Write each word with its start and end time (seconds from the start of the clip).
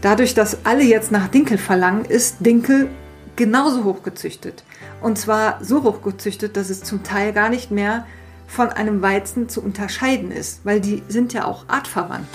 Dadurch, 0.00 0.34
dass 0.34 0.64
alle 0.64 0.84
jetzt 0.84 1.10
nach 1.10 1.28
Dinkel 1.28 1.58
verlangen, 1.58 2.04
ist 2.04 2.36
Dinkel 2.40 2.88
genauso 3.34 3.84
hochgezüchtet. 3.84 4.64
Und 5.00 5.18
zwar 5.18 5.58
so 5.62 5.82
hochgezüchtet, 5.82 6.56
dass 6.56 6.70
es 6.70 6.82
zum 6.82 7.02
Teil 7.02 7.32
gar 7.32 7.48
nicht 7.48 7.70
mehr 7.70 8.06
von 8.46 8.68
einem 8.70 9.02
Weizen 9.02 9.48
zu 9.48 9.62
unterscheiden 9.62 10.30
ist, 10.30 10.60
weil 10.64 10.80
die 10.80 11.02
sind 11.08 11.32
ja 11.32 11.44
auch 11.44 11.64
artverwandt. 11.68 12.26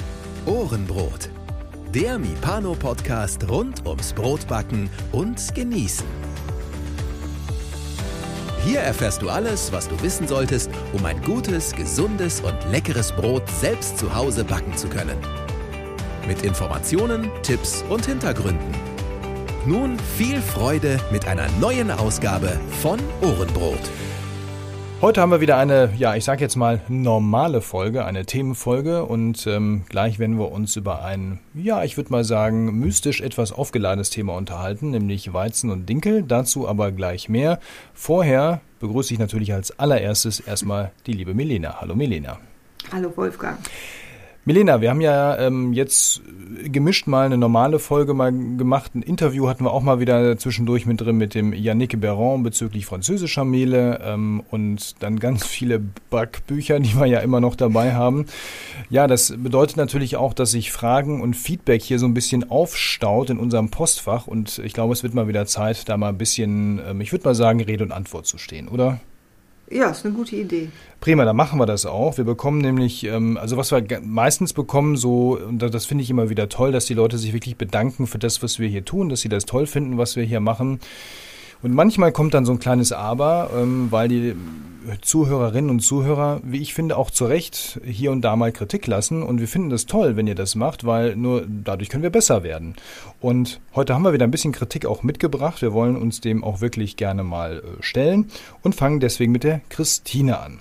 Ohrenbrot. 0.45 1.29
Der 1.93 2.19
Mipano-Podcast 2.19 3.47
rund 3.49 3.85
ums 3.85 4.13
Brotbacken 4.13 4.89
und 5.11 5.53
Genießen. 5.55 6.05
Hier 8.65 8.79
erfährst 8.79 9.21
du 9.21 9.29
alles, 9.29 9.71
was 9.71 9.89
du 9.89 10.01
wissen 10.01 10.27
solltest, 10.27 10.69
um 10.93 11.05
ein 11.05 11.21
gutes, 11.21 11.73
gesundes 11.73 12.41
und 12.41 12.55
leckeres 12.71 13.11
Brot 13.11 13.43
selbst 13.59 13.97
zu 13.97 14.15
Hause 14.15 14.43
backen 14.43 14.75
zu 14.75 14.87
können. 14.87 15.17
Mit 16.27 16.43
Informationen, 16.43 17.29
Tipps 17.41 17.83
und 17.89 18.05
Hintergründen. 18.05 18.73
Nun 19.65 19.97
viel 20.17 20.41
Freude 20.41 20.99
mit 21.11 21.27
einer 21.27 21.47
neuen 21.59 21.91
Ausgabe 21.91 22.59
von 22.81 22.99
Ohrenbrot. 23.21 23.91
Heute 25.01 25.19
haben 25.19 25.31
wir 25.31 25.41
wieder 25.41 25.57
eine, 25.57 25.89
ja, 25.97 26.15
ich 26.15 26.23
sag 26.23 26.39
jetzt 26.39 26.55
mal 26.55 26.79
normale 26.87 27.59
Folge, 27.59 28.05
eine 28.05 28.25
Themenfolge 28.25 29.03
und 29.03 29.45
ähm, 29.47 29.83
gleich 29.89 30.17
werden 30.17 30.39
wir 30.39 30.53
uns 30.53 30.77
über 30.77 31.03
ein, 31.03 31.39
ja, 31.53 31.83
ich 31.83 31.97
würde 31.97 32.11
mal 32.11 32.23
sagen, 32.23 32.79
mystisch 32.79 33.19
etwas 33.19 33.51
aufgeladenes 33.51 34.09
Thema 34.09 34.37
unterhalten, 34.37 34.91
nämlich 34.91 35.33
Weizen 35.33 35.71
und 35.71 35.89
Dinkel. 35.89 36.23
Dazu 36.23 36.69
aber 36.69 36.93
gleich 36.93 37.27
mehr. 37.27 37.59
Vorher 37.93 38.61
begrüße 38.79 39.13
ich 39.13 39.19
natürlich 39.19 39.53
als 39.53 39.77
allererstes 39.77 40.39
erstmal 40.39 40.93
die 41.05 41.13
liebe 41.13 41.33
Melena. 41.33 41.81
Hallo 41.81 41.95
Melena. 41.95 42.39
Hallo 42.93 43.11
Wolfgang. 43.17 43.59
Milena, 44.45 44.81
wir 44.81 44.89
haben 44.89 44.99
ja 44.99 45.37
ähm, 45.37 45.71
jetzt 45.71 46.21
gemischt 46.65 47.07
mal 47.07 47.25
eine 47.25 47.37
normale 47.37 47.79
Folge 47.79 48.13
mal 48.13 48.29
gemacht. 48.31 48.93
Ein 48.93 49.01
Interview 49.01 49.47
hatten 49.47 49.63
wir 49.63 49.71
auch 49.71 49.81
mal 49.81 50.01
wieder 50.01 50.37
zwischendurch 50.37 50.85
mit 50.85 50.99
drin 50.99 51.15
mit 51.15 51.33
dem 51.33 51.53
Yannick 51.53 52.01
Beron 52.01 52.43
bezüglich 52.43 52.85
französischer 52.85 53.45
Mehle 53.45 54.01
ähm, 54.03 54.43
und 54.51 55.01
dann 55.01 55.19
ganz 55.19 55.45
viele 55.45 55.79
Backbücher, 56.09 56.81
die 56.81 56.93
wir 56.93 57.05
ja 57.05 57.19
immer 57.19 57.39
noch 57.39 57.55
dabei 57.55 57.93
haben. 57.93 58.25
Ja, 58.89 59.07
das 59.07 59.33
bedeutet 59.37 59.77
natürlich 59.77 60.17
auch, 60.17 60.33
dass 60.33 60.51
sich 60.51 60.73
Fragen 60.73 61.21
und 61.21 61.35
Feedback 61.35 61.81
hier 61.81 61.97
so 61.97 62.05
ein 62.05 62.13
bisschen 62.13 62.51
aufstaut 62.51 63.29
in 63.29 63.39
unserem 63.39 63.69
Postfach 63.69 64.27
und 64.27 64.59
ich 64.59 64.73
glaube, 64.73 64.91
es 64.91 65.03
wird 65.03 65.13
mal 65.13 65.29
wieder 65.29 65.45
Zeit, 65.45 65.87
da 65.87 65.95
mal 65.95 66.09
ein 66.09 66.17
bisschen, 66.17 66.81
ähm, 66.85 66.99
ich 66.99 67.13
würde 67.13 67.23
mal 67.23 67.35
sagen, 67.35 67.61
Rede 67.61 67.85
und 67.85 67.93
Antwort 67.93 68.25
zu 68.25 68.37
stehen, 68.37 68.67
oder? 68.67 68.99
Ja, 69.69 69.89
ist 69.89 70.05
eine 70.05 70.13
gute 70.13 70.35
Idee. 70.35 70.69
Prima, 70.99 71.25
dann 71.25 71.35
machen 71.35 71.59
wir 71.59 71.65
das 71.65 71.85
auch. 71.85 72.17
Wir 72.17 72.25
bekommen 72.25 72.59
nämlich, 72.59 73.05
ähm, 73.05 73.37
also 73.37 73.57
was 73.57 73.71
wir 73.71 73.83
meistens 74.03 74.53
bekommen, 74.53 74.97
so, 74.97 75.37
und 75.37 75.59
das 75.59 75.85
finde 75.85 76.03
ich 76.03 76.09
immer 76.09 76.29
wieder 76.29 76.49
toll, 76.49 76.71
dass 76.71 76.85
die 76.85 76.93
Leute 76.93 77.17
sich 77.17 77.33
wirklich 77.33 77.57
bedanken 77.57 78.05
für 78.05 78.19
das, 78.19 78.43
was 78.43 78.59
wir 78.59 78.67
hier 78.67 78.85
tun, 78.85 79.09
dass 79.09 79.21
sie 79.21 79.29
das 79.29 79.45
toll 79.45 79.65
finden, 79.65 79.97
was 79.97 80.15
wir 80.15 80.23
hier 80.23 80.41
machen. 80.41 80.79
Und 81.61 81.73
manchmal 81.73 82.11
kommt 82.11 82.33
dann 82.33 82.45
so 82.45 82.51
ein 82.51 82.59
kleines 82.59 82.91
Aber, 82.91 83.49
ähm, 83.55 83.87
weil 83.89 84.09
die 84.09 84.35
Zuhörerinnen 85.01 85.69
und 85.69 85.79
Zuhörer, 85.79 86.41
wie 86.43 86.61
ich 86.61 86.73
finde, 86.73 86.97
auch 86.97 87.11
zu 87.11 87.25
Recht 87.25 87.79
hier 87.85 88.11
und 88.11 88.21
da 88.21 88.35
mal 88.35 88.51
Kritik 88.51 88.87
lassen. 88.87 89.23
Und 89.23 89.39
wir 89.39 89.47
finden 89.47 89.69
das 89.69 89.85
toll, 89.85 90.15
wenn 90.15 90.27
ihr 90.27 90.35
das 90.35 90.55
macht, 90.55 90.85
weil 90.85 91.15
nur 91.15 91.45
dadurch 91.47 91.89
können 91.89 92.03
wir 92.03 92.09
besser 92.09 92.43
werden. 92.43 92.75
Und 93.19 93.59
heute 93.75 93.93
haben 93.93 94.03
wir 94.03 94.13
wieder 94.13 94.25
ein 94.25 94.31
bisschen 94.31 94.51
Kritik 94.51 94.85
auch 94.85 95.03
mitgebracht. 95.03 95.61
Wir 95.61 95.73
wollen 95.73 95.95
uns 95.95 96.21
dem 96.21 96.43
auch 96.43 96.61
wirklich 96.61 96.97
gerne 96.97 97.23
mal 97.23 97.59
äh, 97.59 97.83
stellen 97.83 98.29
und 98.61 98.75
fangen 98.75 98.99
deswegen 98.99 99.31
mit 99.31 99.43
der 99.43 99.61
Christine 99.69 100.39
an. 100.39 100.59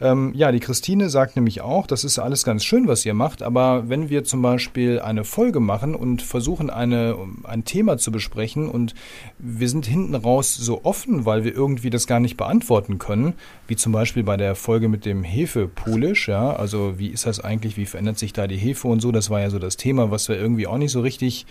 Ähm, 0.00 0.32
ja, 0.34 0.52
die 0.52 0.60
Christine 0.60 1.10
sagt 1.10 1.36
nämlich 1.36 1.60
auch, 1.60 1.86
das 1.86 2.04
ist 2.04 2.18
alles 2.18 2.44
ganz 2.44 2.64
schön, 2.64 2.86
was 2.86 3.04
ihr 3.04 3.14
macht, 3.14 3.42
aber 3.42 3.88
wenn 3.88 4.10
wir 4.10 4.24
zum 4.24 4.42
Beispiel 4.42 5.00
eine 5.00 5.24
Folge 5.24 5.60
machen 5.60 5.94
und 5.94 6.22
versuchen, 6.22 6.70
eine, 6.70 7.16
ein 7.44 7.64
Thema 7.64 7.98
zu 7.98 8.12
besprechen 8.12 8.68
und 8.68 8.94
wir 9.38 9.68
sind 9.68 9.86
hinten 9.86 10.14
raus 10.14 10.54
so 10.54 10.84
offen, 10.84 11.26
weil 11.26 11.44
wir 11.44 11.54
irgendwie 11.54 11.90
das 11.90 12.06
gar 12.06 12.20
nicht 12.20 12.36
beantworten 12.36 12.98
können, 12.98 13.34
wie 13.68 13.76
zum 13.76 13.92
Beispiel 13.92 14.24
bei 14.24 14.36
der 14.36 14.54
Folge 14.54 14.88
mit 14.88 15.04
dem 15.04 15.22
Hefepolish, 15.22 16.28
ja, 16.28 16.56
also 16.56 16.98
wie 16.98 17.08
ist 17.08 17.26
das 17.26 17.38
eigentlich, 17.38 17.76
wie 17.76 17.84
verändert 17.84 18.18
sich 18.18 18.32
da 18.32 18.46
die 18.46 18.56
Hefe 18.56 18.88
und 18.88 19.00
so, 19.00 19.12
das 19.12 19.28
war 19.28 19.40
ja 19.40 19.50
so 19.50 19.58
das 19.58 19.76
Thema, 19.76 20.10
was 20.10 20.28
wir 20.28 20.36
irgendwie 20.36 20.66
auch 20.66 20.78
nicht 20.78 20.90
so 20.90 21.00
richtig 21.00 21.46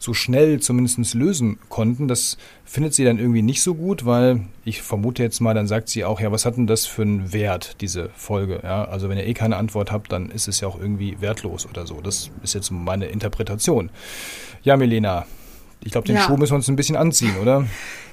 so 0.00 0.12
schnell 0.12 0.58
zumindest 0.58 1.14
lösen 1.14 1.58
konnten. 1.68 2.08
Das 2.08 2.36
findet 2.64 2.94
sie 2.94 3.04
dann 3.04 3.18
irgendwie 3.18 3.42
nicht 3.42 3.62
so 3.62 3.76
gut, 3.76 4.04
weil 4.04 4.40
ich 4.64 4.82
vermute 4.82 5.22
jetzt 5.22 5.40
mal, 5.40 5.54
dann 5.54 5.68
sagt 5.68 5.88
sie 5.88 6.04
auch, 6.04 6.20
ja, 6.20 6.32
was 6.32 6.44
hat 6.44 6.56
denn 6.56 6.66
das 6.66 6.86
für 6.86 7.02
einen 7.02 7.32
Wert, 7.32 7.80
diese 7.80 8.10
Folge? 8.16 8.60
Ja, 8.64 8.84
also 8.84 9.08
wenn 9.08 9.16
ihr 9.16 9.26
eh 9.26 9.34
keine 9.34 9.56
Antwort 9.56 9.92
habt, 9.92 10.10
dann 10.10 10.30
ist 10.30 10.48
es 10.48 10.60
ja 10.60 10.66
auch 10.66 10.80
irgendwie 10.80 11.20
wertlos 11.20 11.66
oder 11.66 11.86
so. 11.86 12.00
Das 12.00 12.32
ist 12.42 12.54
jetzt 12.54 12.72
meine 12.72 13.06
Interpretation. 13.06 13.90
Ja, 14.64 14.76
Milena, 14.76 15.26
ich 15.84 15.92
glaube, 15.92 16.06
den 16.06 16.16
ja. 16.16 16.22
Schuh 16.22 16.36
müssen 16.36 16.52
wir 16.52 16.56
uns 16.56 16.68
ein 16.68 16.76
bisschen 16.76 16.96
anziehen, 16.96 17.36
oder? 17.40 17.66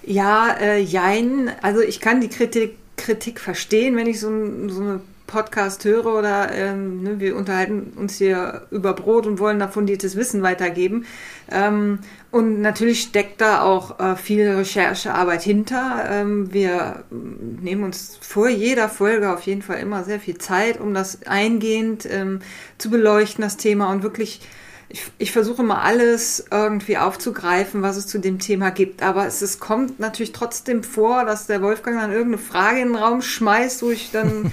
Ja, 0.05 0.55
äh, 0.59 0.79
jein. 0.79 1.51
Also 1.61 1.81
ich 1.81 1.99
kann 1.99 2.21
die 2.21 2.29
Kritik, 2.29 2.77
Kritik 2.99 3.39
verstehen, 3.39 3.95
wenn 3.95 4.07
ich 4.07 4.19
so, 4.19 4.29
so 4.67 4.81
eine 4.81 5.01
Podcast 5.29 5.85
höre 5.85 6.07
oder 6.07 6.51
ähm, 6.53 7.03
ne, 7.03 7.19
wir 7.19 7.35
unterhalten 7.35 7.93
uns 7.95 8.17
hier 8.17 8.63
über 8.71 8.93
Brot 8.93 9.27
und 9.27 9.39
wollen 9.39 9.59
da 9.59 9.67
fundiertes 9.67 10.15
Wissen 10.15 10.41
weitergeben. 10.41 11.05
Ähm, 11.51 11.99
und 12.31 12.61
natürlich 12.61 13.01
steckt 13.01 13.39
da 13.39 13.61
auch 13.61 13.99
äh, 13.99 14.15
viel 14.15 14.49
Recherchearbeit 14.49 15.43
hinter. 15.43 16.05
Ähm, 16.09 16.51
wir 16.51 17.03
nehmen 17.11 17.83
uns 17.83 18.17
vor 18.21 18.49
jeder 18.49 18.89
Folge 18.89 19.31
auf 19.31 19.41
jeden 19.43 19.61
Fall 19.61 19.79
immer 19.79 20.03
sehr 20.03 20.19
viel 20.19 20.39
Zeit, 20.39 20.79
um 20.79 20.93
das 20.95 21.19
eingehend 21.27 22.07
ähm, 22.09 22.39
zu 22.79 22.89
beleuchten, 22.89 23.43
das 23.43 23.57
Thema 23.57 23.91
und 23.91 24.01
wirklich 24.01 24.41
ich, 24.91 25.03
ich 25.19 25.31
versuche 25.31 25.61
mal 25.61 25.81
alles 25.81 26.45
irgendwie 26.49 26.97
aufzugreifen, 26.97 27.83
was 27.83 27.95
es 27.95 28.07
zu 28.07 28.17
dem 28.17 28.39
Thema 28.39 28.71
gibt. 28.71 29.03
Aber 29.03 29.27
es, 29.27 29.43
es 29.43 29.59
kommt 29.59 29.99
natürlich 29.99 30.31
trotzdem 30.31 30.81
vor, 30.81 31.25
dass 31.25 31.45
der 31.45 31.61
Wolfgang 31.61 31.99
dann 31.99 32.11
irgendeine 32.11 32.39
Frage 32.39 32.79
in 32.79 32.87
den 32.89 32.95
Raum 32.95 33.21
schmeißt, 33.21 33.83
wo 33.83 33.91
ich 33.91 34.09
dann 34.11 34.51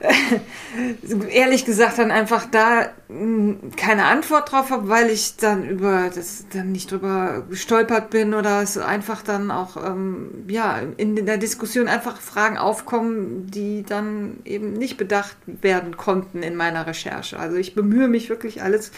äh, 0.00 1.28
ehrlich 1.28 1.64
gesagt 1.64 1.98
dann 1.98 2.12
einfach 2.12 2.46
da 2.48 2.90
hm, 3.08 3.72
keine 3.76 4.04
Antwort 4.04 4.52
drauf 4.52 4.70
habe, 4.70 4.88
weil 4.88 5.10
ich 5.10 5.36
dann 5.36 5.68
über 5.68 6.08
das 6.14 6.44
dann 6.52 6.70
nicht 6.70 6.92
drüber 6.92 7.44
gestolpert 7.50 8.10
bin 8.10 8.32
oder 8.32 8.62
es 8.62 8.78
einfach 8.78 9.22
dann 9.22 9.50
auch 9.50 9.76
ähm, 9.76 10.44
ja 10.46 10.82
in 10.96 11.26
der 11.26 11.38
Diskussion 11.38 11.88
einfach 11.88 12.20
Fragen 12.20 12.58
aufkommen, 12.58 13.50
die 13.50 13.82
dann 13.82 14.38
eben 14.44 14.74
nicht 14.74 14.98
bedacht 14.98 15.36
werden 15.46 15.96
konnten 15.96 16.44
in 16.44 16.54
meiner 16.54 16.86
Recherche. 16.86 17.40
Also 17.40 17.56
ich 17.56 17.74
bemühe 17.74 18.06
mich 18.06 18.28
wirklich 18.28 18.62
alles 18.62 18.92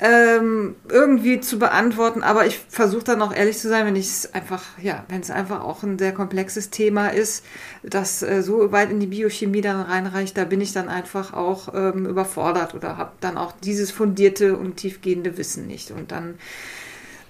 ähm, 0.00 0.76
irgendwie 0.88 1.40
zu 1.40 1.58
beantworten. 1.58 2.22
Aber 2.22 2.46
ich 2.46 2.58
versuche 2.68 3.04
dann 3.04 3.22
auch 3.22 3.34
ehrlich 3.34 3.58
zu 3.58 3.68
sein, 3.68 3.86
wenn 3.86 3.96
ich 3.96 4.06
es 4.06 4.34
einfach, 4.34 4.62
ja, 4.80 5.04
wenn 5.08 5.20
es 5.20 5.30
einfach 5.30 5.62
auch 5.62 5.82
ein 5.82 5.98
sehr 5.98 6.12
komplexes 6.12 6.70
Thema 6.70 7.08
ist, 7.08 7.44
das 7.82 8.22
äh, 8.22 8.42
so 8.42 8.70
weit 8.70 8.90
in 8.90 9.00
die 9.00 9.06
Biochemie 9.06 9.60
dann 9.60 9.80
reinreicht, 9.80 10.36
da 10.36 10.44
bin 10.44 10.60
ich 10.60 10.72
dann 10.72 10.88
einfach 10.88 11.32
auch 11.32 11.74
ähm, 11.74 12.06
überfordert 12.06 12.74
oder 12.74 12.96
habe 12.96 13.12
dann 13.20 13.36
auch 13.36 13.52
dieses 13.52 13.90
fundierte 13.90 14.56
und 14.56 14.76
tiefgehende 14.76 15.36
Wissen 15.36 15.66
nicht. 15.66 15.90
Und 15.90 16.12
dann 16.12 16.38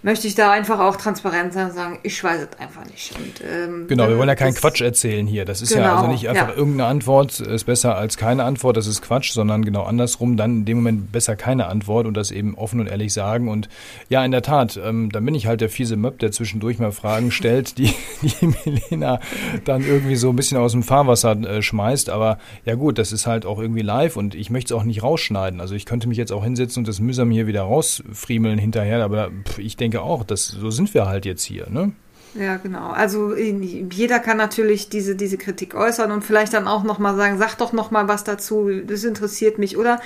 möchte 0.02 0.26
ich 0.26 0.34
da 0.34 0.52
einfach 0.52 0.78
auch 0.78 0.96
transparent 0.96 1.52
sein 1.52 1.66
und 1.66 1.74
sagen, 1.74 1.98
ich 2.02 2.22
weiß 2.22 2.48
es 2.50 2.60
einfach 2.60 2.84
nicht. 2.84 3.12
Und, 3.16 3.42
ähm, 3.44 3.86
genau, 3.88 4.08
wir 4.08 4.16
wollen 4.16 4.28
ja 4.28 4.36
keinen 4.36 4.54
Quatsch 4.54 4.80
erzählen 4.80 5.26
hier. 5.26 5.44
Das 5.44 5.60
ist 5.60 5.72
genau, 5.72 5.84
ja 5.84 5.96
also 5.96 6.08
nicht 6.08 6.28
einfach 6.28 6.50
ja. 6.50 6.54
irgendeine 6.54 6.88
Antwort 6.88 7.40
ist 7.40 7.64
besser 7.64 7.96
als 7.96 8.16
keine 8.16 8.44
Antwort, 8.44 8.76
das 8.76 8.86
ist 8.86 9.02
Quatsch, 9.02 9.32
sondern 9.32 9.64
genau 9.64 9.82
andersrum, 9.82 10.36
dann 10.36 10.58
in 10.58 10.64
dem 10.64 10.78
Moment 10.78 11.12
besser 11.12 11.36
keine 11.36 11.66
Antwort 11.66 12.06
und 12.06 12.16
das 12.16 12.30
eben 12.30 12.54
offen 12.56 12.80
und 12.80 12.86
ehrlich 12.86 13.12
sagen. 13.12 13.48
Und 13.48 13.68
ja, 14.08 14.24
in 14.24 14.30
der 14.30 14.42
Tat, 14.42 14.78
ähm, 14.82 15.10
dann 15.10 15.24
bin 15.24 15.34
ich 15.34 15.46
halt 15.46 15.60
der 15.60 15.68
fiese 15.68 15.96
Möb, 15.96 16.20
der 16.20 16.30
zwischendurch 16.30 16.78
mal 16.78 16.92
Fragen 16.92 17.30
stellt, 17.30 17.78
die, 17.78 17.92
die 18.22 18.54
Milena 18.64 19.20
dann 19.64 19.82
irgendwie 19.82 20.16
so 20.16 20.30
ein 20.30 20.36
bisschen 20.36 20.58
aus 20.58 20.72
dem 20.72 20.82
Fahrwasser 20.82 21.32
äh, 21.32 21.62
schmeißt. 21.62 22.10
Aber 22.10 22.38
ja 22.64 22.76
gut, 22.76 22.98
das 22.98 23.12
ist 23.12 23.26
halt 23.26 23.46
auch 23.46 23.58
irgendwie 23.58 23.82
live 23.82 24.16
und 24.16 24.34
ich 24.34 24.50
möchte 24.50 24.74
es 24.74 24.80
auch 24.80 24.84
nicht 24.84 25.02
rausschneiden. 25.02 25.60
Also 25.60 25.74
ich 25.74 25.86
könnte 25.86 26.08
mich 26.08 26.18
jetzt 26.18 26.32
auch 26.32 26.44
hinsetzen 26.44 26.82
und 26.82 26.88
das 26.88 27.00
mühsam 27.00 27.30
hier 27.30 27.46
wieder 27.46 27.62
rausfriemeln 27.62 28.58
hinterher, 28.58 29.02
aber 29.02 29.30
pff, 29.44 29.58
ich 29.58 29.76
denke, 29.76 29.87
denke 29.90 30.02
auch, 30.02 30.24
das, 30.24 30.48
so 30.48 30.70
sind 30.70 30.92
wir 30.92 31.06
halt 31.06 31.24
jetzt 31.24 31.44
hier, 31.44 31.68
ne? 31.70 31.92
Ja, 32.34 32.58
genau. 32.58 32.90
Also 32.90 33.34
jeder 33.34 34.18
kann 34.18 34.36
natürlich 34.36 34.90
diese, 34.90 35.16
diese 35.16 35.38
Kritik 35.38 35.74
äußern 35.74 36.12
und 36.12 36.22
vielleicht 36.22 36.52
dann 36.52 36.68
auch 36.68 36.84
nochmal 36.84 37.16
sagen, 37.16 37.38
sag 37.38 37.56
doch 37.56 37.72
nochmal 37.72 38.06
was 38.06 38.22
dazu, 38.22 38.68
das 38.86 39.02
interessiert 39.04 39.58
mich. 39.58 39.78
Oder 39.78 40.00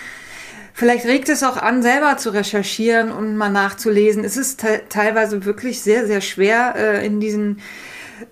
vielleicht 0.72 1.04
regt 1.04 1.28
es 1.28 1.42
auch 1.42 1.56
an, 1.56 1.82
selber 1.82 2.16
zu 2.16 2.30
recherchieren 2.30 3.10
und 3.10 3.36
mal 3.36 3.50
nachzulesen. 3.50 4.24
Es 4.24 4.36
ist 4.36 4.60
te 4.60 4.82
teilweise 4.88 5.44
wirklich 5.44 5.80
sehr, 5.80 6.06
sehr 6.06 6.20
schwer, 6.20 6.74
äh, 6.76 7.04
in 7.04 7.18
diesen 7.18 7.58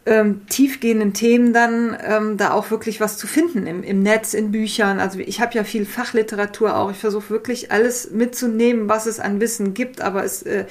ähm, 0.07 0.47
tiefgehenden 0.49 1.13
Themen 1.13 1.53
dann 1.53 1.99
ähm, 2.07 2.37
da 2.37 2.53
auch 2.53 2.71
wirklich 2.71 3.01
was 3.01 3.19
zu 3.19 3.27
finden 3.27 3.67
im, 3.67 3.83
im 3.83 4.05
Netz, 4.05 4.35
in 4.35 4.53
Büchern. 4.53 5.01
Also 5.01 5.19
ich 5.19 5.41
habe 5.41 5.55
ja 5.55 5.65
viel 5.65 5.85
Fachliteratur 5.85 6.77
auch. 6.77 6.93
Ich 6.93 6.99
versuche 6.99 7.29
wirklich 7.31 7.73
alles 7.73 8.13
mitzunehmen, 8.13 8.89
was 8.89 9.07
es 9.07 9.19
an 9.19 9.41
Wissen 9.41 9.75
gibt, 9.75 10.01
aber 10.01 10.25
es 10.25 10.43
äh, 10.45 10.67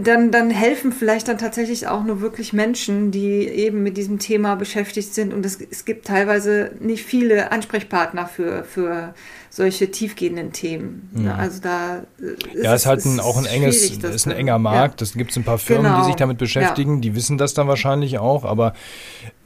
dann, 0.00 0.30
dann 0.30 0.50
helfen 0.50 0.92
vielleicht 0.92 1.28
dann 1.28 1.38
tatsächlich 1.38 1.86
auch 1.88 2.04
nur 2.04 2.20
wirklich 2.20 2.52
Menschen, 2.52 3.10
die 3.10 3.46
eben 3.48 3.82
mit 3.82 3.96
diesem 3.96 4.18
Thema 4.18 4.54
beschäftigt 4.54 5.14
sind. 5.14 5.32
Und 5.32 5.44
es, 5.44 5.58
es 5.60 5.84
gibt 5.84 6.06
teilweise 6.06 6.72
nicht 6.80 7.04
viele 7.04 7.52
Ansprechpartner 7.52 8.26
für, 8.26 8.64
für 8.64 9.14
solche 9.50 9.90
tiefgehenden 9.90 10.52
Themen. 10.52 11.10
Mhm. 11.12 11.28
Also 11.28 11.60
da 11.60 12.02
ist 12.18 12.64
ja, 12.64 12.74
es 12.74 12.82
ist 12.82 12.86
halt 12.86 13.04
ein, 13.04 13.20
auch 13.20 13.36
ein 13.36 13.46
enges, 13.46 13.90
ist 13.90 14.26
ein 14.26 14.32
enger 14.32 14.58
Markt. 14.58 15.00
Es 15.02 15.14
ja. 15.14 15.18
gibt 15.18 15.36
ein 15.36 15.44
paar 15.44 15.58
Firmen, 15.58 15.86
genau. 15.86 16.00
die 16.00 16.06
sich 16.06 16.16
damit 16.16 16.38
beschäftigen, 16.38 16.96
ja. 16.96 17.00
die 17.00 17.14
wissen 17.14 17.38
das 17.38 17.54
dann 17.54 17.68
wahrscheinlich 17.68 18.18
auch, 18.18 18.44
aber 18.44 18.74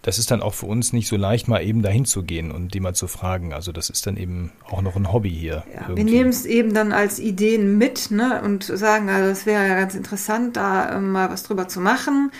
das 0.09 0.19
ist 0.19 0.31
dann 0.31 0.41
auch 0.41 0.55
für 0.55 0.65
uns 0.65 0.95
nicht 0.95 1.07
so 1.07 1.17
leicht, 1.17 1.49
mal 1.49 1.63
eben 1.63 1.83
dahin 1.83 2.07
zu 2.07 2.23
gehen 2.23 2.51
und 2.51 2.73
die 2.73 2.81
mal 2.81 2.95
zu 2.95 3.09
fragen. 3.09 3.53
Also 3.53 3.73
das 3.73 3.91
ist 3.91 4.07
dann 4.07 4.17
eben 4.17 4.53
auch 4.65 4.81
noch 4.81 4.97
ein 4.97 5.13
Hobby 5.13 5.29
hier. 5.29 5.65
Ja, 5.75 5.95
wir 5.95 6.03
nehmen 6.03 6.31
es 6.31 6.47
eben 6.47 6.73
dann 6.73 6.93
als 6.93 7.19
Ideen 7.19 7.77
mit 7.77 8.11
ne, 8.11 8.41
und 8.43 8.65
sagen, 8.65 9.11
also 9.11 9.29
das 9.29 9.45
wäre 9.45 9.69
ja 9.69 9.75
ganz 9.75 9.95
interessant, 9.95 10.57
da 10.57 10.97
äh, 10.97 10.99
mal 10.99 11.29
was 11.29 11.43
drüber 11.43 11.69
zu 11.69 11.81
machen 11.81 12.31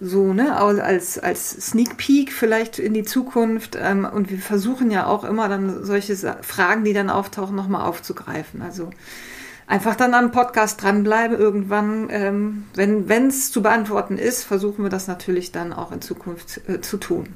so, 0.00 0.34
ne, 0.34 0.54
als, 0.54 1.18
als 1.18 1.50
Sneak 1.50 1.96
Peek 1.96 2.30
vielleicht 2.30 2.78
in 2.78 2.92
die 2.92 3.04
Zukunft. 3.04 3.78
Ähm, 3.80 4.04
und 4.04 4.30
wir 4.30 4.38
versuchen 4.38 4.90
ja 4.90 5.06
auch 5.06 5.24
immer 5.24 5.48
dann 5.48 5.86
solche 5.86 6.14
Fragen, 6.42 6.84
die 6.84 6.92
dann 6.92 7.08
auftauchen, 7.08 7.56
nochmal 7.56 7.88
aufzugreifen. 7.88 8.60
Also 8.60 8.90
einfach 9.68 9.94
dann 9.94 10.14
am 10.14 10.32
Podcast 10.32 10.82
dranbleiben. 10.82 11.38
Irgendwann, 11.38 12.08
ähm, 12.10 12.64
wenn 12.74 13.28
es 13.28 13.52
zu 13.52 13.62
beantworten 13.62 14.18
ist, 14.18 14.42
versuchen 14.42 14.82
wir 14.82 14.90
das 14.90 15.06
natürlich 15.06 15.52
dann 15.52 15.72
auch 15.72 15.92
in 15.92 16.00
Zukunft 16.00 16.60
äh, 16.68 16.80
zu 16.80 16.96
tun. 16.96 17.28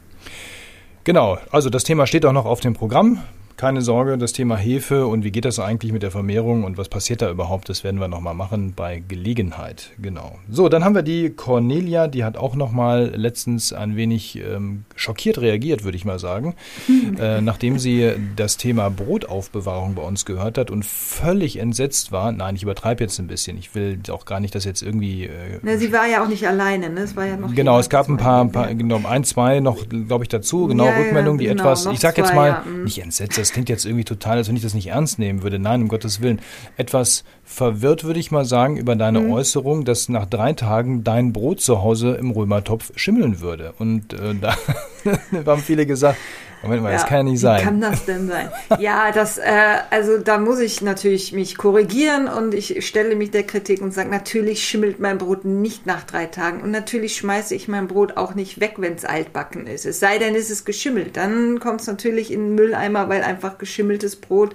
Genau, 1.05 1.38
also 1.50 1.69
das 1.69 1.84
Thema 1.84 2.06
steht 2.06 2.25
auch 2.26 2.32
noch 2.32 2.46
auf 2.46 2.61
dem 2.61 2.75
Programm 2.75 3.20
keine 3.62 3.81
Sorge, 3.81 4.19
das 4.19 4.32
Thema 4.32 4.56
Hefe 4.56 5.06
und 5.06 5.23
wie 5.23 5.31
geht 5.31 5.44
das 5.44 5.61
eigentlich 5.61 5.93
mit 5.93 6.03
der 6.03 6.11
Vermehrung 6.11 6.64
und 6.64 6.79
was 6.79 6.88
passiert 6.88 7.23
da 7.23 7.31
überhaupt, 7.31 7.69
das 7.69 7.85
werden 7.85 8.00
wir 8.00 8.09
nochmal 8.09 8.35
machen 8.35 8.73
bei 8.75 9.00
Gelegenheit. 9.06 9.91
Genau. 10.03 10.37
So, 10.50 10.69
dann 10.69 10.85
haben 10.85 10.97
wir 10.97 11.03
die 11.03 11.31
Cornelia, 11.31 12.09
die 12.09 12.25
hat 12.25 12.37
auch 12.37 12.56
nochmal 12.56 13.12
letztens 13.14 13.73
ein 13.73 13.94
wenig 13.94 14.37
ähm, 14.37 14.82
schockiert 14.97 15.38
reagiert, 15.38 15.85
würde 15.85 15.97
ich 15.97 16.05
mal 16.05 16.19
sagen, 16.19 16.56
äh, 17.20 17.41
nachdem 17.41 17.79
sie 17.79 18.11
das 18.35 18.56
Thema 18.56 18.91
Brotaufbewahrung 18.91 19.94
bei 19.94 20.03
uns 20.03 20.25
gehört 20.25 20.58
hat 20.58 20.73
und 20.73 20.85
völlig 20.85 21.61
entsetzt 21.61 22.11
war. 22.11 22.32
Nein, 22.32 22.56
ich 22.56 22.65
übertreibe 22.65 23.05
jetzt 23.05 23.20
ein 23.20 23.29
bisschen. 23.29 23.56
Ich 23.58 23.76
will 23.76 24.00
auch 24.11 24.25
gar 24.25 24.41
nicht, 24.41 24.56
dass 24.56 24.65
jetzt 24.65 24.82
irgendwie. 24.82 25.26
Äh, 25.26 25.61
Na, 25.62 25.76
sie 25.76 25.93
war 25.93 26.08
ja 26.08 26.25
auch 26.25 26.29
nicht 26.29 26.49
alleine, 26.49 26.91
ne? 26.91 27.03
Es 27.03 27.15
war 27.15 27.26
ja 27.26 27.37
noch. 27.37 27.55
Genau, 27.55 27.79
es 27.79 27.88
gab 27.88 28.08
ein 28.08 28.17
paar, 28.17 28.44
paar 28.49 28.75
genau, 28.75 29.03
ein, 29.08 29.23
zwei 29.23 29.61
noch, 29.61 29.88
glaube 29.88 30.25
ich, 30.25 30.29
dazu, 30.29 30.67
genau, 30.67 30.87
ja, 30.87 30.97
Rückmeldungen, 30.97 31.38
die 31.38 31.47
genau, 31.47 31.62
etwas, 31.62 31.87
ich 31.87 32.00
sag 32.00 32.19
jetzt 32.19 32.35
mal, 32.35 32.49
ja, 32.49 32.65
nicht 32.82 33.00
entsetzt, 33.00 33.38
das 33.38 33.51
klingt 33.52 33.69
jetzt 33.69 33.84
irgendwie 33.84 34.04
total, 34.04 34.38
als 34.38 34.49
wenn 34.49 34.56
ich 34.56 34.62
das 34.62 34.75
nicht 34.75 34.88
ernst 34.88 35.19
nehmen 35.19 35.43
würde. 35.43 35.58
Nein, 35.58 35.82
um 35.82 35.88
Gottes 35.88 36.20
Willen. 36.20 36.40
Etwas 36.76 37.25
verwirrt, 37.44 38.04
würde 38.04 38.19
ich 38.19 38.31
mal 38.31 38.44
sagen, 38.44 38.76
über 38.76 38.96
deine 38.96 39.20
mhm. 39.20 39.32
Äußerung, 39.32 39.84
dass 39.84 40.08
nach 40.08 40.26
drei 40.26 40.52
Tagen 40.54 41.04
dein 41.04 41.32
Brot 41.32 41.60
zu 41.60 41.82
Hause 41.82 42.14
im 42.14 42.31
Römertopf 42.31 42.93
schimmeln 42.96 43.40
würde. 43.40 43.75
Und 43.78 44.14
äh, 44.14 44.34
da 44.40 44.56
haben 45.46 45.62
viele 45.62 45.87
gesagt, 45.87 46.19
Moment 46.62 46.82
mal, 46.82 46.91
ja, 46.91 46.99
das 46.99 47.06
kann 47.06 47.19
ja 47.19 47.23
nicht 47.25 47.41
sein. 47.41 47.61
Wie 47.61 47.64
kann 47.64 47.81
das 47.81 48.05
denn 48.05 48.29
sein? 48.29 48.50
ja, 48.79 49.11
das, 49.11 49.38
äh, 49.38 49.79
also 49.91 50.19
da 50.19 50.38
muss 50.38 50.61
ich 50.61 50.81
natürlich 50.81 51.32
mich 51.32 51.56
korrigieren 51.56 52.29
und 52.29 52.55
ich 52.55 52.87
stelle 52.87 53.17
mich 53.17 53.31
der 53.32 53.43
Kritik 53.43 53.82
und 53.82 53.93
sage, 53.93 54.11
natürlich 54.11 54.62
schimmelt 54.64 55.00
mein 55.00 55.19
Brot 55.19 55.44
nicht 55.44 55.87
nach 55.87 56.05
drei 56.05 56.26
Tagen 56.26 56.62
und 56.62 56.70
natürlich 56.70 57.17
schmeiße 57.17 57.55
ich 57.55 57.69
mein 57.69 57.88
Brot 57.88 58.17
auch 58.17 58.35
nicht 58.35 58.61
weg, 58.61 58.75
wenn 58.79 58.94
es 58.94 59.05
altbacken 59.05 59.67
ist. 59.67 59.87
Es 59.87 59.99
sei 59.99 60.19
denn, 60.19 60.35
es 60.35 60.50
ist 60.50 60.64
geschimmelt. 60.64 61.17
Dann 61.17 61.59
kommt 61.59 61.81
es 61.81 61.87
natürlich 61.87 62.32
in 62.32 62.41
den 62.41 62.55
Mülleimer, 62.55 63.08
weil 63.08 63.23
einfach 63.23 63.58
geschimmeltes 63.58 64.17
Brot 64.17 64.55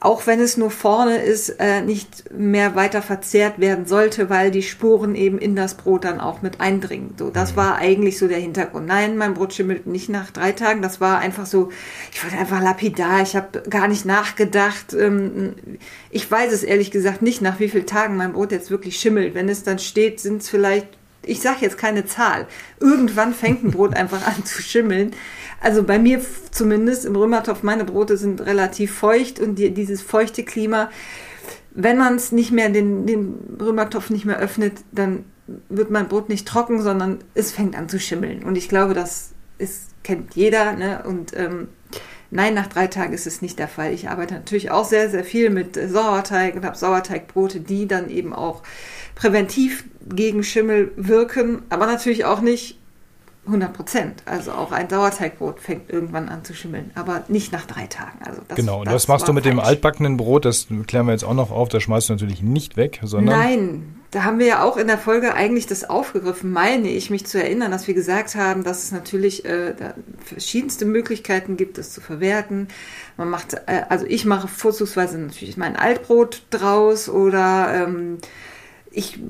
auch 0.00 0.28
wenn 0.28 0.40
es 0.40 0.56
nur 0.56 0.70
vorne 0.70 1.18
ist, 1.18 1.48
äh, 1.58 1.80
nicht 1.80 2.32
mehr 2.32 2.76
weiter 2.76 3.02
verzehrt 3.02 3.58
werden 3.58 3.84
sollte, 3.84 4.30
weil 4.30 4.52
die 4.52 4.62
Spuren 4.62 5.16
eben 5.16 5.38
in 5.38 5.56
das 5.56 5.74
Brot 5.74 6.04
dann 6.04 6.20
auch 6.20 6.40
mit 6.40 6.60
eindringen. 6.60 7.14
So, 7.18 7.30
das 7.30 7.52
mhm. 7.52 7.56
war 7.56 7.76
eigentlich 7.76 8.16
so 8.16 8.28
der 8.28 8.38
Hintergrund. 8.38 8.86
Nein, 8.86 9.16
mein 9.16 9.34
Brot 9.34 9.54
schimmelt 9.54 9.88
nicht 9.88 10.08
nach 10.08 10.30
drei 10.30 10.52
Tagen. 10.52 10.82
Das 10.82 11.00
war 11.00 11.18
einfach 11.18 11.46
so, 11.46 11.70
ich 12.12 12.22
wollte 12.22 12.38
einfach 12.38 12.62
lapidar. 12.62 13.22
Ich 13.22 13.34
habe 13.34 13.62
gar 13.68 13.88
nicht 13.88 14.04
nachgedacht. 14.04 14.94
Ähm, 14.94 15.54
ich 16.10 16.30
weiß 16.30 16.52
es 16.52 16.62
ehrlich 16.62 16.92
gesagt 16.92 17.20
nicht, 17.20 17.42
nach 17.42 17.58
wie 17.58 17.68
vielen 17.68 17.86
Tagen 17.86 18.16
mein 18.16 18.34
Brot 18.34 18.52
jetzt 18.52 18.70
wirklich 18.70 19.00
schimmelt. 19.00 19.34
Wenn 19.34 19.48
es 19.48 19.64
dann 19.64 19.80
steht, 19.80 20.20
sind 20.20 20.42
es 20.42 20.48
vielleicht, 20.48 20.86
ich 21.24 21.40
sage 21.40 21.58
jetzt 21.62 21.76
keine 21.76 22.06
Zahl. 22.06 22.46
Irgendwann 22.78 23.34
fängt 23.34 23.64
ein 23.64 23.72
Brot 23.72 23.94
einfach 23.96 24.24
an 24.28 24.44
zu 24.44 24.62
schimmeln. 24.62 25.10
Also 25.60 25.82
bei 25.82 25.98
mir 25.98 26.20
zumindest 26.50 27.04
im 27.04 27.16
Römertopf, 27.16 27.62
meine 27.62 27.84
Brote 27.84 28.16
sind 28.16 28.40
relativ 28.40 28.94
feucht 28.94 29.40
und 29.40 29.56
die, 29.56 29.70
dieses 29.70 30.02
feuchte 30.02 30.44
Klima, 30.44 30.90
wenn 31.70 31.98
man 31.98 32.14
es 32.16 32.32
nicht 32.32 32.52
mehr, 32.52 32.68
den, 32.70 33.06
den 33.06 33.56
Römertopf 33.60 34.10
nicht 34.10 34.24
mehr 34.24 34.38
öffnet, 34.38 34.74
dann 34.92 35.24
wird 35.68 35.90
mein 35.90 36.08
Brot 36.08 36.28
nicht 36.28 36.46
trocken, 36.46 36.82
sondern 36.82 37.18
es 37.34 37.52
fängt 37.52 37.76
an 37.76 37.88
zu 37.88 37.98
schimmeln. 37.98 38.44
Und 38.44 38.56
ich 38.56 38.68
glaube, 38.68 38.94
das 38.94 39.30
ist, 39.58 39.90
kennt 40.02 40.34
jeder. 40.34 40.72
Ne? 40.72 41.02
Und 41.04 41.36
ähm, 41.36 41.68
nein, 42.30 42.54
nach 42.54 42.66
drei 42.66 42.86
Tagen 42.86 43.12
ist 43.12 43.26
es 43.26 43.42
nicht 43.42 43.58
der 43.58 43.68
Fall. 43.68 43.92
Ich 43.92 44.08
arbeite 44.08 44.34
natürlich 44.34 44.70
auch 44.70 44.84
sehr, 44.84 45.08
sehr 45.10 45.24
viel 45.24 45.50
mit 45.50 45.74
Sauerteig 45.74 46.54
und 46.54 46.64
habe 46.64 46.76
Sauerteigbrote, 46.76 47.60
die 47.60 47.88
dann 47.88 48.10
eben 48.10 48.32
auch 48.32 48.62
präventiv 49.14 49.84
gegen 50.08 50.42
Schimmel 50.42 50.92
wirken, 50.96 51.62
aber 51.70 51.86
natürlich 51.86 52.24
auch 52.24 52.40
nicht 52.40 52.77
100 53.48 53.72
Prozent. 53.72 54.22
Also 54.26 54.52
auch 54.52 54.72
ein 54.72 54.88
Sauerteigbrot 54.88 55.60
fängt 55.60 55.90
irgendwann 55.90 56.28
an 56.28 56.44
zu 56.44 56.54
schimmeln, 56.54 56.90
aber 56.94 57.24
nicht 57.28 57.52
nach 57.52 57.66
drei 57.66 57.86
Tagen. 57.86 58.18
Also 58.24 58.40
das, 58.46 58.56
genau, 58.56 58.80
und 58.80 58.86
das 58.86 58.94
was 58.94 59.08
machst 59.08 59.28
du 59.28 59.32
mit 59.32 59.44
falsch. 59.44 59.56
dem 59.56 59.60
altbackenen 59.60 60.16
Brot? 60.16 60.44
Das 60.44 60.68
klären 60.86 61.06
wir 61.06 61.12
jetzt 61.12 61.24
auch 61.24 61.34
noch 61.34 61.50
auf. 61.50 61.68
Das 61.68 61.82
schmeißt 61.82 62.08
du 62.08 62.12
natürlich 62.14 62.42
nicht 62.42 62.76
weg, 62.76 63.00
sondern. 63.02 63.38
Nein, 63.38 63.94
da 64.10 64.24
haben 64.24 64.38
wir 64.38 64.46
ja 64.46 64.62
auch 64.62 64.76
in 64.78 64.86
der 64.86 64.96
Folge 64.96 65.34
eigentlich 65.34 65.66
das 65.66 65.88
aufgegriffen, 65.88 66.50
meine 66.50 66.88
ich, 66.88 67.10
mich 67.10 67.26
zu 67.26 67.42
erinnern, 67.42 67.70
dass 67.70 67.86
wir 67.88 67.94
gesagt 67.94 68.36
haben, 68.36 68.64
dass 68.64 68.84
es 68.84 68.92
natürlich 68.92 69.44
äh, 69.44 69.74
verschiedenste 70.24 70.86
Möglichkeiten 70.86 71.56
gibt, 71.58 71.76
das 71.76 71.92
zu 71.92 72.00
verwerten. 72.00 72.68
Man 73.18 73.28
macht, 73.28 73.54
äh, 73.66 73.82
also 73.88 74.06
ich 74.06 74.24
mache 74.24 74.48
vorzugsweise 74.48 75.18
natürlich 75.18 75.58
mein 75.58 75.76
Altbrot 75.76 76.42
draus 76.50 77.10
oder 77.10 77.84
ähm, 77.86 78.18
ich 78.98 79.20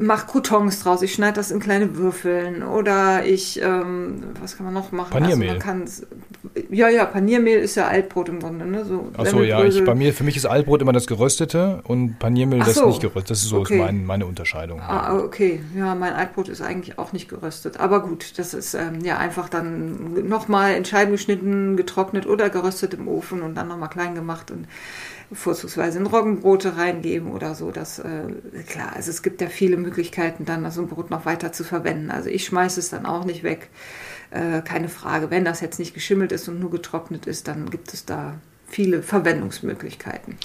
mache 0.00 0.26
Croutons 0.26 0.80
draus, 0.80 1.02
ich 1.02 1.12
schneide 1.12 1.34
das 1.34 1.50
in 1.50 1.60
kleine 1.60 1.96
Würfeln 1.96 2.62
oder 2.62 3.26
ich, 3.26 3.60
ähm, 3.60 4.22
was 4.40 4.56
kann 4.56 4.64
man 4.64 4.72
noch 4.72 4.90
machen? 4.90 5.10
Paniermehl. 5.10 5.50
Also 5.50 5.66
man 5.66 5.86
ja, 6.70 6.88
ja, 6.88 7.04
Paniermehl 7.04 7.58
ist 7.58 7.74
ja 7.74 7.88
Altbrot 7.88 8.30
im 8.30 8.40
Grunde. 8.40 8.64
Ne? 8.64 8.86
So 8.86 9.10
Achso, 9.18 9.42
ja, 9.42 9.62
ich, 9.64 9.84
bei 9.84 9.94
mir, 9.94 10.14
für 10.14 10.24
mich 10.24 10.36
ist 10.38 10.46
Altbrot 10.46 10.80
immer 10.80 10.92
das 10.92 11.06
geröstete 11.06 11.82
und 11.84 12.18
Paniermehl 12.18 12.60
das 12.60 12.76
so, 12.76 12.86
nicht 12.86 13.02
geröstet. 13.02 13.30
Das 13.30 13.42
ist 13.42 13.50
so 13.50 13.58
okay. 13.58 13.78
mein, 13.78 14.06
meine 14.06 14.24
Unterscheidung. 14.24 14.80
Ah, 14.80 15.14
okay, 15.14 15.60
ja, 15.76 15.94
mein 15.94 16.14
Altbrot 16.14 16.48
ist 16.48 16.62
eigentlich 16.62 16.98
auch 16.98 17.12
nicht 17.12 17.28
geröstet. 17.28 17.78
Aber 17.78 18.00
gut, 18.00 18.38
das 18.38 18.54
ist 18.54 18.72
ähm, 18.72 19.00
ja 19.04 19.18
einfach 19.18 19.50
dann 19.50 20.26
nochmal 20.26 20.74
in 20.74 20.86
Scheiben 20.86 21.12
geschnitten, 21.12 21.76
getrocknet 21.76 22.26
oder 22.26 22.48
geröstet 22.48 22.94
im 22.94 23.08
Ofen 23.08 23.42
und 23.42 23.56
dann 23.56 23.68
nochmal 23.68 23.90
klein 23.90 24.14
gemacht 24.14 24.50
und 24.50 24.66
vorzugsweise 25.32 25.98
in 25.98 26.06
Roggenbrote 26.06 26.76
reingeben 26.76 27.32
oder 27.32 27.54
so. 27.54 27.70
Das, 27.70 27.98
äh, 27.98 28.22
klar, 28.66 28.94
also 28.94 29.10
es 29.10 29.22
gibt 29.22 29.40
ja 29.40 29.48
viele 29.48 29.76
Möglichkeiten, 29.76 30.44
dann 30.44 30.70
so 30.70 30.82
ein 30.82 30.88
Brot 30.88 31.10
noch 31.10 31.26
weiter 31.26 31.52
zu 31.52 31.64
verwenden. 31.64 32.10
Also 32.10 32.28
ich 32.30 32.44
schmeiße 32.46 32.80
es 32.80 32.90
dann 32.90 33.06
auch 33.06 33.24
nicht 33.24 33.42
weg. 33.42 33.68
Äh, 34.30 34.62
keine 34.62 34.88
Frage. 34.88 35.30
Wenn 35.30 35.44
das 35.44 35.60
jetzt 35.60 35.78
nicht 35.78 35.94
geschimmelt 35.94 36.32
ist 36.32 36.48
und 36.48 36.60
nur 36.60 36.70
getrocknet 36.70 37.26
ist, 37.26 37.48
dann 37.48 37.70
gibt 37.70 37.92
es 37.92 38.04
da 38.04 38.34
viele 38.66 39.02
Verwendungsmöglichkeiten. 39.02 40.36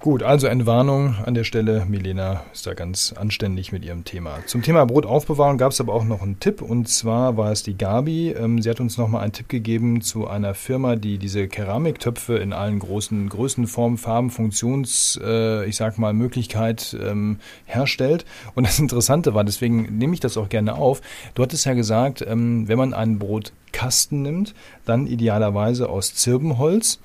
Gut, 0.00 0.22
also 0.22 0.46
Entwarnung 0.48 1.14
an 1.24 1.32
der 1.32 1.44
Stelle. 1.44 1.86
Milena 1.88 2.44
ist 2.52 2.66
da 2.66 2.74
ganz 2.74 3.14
anständig 3.16 3.72
mit 3.72 3.84
ihrem 3.84 4.04
Thema. 4.04 4.40
Zum 4.46 4.60
Thema 4.60 4.84
Brotaufbewahrung 4.84 5.56
gab 5.56 5.72
es 5.72 5.80
aber 5.80 5.94
auch 5.94 6.04
noch 6.04 6.20
einen 6.20 6.38
Tipp 6.40 6.60
und 6.60 6.88
zwar 6.90 7.38
war 7.38 7.50
es 7.52 7.62
die 7.62 7.78
Gabi. 7.78 8.32
Ähm, 8.32 8.60
sie 8.60 8.68
hat 8.68 8.80
uns 8.80 8.98
nochmal 8.98 9.22
einen 9.22 9.32
Tipp 9.32 9.48
gegeben 9.48 10.02
zu 10.02 10.28
einer 10.28 10.54
Firma, 10.54 10.96
die 10.96 11.16
diese 11.16 11.48
Keramiktöpfe 11.48 12.36
in 12.36 12.52
allen 12.52 12.80
großen 12.80 13.30
Größen, 13.30 13.66
Formen, 13.66 13.96
Farben, 13.96 14.28
Funktions, 14.28 15.18
äh, 15.24 15.64
ich 15.66 15.76
sag 15.76 15.96
mal, 15.96 16.12
Möglichkeit 16.12 16.94
ähm, 17.00 17.38
herstellt. 17.64 18.26
Und 18.54 18.66
das 18.66 18.78
Interessante 18.78 19.32
war, 19.32 19.44
deswegen 19.44 19.96
nehme 19.96 20.12
ich 20.12 20.20
das 20.20 20.36
auch 20.36 20.50
gerne 20.50 20.74
auf. 20.74 21.00
Du 21.34 21.42
hattest 21.42 21.64
ja 21.64 21.72
gesagt, 21.72 22.22
ähm, 22.26 22.68
wenn 22.68 22.76
man 22.76 22.92
einen 22.92 23.18
Brotkasten 23.18 24.20
nimmt, 24.20 24.54
dann 24.84 25.06
idealerweise 25.06 25.88
aus 25.88 26.14
Zirbenholz 26.14 27.00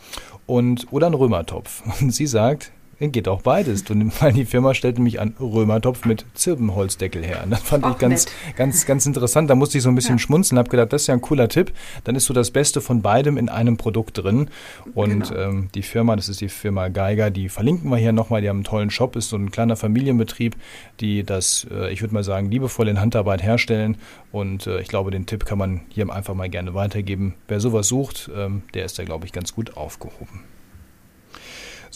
und 0.48 0.88
oder 0.92 1.06
einen 1.06 1.16
Römertopf. 1.16 1.84
Und 2.02 2.12
sie 2.12 2.28
sagt, 2.28 2.74
Geht 3.00 3.30
auch 3.30 3.42
beides. 3.42 3.86
Weil 4.20 4.34
die 4.34 4.46
Firma 4.46 4.74
stellte 4.74 5.02
mich 5.02 5.22
einen 5.22 5.36
Römertopf 5.40 6.04
mit 6.06 6.26
Zirbenholzdeckel 6.34 7.24
her. 7.24 7.42
Und 7.46 7.52
das 7.52 7.62
fand 7.62 7.86
auch 7.86 7.92
ich 7.92 7.98
ganz, 7.98 8.26
ganz, 8.58 8.86
ganz 8.86 9.06
interessant. 9.06 9.50
Da 9.50 9.56
musste 9.56 9.78
ich 9.78 9.84
so 9.84 9.90
ein 9.90 9.96
bisschen 9.96 10.16
ja. 10.16 10.20
schmunzeln, 10.20 10.60
habe 10.60 10.70
gedacht, 10.70 10.92
das 10.92 11.04
ist 11.04 11.08
ja 11.08 11.14
ein 11.14 11.22
cooler 11.22 11.48
Tipp. 11.48 11.72
Dann 12.04 12.16
ist 12.16 12.26
so 12.26 12.34
das 12.34 12.52
Beste 12.52 12.82
von 12.82 13.02
beidem 13.02 13.38
in 13.38 13.48
einem 13.48 13.78
Produkt 13.78 14.18
drin. 14.18 14.50
Und 14.94 15.30
genau. 15.30 15.42
ähm, 15.42 15.70
die 15.74 15.82
Firma, 15.82 16.18
das 16.18 16.28
ist 16.28 16.42
die 16.42 16.50
Firma 16.50 16.90
Geiger, 16.90 17.32
die 17.32 17.48
verlinken 17.48 17.90
wir 17.90 17.98
hier 17.98 18.12
nochmal. 18.12 18.42
Die 18.42 18.50
haben 18.50 18.58
einen 18.58 18.64
tollen 18.66 18.90
Shop, 18.90 19.16
ist 19.16 19.30
so 19.30 19.38
ein 19.38 19.50
kleiner 19.50 19.78
Familienbetrieb, 19.78 20.58
die 21.00 21.24
das, 21.24 21.68
äh, 21.72 21.94
ich 21.94 22.02
würde 22.02 22.14
mal 22.14 22.26
sagen, 22.26 22.52
liebevoll 22.52 22.90
in 22.90 23.00
Handarbeit 23.00 23.42
herstellen. 23.42 23.96
Und 24.34 24.68
äh, 24.68 24.82
ich 24.82 24.90
glaube, 24.90 25.12
den 25.12 25.26
Tipp 25.26 25.46
kann 25.46 25.58
man 25.58 25.82
hier 25.88 26.12
einfach 26.12 26.34
mal 26.34 26.50
gerne 26.50 26.74
weitergeben. 26.74 27.36
Wer 27.48 27.62
sowas 27.62 27.88
sucht, 27.88 28.30
ähm, 28.36 28.64
der 28.74 28.84
ist 28.84 29.00
da, 29.00 29.06
glaube 29.06 29.26
ich, 29.26 29.32
ganz 29.32 29.56
gut 29.56 29.78
aufgehoben. 29.78 30.42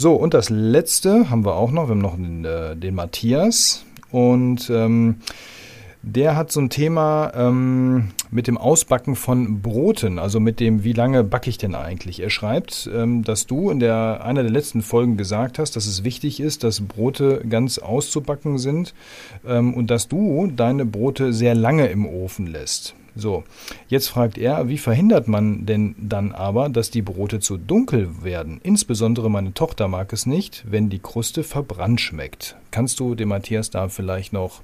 So, 0.04 0.16
und 0.16 0.34
das 0.34 0.50
letzte 0.50 1.30
haben 1.30 1.46
wir 1.46 1.56
auch 1.56 1.72
noch. 1.72 1.88
Wir 1.88 1.92
haben 1.92 2.02
noch 2.02 2.18
den, 2.18 2.44
äh, 2.44 2.76
den 2.76 2.94
Matthias. 2.94 3.86
und 4.12 4.70
ähm, 4.70 5.22
der 6.02 6.36
hat 6.36 6.52
so 6.52 6.60
ein 6.60 6.70
Thema 6.70 7.32
ähm, 7.34 8.10
mit 8.30 8.48
dem 8.48 8.58
Ausbacken 8.58 9.16
von 9.16 9.62
Broten, 9.62 10.20
also 10.20 10.42
mit 10.42 10.60
dem, 10.60 10.84
wie 10.84 10.92
lange 10.92 11.24
backe 11.24 11.50
ich 11.50 11.58
denn 11.58 11.74
eigentlich? 11.74 12.20
Er 12.20 12.30
schreibt, 12.30 12.90
ähm, 12.94 13.24
dass 13.24 13.48
du 13.48 13.70
in 13.70 13.80
der 13.80 14.26
einer 14.26 14.44
der 14.44 14.52
letzten 14.52 14.82
Folgen 14.82 15.16
gesagt 15.16 15.58
hast, 15.58 15.78
dass 15.78 15.86
es 15.86 16.04
wichtig 16.04 16.42
ist, 16.42 16.66
dass 16.66 16.82
Brote 16.82 17.42
ganz 17.50 17.78
auszubacken 17.78 18.58
sind 18.58 18.94
ähm, 19.48 19.74
und 19.74 19.90
dass 19.90 20.10
du 20.10 20.52
deine 20.54 20.86
Brote 20.86 21.32
sehr 21.32 21.56
lange 21.56 21.88
im 21.88 22.06
Ofen 22.06 22.48
lässt. 22.48 22.94
So, 23.16 23.44
jetzt 23.88 24.08
fragt 24.08 24.38
er, 24.40 24.68
wie 24.68 24.80
verhindert 24.80 25.28
man 25.28 25.66
denn 25.66 25.96
dann 26.00 26.32
aber, 26.32 26.70
dass 26.70 26.90
die 26.90 27.04
Brote 27.04 27.40
zu 27.40 27.58
dunkel 27.58 28.24
werden? 28.24 28.60
Insbesondere 28.64 29.30
meine 29.30 29.54
Tochter 29.54 29.88
mag 29.88 30.12
es 30.14 30.26
nicht, 30.26 30.64
wenn 30.68 30.90
die 30.90 31.00
Kruste 31.00 31.44
verbrannt 31.44 32.02
schmeckt. 32.02 32.56
Kannst 32.72 33.00
du 33.00 33.14
dem 33.14 33.30
Matthias 33.30 33.70
da 33.70 33.88
vielleicht 33.88 34.34
noch 34.34 34.62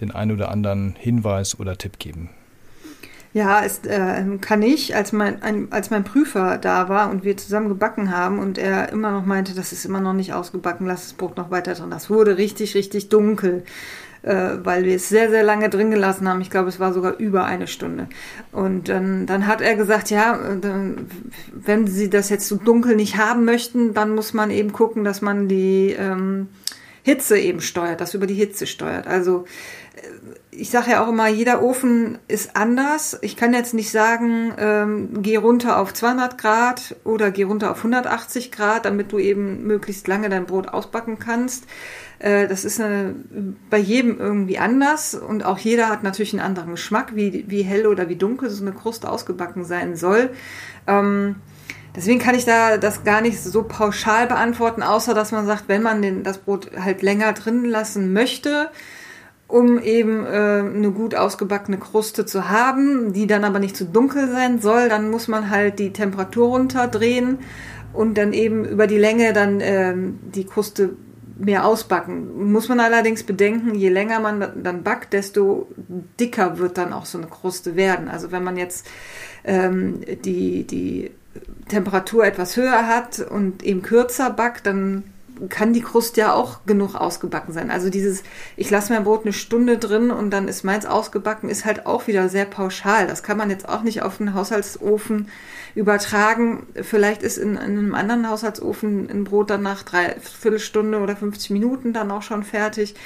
den 0.00 0.10
einen 0.10 0.32
oder 0.32 0.50
anderen 0.50 0.96
Hinweis 0.98 1.58
oder 1.60 1.78
Tipp 1.78 1.98
geben? 2.00 2.30
Ja, 3.34 3.62
es 3.62 3.80
äh, 3.84 4.24
kann 4.40 4.62
ich, 4.62 4.96
als 4.96 5.12
mein, 5.12 5.42
ein, 5.42 5.70
als 5.70 5.90
mein 5.90 6.02
Prüfer 6.02 6.58
da 6.58 6.88
war 6.88 7.10
und 7.10 7.24
wir 7.24 7.36
zusammen 7.36 7.68
gebacken 7.68 8.10
haben 8.10 8.38
und 8.38 8.58
er 8.58 8.88
immer 8.90 9.12
noch 9.12 9.26
meinte, 9.26 9.54
das 9.54 9.70
ist 9.70 9.84
immer 9.84 10.00
noch 10.00 10.14
nicht 10.14 10.32
ausgebacken, 10.32 10.86
lass 10.86 11.02
das 11.02 11.12
Brot 11.12 11.36
noch 11.36 11.50
weiter 11.50 11.74
drin. 11.74 11.90
Das 11.90 12.08
wurde 12.10 12.38
richtig, 12.38 12.74
richtig 12.74 13.10
dunkel 13.10 13.64
äh, 14.28 14.58
weil 14.62 14.84
wir 14.84 14.96
es 14.96 15.08
sehr, 15.08 15.30
sehr 15.30 15.42
lange 15.42 15.70
drin 15.70 15.90
gelassen 15.90 16.28
haben. 16.28 16.42
Ich 16.42 16.50
glaube, 16.50 16.68
es 16.68 16.78
war 16.78 16.92
sogar 16.92 17.16
über 17.16 17.46
eine 17.46 17.66
Stunde. 17.66 18.08
Und 18.52 18.88
dann, 18.88 19.24
dann 19.24 19.46
hat 19.46 19.62
er 19.62 19.74
gesagt, 19.74 20.10
ja, 20.10 20.36
äh, 20.36 20.94
wenn 21.52 21.86
Sie 21.86 22.10
das 22.10 22.28
jetzt 22.28 22.46
so 22.46 22.56
dunkel 22.56 22.94
nicht 22.94 23.16
haben 23.16 23.46
möchten, 23.46 23.94
dann 23.94 24.14
muss 24.14 24.34
man 24.34 24.50
eben 24.50 24.72
gucken, 24.72 25.02
dass 25.02 25.22
man 25.22 25.48
die 25.48 25.96
ähm, 25.98 26.48
Hitze 27.02 27.38
eben 27.38 27.62
steuert, 27.62 28.02
das 28.02 28.12
über 28.12 28.26
die 28.26 28.34
Hitze 28.34 28.66
steuert. 28.66 29.06
Also 29.06 29.46
äh, 29.96 30.00
ich 30.50 30.68
sage 30.68 30.90
ja 30.90 31.02
auch 31.02 31.08
immer, 31.08 31.28
jeder 31.28 31.62
Ofen 31.62 32.18
ist 32.28 32.54
anders. 32.54 33.18
Ich 33.22 33.34
kann 33.36 33.54
jetzt 33.54 33.72
nicht 33.72 33.90
sagen, 33.90 34.52
ähm, 34.58 35.22
geh 35.22 35.36
runter 35.36 35.78
auf 35.78 35.94
200 35.94 36.36
Grad 36.36 36.96
oder 37.04 37.30
geh 37.30 37.44
runter 37.44 37.70
auf 37.70 37.78
180 37.78 38.52
Grad, 38.52 38.84
damit 38.84 39.10
du 39.10 39.18
eben 39.18 39.62
möglichst 39.66 40.06
lange 40.06 40.28
dein 40.28 40.44
Brot 40.44 40.68
ausbacken 40.68 41.18
kannst. 41.18 41.64
Äh, 42.18 42.48
das 42.48 42.64
ist 42.64 42.80
eine, 42.80 43.14
bei 43.70 43.78
jedem 43.78 44.18
irgendwie 44.18 44.58
anders 44.58 45.14
und 45.14 45.44
auch 45.44 45.58
jeder 45.58 45.88
hat 45.88 46.02
natürlich 46.02 46.32
einen 46.32 46.44
anderen 46.44 46.72
Geschmack, 46.72 47.14
wie, 47.14 47.44
wie 47.48 47.62
hell 47.62 47.86
oder 47.86 48.08
wie 48.08 48.16
dunkel 48.16 48.50
so 48.50 48.64
eine 48.64 48.72
Kruste 48.72 49.10
ausgebacken 49.10 49.64
sein 49.64 49.96
soll. 49.96 50.30
Ähm, 50.86 51.36
deswegen 51.94 52.18
kann 52.18 52.34
ich 52.34 52.44
da 52.44 52.76
das 52.76 53.04
gar 53.04 53.20
nicht 53.20 53.40
so 53.40 53.62
pauschal 53.62 54.26
beantworten, 54.26 54.82
außer 54.82 55.14
dass 55.14 55.32
man 55.32 55.46
sagt, 55.46 55.64
wenn 55.68 55.82
man 55.82 56.02
den, 56.02 56.22
das 56.24 56.38
Brot 56.38 56.70
halt 56.78 57.02
länger 57.02 57.32
drin 57.32 57.64
lassen 57.64 58.12
möchte, 58.12 58.70
um 59.46 59.78
eben 59.78 60.26
äh, 60.26 60.28
eine 60.28 60.90
gut 60.90 61.14
ausgebackene 61.14 61.78
Kruste 61.78 62.26
zu 62.26 62.50
haben, 62.50 63.12
die 63.14 63.26
dann 63.26 63.44
aber 63.44 63.60
nicht 63.60 63.76
zu 63.76 63.86
dunkel 63.86 64.28
sein 64.30 64.60
soll, 64.60 64.88
dann 64.88 65.10
muss 65.10 65.26
man 65.28 65.50
halt 65.50 65.78
die 65.78 65.92
Temperatur 65.92 66.48
runterdrehen 66.48 67.38
und 67.94 68.18
dann 68.18 68.34
eben 68.34 68.66
über 68.66 68.86
die 68.86 68.98
Länge 68.98 69.32
dann 69.32 69.60
äh, 69.60 69.94
die 70.34 70.44
Kruste 70.44 70.96
mehr 71.38 71.64
ausbacken. 71.64 72.52
Muss 72.52 72.68
man 72.68 72.80
allerdings 72.80 73.22
bedenken, 73.22 73.74
je 73.74 73.88
länger 73.88 74.20
man 74.20 74.62
dann 74.62 74.82
backt, 74.82 75.12
desto 75.12 75.68
dicker 76.20 76.58
wird 76.58 76.78
dann 76.78 76.92
auch 76.92 77.06
so 77.06 77.18
eine 77.18 77.28
Kruste 77.28 77.76
werden. 77.76 78.08
Also 78.08 78.32
wenn 78.32 78.44
man 78.44 78.56
jetzt 78.56 78.86
ähm, 79.44 80.00
die, 80.24 80.64
die 80.64 81.12
Temperatur 81.68 82.24
etwas 82.24 82.56
höher 82.56 82.86
hat 82.86 83.20
und 83.20 83.62
eben 83.62 83.82
kürzer 83.82 84.30
backt, 84.30 84.66
dann 84.66 85.04
kann 85.48 85.72
die 85.72 85.82
Kruste 85.82 86.20
ja 86.20 86.32
auch 86.32 86.66
genug 86.66 86.96
ausgebacken 86.96 87.54
sein. 87.54 87.70
Also 87.70 87.90
dieses, 87.90 88.24
ich 88.56 88.70
lasse 88.70 88.92
mein 88.92 89.04
Brot 89.04 89.22
eine 89.24 89.32
Stunde 89.32 89.78
drin 89.78 90.10
und 90.10 90.30
dann 90.30 90.48
ist 90.48 90.64
meins 90.64 90.84
ausgebacken, 90.84 91.48
ist 91.48 91.64
halt 91.64 91.86
auch 91.86 92.08
wieder 92.08 92.28
sehr 92.28 92.44
pauschal. 92.44 93.06
Das 93.06 93.22
kann 93.22 93.38
man 93.38 93.50
jetzt 93.50 93.68
auch 93.68 93.82
nicht 93.82 94.02
auf 94.02 94.20
einen 94.20 94.34
Haushaltsofen 94.34 95.28
übertragen. 95.78 96.66
Vielleicht 96.82 97.22
ist 97.22 97.38
in, 97.38 97.52
in 97.52 97.58
einem 97.58 97.94
anderen 97.94 98.28
Haushaltsofen 98.28 99.08
ein 99.08 99.24
Brot 99.24 99.50
dann 99.50 99.62
nach 99.62 99.84
drei 99.84 100.16
Viertelstunde 100.20 100.98
oder 100.98 101.14
50 101.14 101.50
Minuten 101.50 101.92
dann 101.92 102.10
auch 102.10 102.22
schon 102.22 102.42
fertig. 102.42 102.96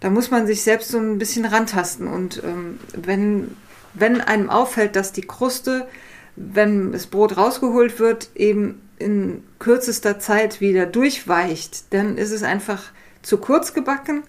Da 0.00 0.08
muss 0.08 0.30
man 0.30 0.46
sich 0.46 0.62
selbst 0.62 0.90
so 0.90 0.98
ein 0.98 1.18
bisschen 1.18 1.44
rantasten. 1.44 2.06
Und 2.06 2.42
ähm, 2.44 2.78
wenn, 2.94 3.56
wenn 3.94 4.20
einem 4.20 4.50
auffällt, 4.50 4.94
dass 4.94 5.12
die 5.12 5.22
Kruste, 5.22 5.88
wenn 6.36 6.92
das 6.92 7.08
Brot 7.08 7.36
rausgeholt 7.36 7.98
wird, 7.98 8.30
eben 8.36 8.80
in 8.98 9.42
kürzester 9.58 10.20
Zeit 10.20 10.60
wieder 10.60 10.86
durchweicht, 10.86 11.92
dann 11.92 12.16
ist 12.18 12.30
es 12.30 12.44
einfach 12.44 12.92
zu 13.22 13.38
kurz 13.38 13.74
gebacken 13.74 14.22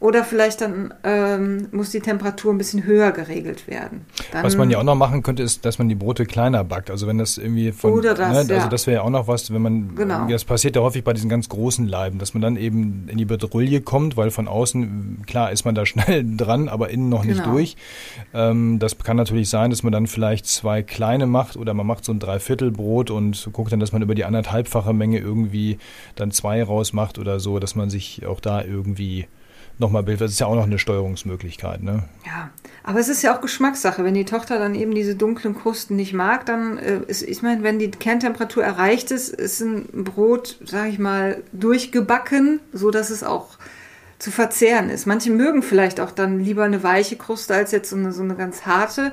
oder 0.00 0.22
vielleicht 0.22 0.60
dann 0.60 0.92
ähm, 1.02 1.68
muss 1.72 1.90
die 1.90 2.00
Temperatur 2.00 2.52
ein 2.52 2.58
bisschen 2.58 2.84
höher 2.84 3.12
geregelt 3.12 3.66
werden. 3.66 4.04
Dann 4.32 4.44
was 4.44 4.56
man 4.56 4.68
ja 4.68 4.78
auch 4.78 4.82
noch 4.82 4.96
machen 4.96 5.22
könnte, 5.22 5.42
ist, 5.42 5.64
dass 5.64 5.78
man 5.78 5.88
die 5.88 5.94
Brote 5.94 6.26
kleiner 6.26 6.62
backt. 6.62 6.90
Also 6.90 7.06
wenn 7.06 7.16
das 7.16 7.38
irgendwie 7.38 7.72
von, 7.72 7.92
oder 7.92 8.12
das, 8.12 8.30
ne, 8.30 8.38
also 8.38 8.52
ja. 8.52 8.68
das 8.68 8.86
wäre 8.86 8.96
ja 8.96 9.02
auch 9.02 9.10
noch 9.10 9.28
was, 9.28 9.52
wenn 9.52 9.62
man, 9.62 9.94
genau. 9.94 10.26
das 10.28 10.44
passiert 10.44 10.76
ja 10.76 10.82
häufig 10.82 11.04
bei 11.04 11.14
diesen 11.14 11.30
ganz 11.30 11.48
großen 11.48 11.86
Leiben, 11.86 12.18
dass 12.18 12.34
man 12.34 12.42
dann 12.42 12.56
eben 12.56 13.08
in 13.08 13.16
die 13.16 13.24
Bedrulle 13.24 13.80
kommt, 13.80 14.16
weil 14.16 14.30
von 14.30 14.46
außen, 14.46 15.22
klar 15.26 15.52
ist 15.52 15.64
man 15.64 15.74
da 15.74 15.86
schnell 15.86 16.24
dran, 16.36 16.68
aber 16.68 16.90
innen 16.90 17.08
noch 17.08 17.24
nicht 17.24 17.40
genau. 17.40 17.52
durch. 17.52 17.76
Ähm, 18.34 18.78
das 18.80 18.98
kann 18.98 19.16
natürlich 19.16 19.48
sein, 19.48 19.70
dass 19.70 19.82
man 19.84 19.92
dann 19.92 20.06
vielleicht 20.06 20.46
zwei 20.46 20.82
kleine 20.82 21.26
macht 21.26 21.56
oder 21.56 21.72
man 21.72 21.86
macht 21.86 22.04
so 22.04 22.12
ein 22.12 22.18
Dreiviertelbrot 22.18 23.10
und 23.10 23.48
guckt 23.52 23.72
dann, 23.72 23.80
dass 23.80 23.92
man 23.92 24.02
über 24.02 24.14
die 24.14 24.24
anderthalbfache 24.24 24.92
Menge 24.92 25.18
irgendwie 25.18 25.78
dann 26.14 26.30
zwei 26.30 26.62
rausmacht 26.62 27.18
oder 27.18 27.40
so, 27.40 27.58
dass 27.58 27.74
man 27.74 27.88
sich 27.88 28.26
auch 28.26 28.40
da 28.40 28.62
irgendwie 28.62 29.28
nochmal 29.78 30.02
Bild. 30.02 30.20
Das 30.20 30.30
ist 30.30 30.40
ja 30.40 30.46
auch 30.46 30.54
noch 30.54 30.64
eine 30.64 30.78
Steuerungsmöglichkeit. 30.78 31.82
Ne? 31.82 32.04
Ja, 32.26 32.50
aber 32.82 33.00
es 33.00 33.08
ist 33.08 33.22
ja 33.22 33.36
auch 33.36 33.40
Geschmackssache. 33.40 34.04
Wenn 34.04 34.14
die 34.14 34.24
Tochter 34.24 34.58
dann 34.58 34.74
eben 34.74 34.94
diese 34.94 35.14
dunklen 35.14 35.56
Krusten 35.56 35.96
nicht 35.96 36.12
mag, 36.12 36.46
dann 36.46 36.78
äh, 36.78 37.00
ist, 37.06 37.22
ich 37.22 37.42
meine, 37.42 37.62
wenn 37.62 37.78
die 37.78 37.90
Kerntemperatur 37.90 38.64
erreicht 38.64 39.10
ist, 39.10 39.30
ist 39.30 39.60
ein 39.60 40.04
Brot, 40.04 40.58
sage 40.64 40.90
ich 40.90 40.98
mal, 40.98 41.42
durchgebacken, 41.52 42.60
so 42.72 42.90
dass 42.90 43.10
es 43.10 43.24
auch 43.24 43.58
zu 44.18 44.30
verzehren 44.30 44.90
ist. 44.90 45.06
Manche 45.06 45.30
mögen 45.30 45.62
vielleicht 45.62 46.00
auch 46.00 46.10
dann 46.10 46.40
lieber 46.40 46.64
eine 46.64 46.82
weiche 46.82 47.16
Kruste 47.16 47.54
als 47.54 47.72
jetzt 47.72 47.90
so 47.90 47.96
eine, 47.96 48.12
so 48.12 48.22
eine 48.22 48.36
ganz 48.36 48.64
harte. 48.66 49.12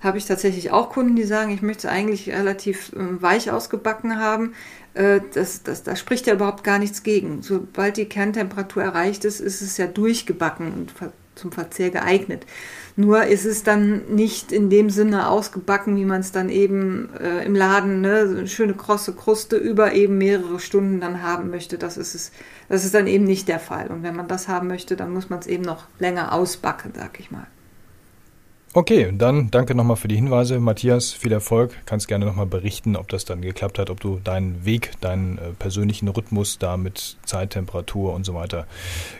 Habe 0.00 0.16
ich 0.16 0.24
tatsächlich 0.24 0.70
auch 0.70 0.90
Kunden, 0.90 1.14
die 1.14 1.24
sagen, 1.24 1.50
ich 1.50 1.60
möchte 1.60 1.90
eigentlich 1.90 2.30
relativ 2.30 2.92
äh, 2.92 3.22
weich 3.22 3.50
ausgebacken 3.50 4.18
haben. 4.18 4.54
Äh, 4.94 5.20
das, 5.34 5.62
das, 5.62 5.82
da 5.82 5.96
spricht 5.96 6.26
ja 6.26 6.34
überhaupt 6.34 6.64
gar 6.64 6.78
nichts 6.78 7.02
gegen. 7.02 7.42
Sobald 7.42 7.96
die 7.96 8.06
Kerntemperatur 8.06 8.82
erreicht 8.82 9.24
ist, 9.24 9.40
ist 9.40 9.60
es 9.60 9.76
ja 9.76 9.86
durchgebacken 9.86 10.72
und 10.72 10.92
zum 11.34 11.52
Verzehr 11.52 11.90
geeignet. 11.90 12.44
Nur 12.96 13.24
ist 13.24 13.46
es 13.46 13.62
dann 13.62 14.14
nicht 14.14 14.52
in 14.52 14.68
dem 14.68 14.90
Sinne 14.90 15.28
ausgebacken, 15.28 15.96
wie 15.96 16.04
man 16.04 16.20
es 16.20 16.32
dann 16.32 16.50
eben 16.50 17.08
äh, 17.18 17.44
im 17.44 17.54
Laden, 17.54 18.02
ne, 18.02 18.28
so 18.28 18.36
eine 18.36 18.48
schöne 18.48 18.74
krosse 18.74 19.14
Kruste 19.14 19.56
über 19.56 19.94
eben 19.94 20.18
mehrere 20.18 20.60
Stunden 20.60 21.00
dann 21.00 21.22
haben 21.22 21.50
möchte. 21.50 21.78
Das 21.78 21.96
ist 21.96 22.14
es, 22.14 22.32
das 22.68 22.84
ist 22.84 22.94
dann 22.94 23.06
eben 23.06 23.24
nicht 23.24 23.48
der 23.48 23.60
Fall. 23.60 23.88
Und 23.88 24.02
wenn 24.02 24.16
man 24.16 24.28
das 24.28 24.48
haben 24.48 24.68
möchte, 24.68 24.96
dann 24.96 25.12
muss 25.12 25.30
man 25.30 25.38
es 25.38 25.46
eben 25.46 25.64
noch 25.64 25.84
länger 25.98 26.32
ausbacken, 26.32 26.92
sag 26.94 27.18
ich 27.20 27.30
mal. 27.30 27.46
Okay, 28.72 29.12
dann 29.12 29.50
danke 29.50 29.74
nochmal 29.74 29.96
für 29.96 30.06
die 30.06 30.14
Hinweise. 30.14 30.60
Matthias, 30.60 31.12
viel 31.12 31.32
Erfolg. 31.32 31.76
Kannst 31.86 32.06
gerne 32.06 32.24
nochmal 32.24 32.46
berichten, 32.46 32.94
ob 32.94 33.08
das 33.08 33.24
dann 33.24 33.42
geklappt 33.42 33.80
hat, 33.80 33.90
ob 33.90 33.98
du 33.98 34.20
deinen 34.22 34.64
Weg, 34.64 34.92
deinen 35.00 35.38
äh, 35.38 35.50
persönlichen 35.58 36.06
Rhythmus 36.06 36.58
da 36.58 36.76
mit 36.76 37.16
Zeit, 37.24 37.50
Temperatur 37.50 38.14
und 38.14 38.24
so 38.24 38.32
weiter 38.34 38.68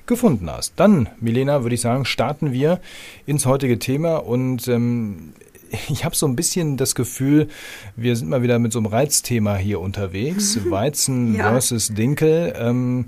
gefunden 0.06 0.48
hast. 0.48 0.74
Dann, 0.76 1.08
Milena, 1.20 1.64
würde 1.64 1.74
ich 1.74 1.80
sagen, 1.80 2.04
starten 2.04 2.52
wir 2.52 2.80
ins 3.26 3.44
heutige 3.44 3.80
Thema 3.80 4.18
und 4.18 4.68
ähm, 4.68 5.32
ich 5.88 6.04
habe 6.04 6.14
so 6.14 6.26
ein 6.26 6.36
bisschen 6.36 6.76
das 6.76 6.94
Gefühl, 6.94 7.48
wir 7.96 8.14
sind 8.14 8.28
mal 8.28 8.42
wieder 8.42 8.60
mit 8.60 8.72
so 8.72 8.78
einem 8.78 8.86
Reizthema 8.86 9.56
hier 9.56 9.80
unterwegs. 9.80 10.60
Weizen 10.70 11.34
ja. 11.34 11.50
versus 11.50 11.88
Dinkel. 11.88 12.54
Ähm, 12.56 13.06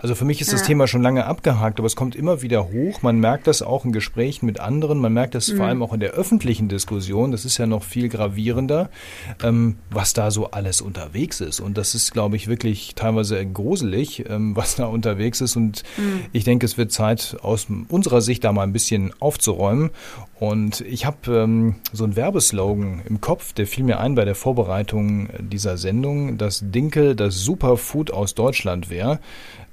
also 0.00 0.14
für 0.14 0.24
mich 0.24 0.40
ist 0.40 0.52
das 0.52 0.62
Thema 0.62 0.86
schon 0.86 1.02
lange 1.02 1.24
abgehakt, 1.24 1.78
aber 1.78 1.86
es 1.86 1.96
kommt 1.96 2.14
immer 2.14 2.42
wieder 2.42 2.70
hoch. 2.70 3.02
Man 3.02 3.18
merkt 3.18 3.46
das 3.46 3.62
auch 3.62 3.84
in 3.84 3.92
Gesprächen 3.92 4.46
mit 4.46 4.60
anderen, 4.60 4.98
man 4.98 5.12
merkt 5.12 5.34
das 5.34 5.48
mhm. 5.48 5.56
vor 5.56 5.66
allem 5.66 5.82
auch 5.82 5.92
in 5.92 6.00
der 6.00 6.10
öffentlichen 6.10 6.68
Diskussion. 6.68 7.32
Das 7.32 7.44
ist 7.44 7.56
ja 7.58 7.66
noch 7.66 7.82
viel 7.82 8.08
gravierender, 8.08 8.90
ähm, 9.42 9.76
was 9.90 10.12
da 10.12 10.30
so 10.30 10.50
alles 10.50 10.80
unterwegs 10.80 11.40
ist. 11.40 11.60
Und 11.60 11.78
das 11.78 11.94
ist, 11.94 12.12
glaube 12.12 12.36
ich, 12.36 12.46
wirklich 12.46 12.94
teilweise 12.94 13.44
gruselig, 13.46 14.24
ähm, 14.28 14.54
was 14.56 14.76
da 14.76 14.86
unterwegs 14.86 15.40
ist. 15.40 15.56
Und 15.56 15.82
mhm. 15.96 16.20
ich 16.32 16.44
denke, 16.44 16.66
es 16.66 16.76
wird 16.76 16.92
Zeit, 16.92 17.36
aus 17.42 17.66
unserer 17.88 18.20
Sicht 18.20 18.44
da 18.44 18.52
mal 18.52 18.62
ein 18.62 18.72
bisschen 18.72 19.12
aufzuräumen. 19.18 19.90
Und 20.38 20.82
ich 20.82 21.06
habe 21.06 21.16
ähm, 21.32 21.76
so 21.92 22.04
einen 22.04 22.16
Werbeslogan 22.16 23.02
im 23.08 23.20
Kopf, 23.20 23.52
der 23.54 23.66
fiel 23.66 23.84
mir 23.84 23.98
ein 23.98 24.14
bei 24.14 24.24
der 24.24 24.36
Vorbereitung 24.36 25.28
dieser 25.40 25.76
Sendung, 25.78 26.38
dass 26.38 26.62
Dinkel 26.64 27.16
das 27.16 27.40
Superfood 27.40 28.12
aus 28.12 28.34
Deutschland 28.34 28.90
wäre. 28.90 29.18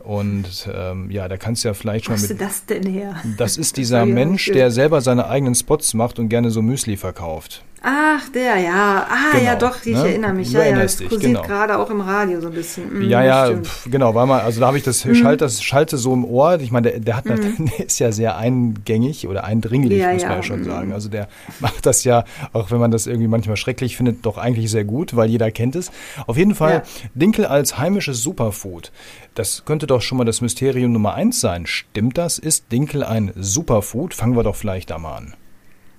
Und 0.06 0.70
ähm, 0.72 1.10
ja, 1.10 1.28
da 1.28 1.38
kannst 1.38 1.64
du 1.64 1.70
ja 1.70 1.74
vielleicht 1.74 2.06
schon 2.06 2.18
Wo 2.18 2.22
mit. 2.22 2.30
du 2.30 2.36
das 2.36 2.66
denn 2.66 2.86
her? 2.86 3.16
Das 3.38 3.58
ist 3.58 3.76
dieser 3.78 4.06
Mensch, 4.06 4.52
der 4.52 4.70
selber 4.70 5.02
seine 5.02 5.28
eigenen 5.28 5.56
Spots 5.56 5.96
macht 5.96 6.20
und 6.20 6.30
gerne 6.30 6.52
so 6.52 6.62
Müsli 6.62 6.96
verkauft. 6.96 7.64
Ach, 7.88 8.28
der, 8.30 8.58
ja. 8.58 9.06
Ah, 9.08 9.32
Genau, 9.34 9.44
ja, 9.44 9.56
doch, 9.56 9.78
ich 9.86 9.94
ne? 9.94 10.00
erinnere 10.10 10.34
mich. 10.34 10.52
Du 10.52 10.58
Ja, 10.58 10.66
ja, 10.66 10.80
das 10.82 10.98
dich, 10.98 11.08
kursiert 11.08 11.34
genau. 11.36 11.44
gerade 11.44 11.78
auch 11.78 11.92
im 11.92 12.02
Radio 12.02 12.42
so 12.42 12.48
ein 12.48 12.54
bisschen. 12.54 13.00
Mm, 13.00 13.10
Ja, 13.10 13.24
ja. 13.24 13.52
Mhm. 13.52 13.64
pf, 13.64 13.88
genau, 13.92 14.16
weil 14.16 14.26
man, 14.26 14.40
also 14.42 14.60
da 14.60 14.66
habe 14.68 14.78
ich 14.78 14.84
das, 14.84 15.06
schalt, 15.16 15.42
das 15.42 15.62
schalte 15.62 15.98
so 15.98 16.12
im 16.14 16.26
Ohr. 16.26 16.60
Ich 16.62 16.72
meine, 16.72 16.90
der, 16.92 17.00
der 17.00 17.16
hat, 17.18 17.26
der 17.28 17.86
ist 17.86 18.00
ja 18.00 18.12
sehr 18.12 18.38
eingängig 18.38 19.28
oder 19.28 19.44
eindringlich, 19.44 20.00
Ja, 20.00 20.14
muss 20.14 20.24
man 20.24 20.32
ja, 20.32 20.36
ja 20.38 20.44
schon 20.44 20.60
mhm. 20.62 20.66
sagen. 20.66 20.94
Also 20.94 21.10
der 21.10 21.28
macht 21.60 21.86
das 21.86 22.04
ja, 22.06 22.24
auch 22.54 22.72
wenn 22.72 22.80
man 22.80 22.90
das 22.90 23.06
irgendwie 23.06 23.28
manchmal 23.28 23.56
schrecklich 23.58 23.98
findet, 23.98 24.26
doch 24.26 24.40
eigentlich 24.40 24.72
sehr 24.72 24.84
gut, 24.84 25.16
weil 25.16 25.30
jeder 25.30 25.52
kennt 25.52 25.76
es. 25.76 25.92
Auf 26.26 26.38
jeden 26.38 26.56
Fall 26.56 26.74
Ja. 26.74 27.10
Dinkel 27.14 27.46
als 27.46 27.78
heimisches 27.78 28.24
Superfood. 28.24 28.92
Das 29.36 29.64
könnte 29.66 29.86
doch 29.86 30.02
schon 30.02 30.18
mal 30.18 30.24
das 30.26 30.42
Mysterium 30.42 30.92
Nummer 30.92 31.14
eins 31.14 31.40
sein. 31.40 31.68
Stimmt 31.68 32.18
das? 32.18 32.40
Ist 32.40 32.72
Dinkel 32.72 33.04
ein 33.04 33.32
Superfood? 33.36 34.16
Fangen 34.16 34.36
wir 34.36 34.44
doch 34.44 34.56
vielleicht 34.56 34.90
da 34.90 34.98
mal 34.98 35.18
an. 35.18 35.34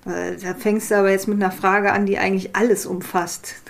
Äh, 0.07 0.37
Da 0.41 0.53
fängst 0.53 0.91
du 0.91 0.95
aber 0.95 1.11
jetzt 1.11 1.27
mit 1.27 1.41
einer 1.41 1.51
Frage 1.51 1.91
an, 1.91 2.05
die 2.05 2.17
eigentlich 2.17 2.55
alles 2.55 2.85
umfasst. 2.85 3.55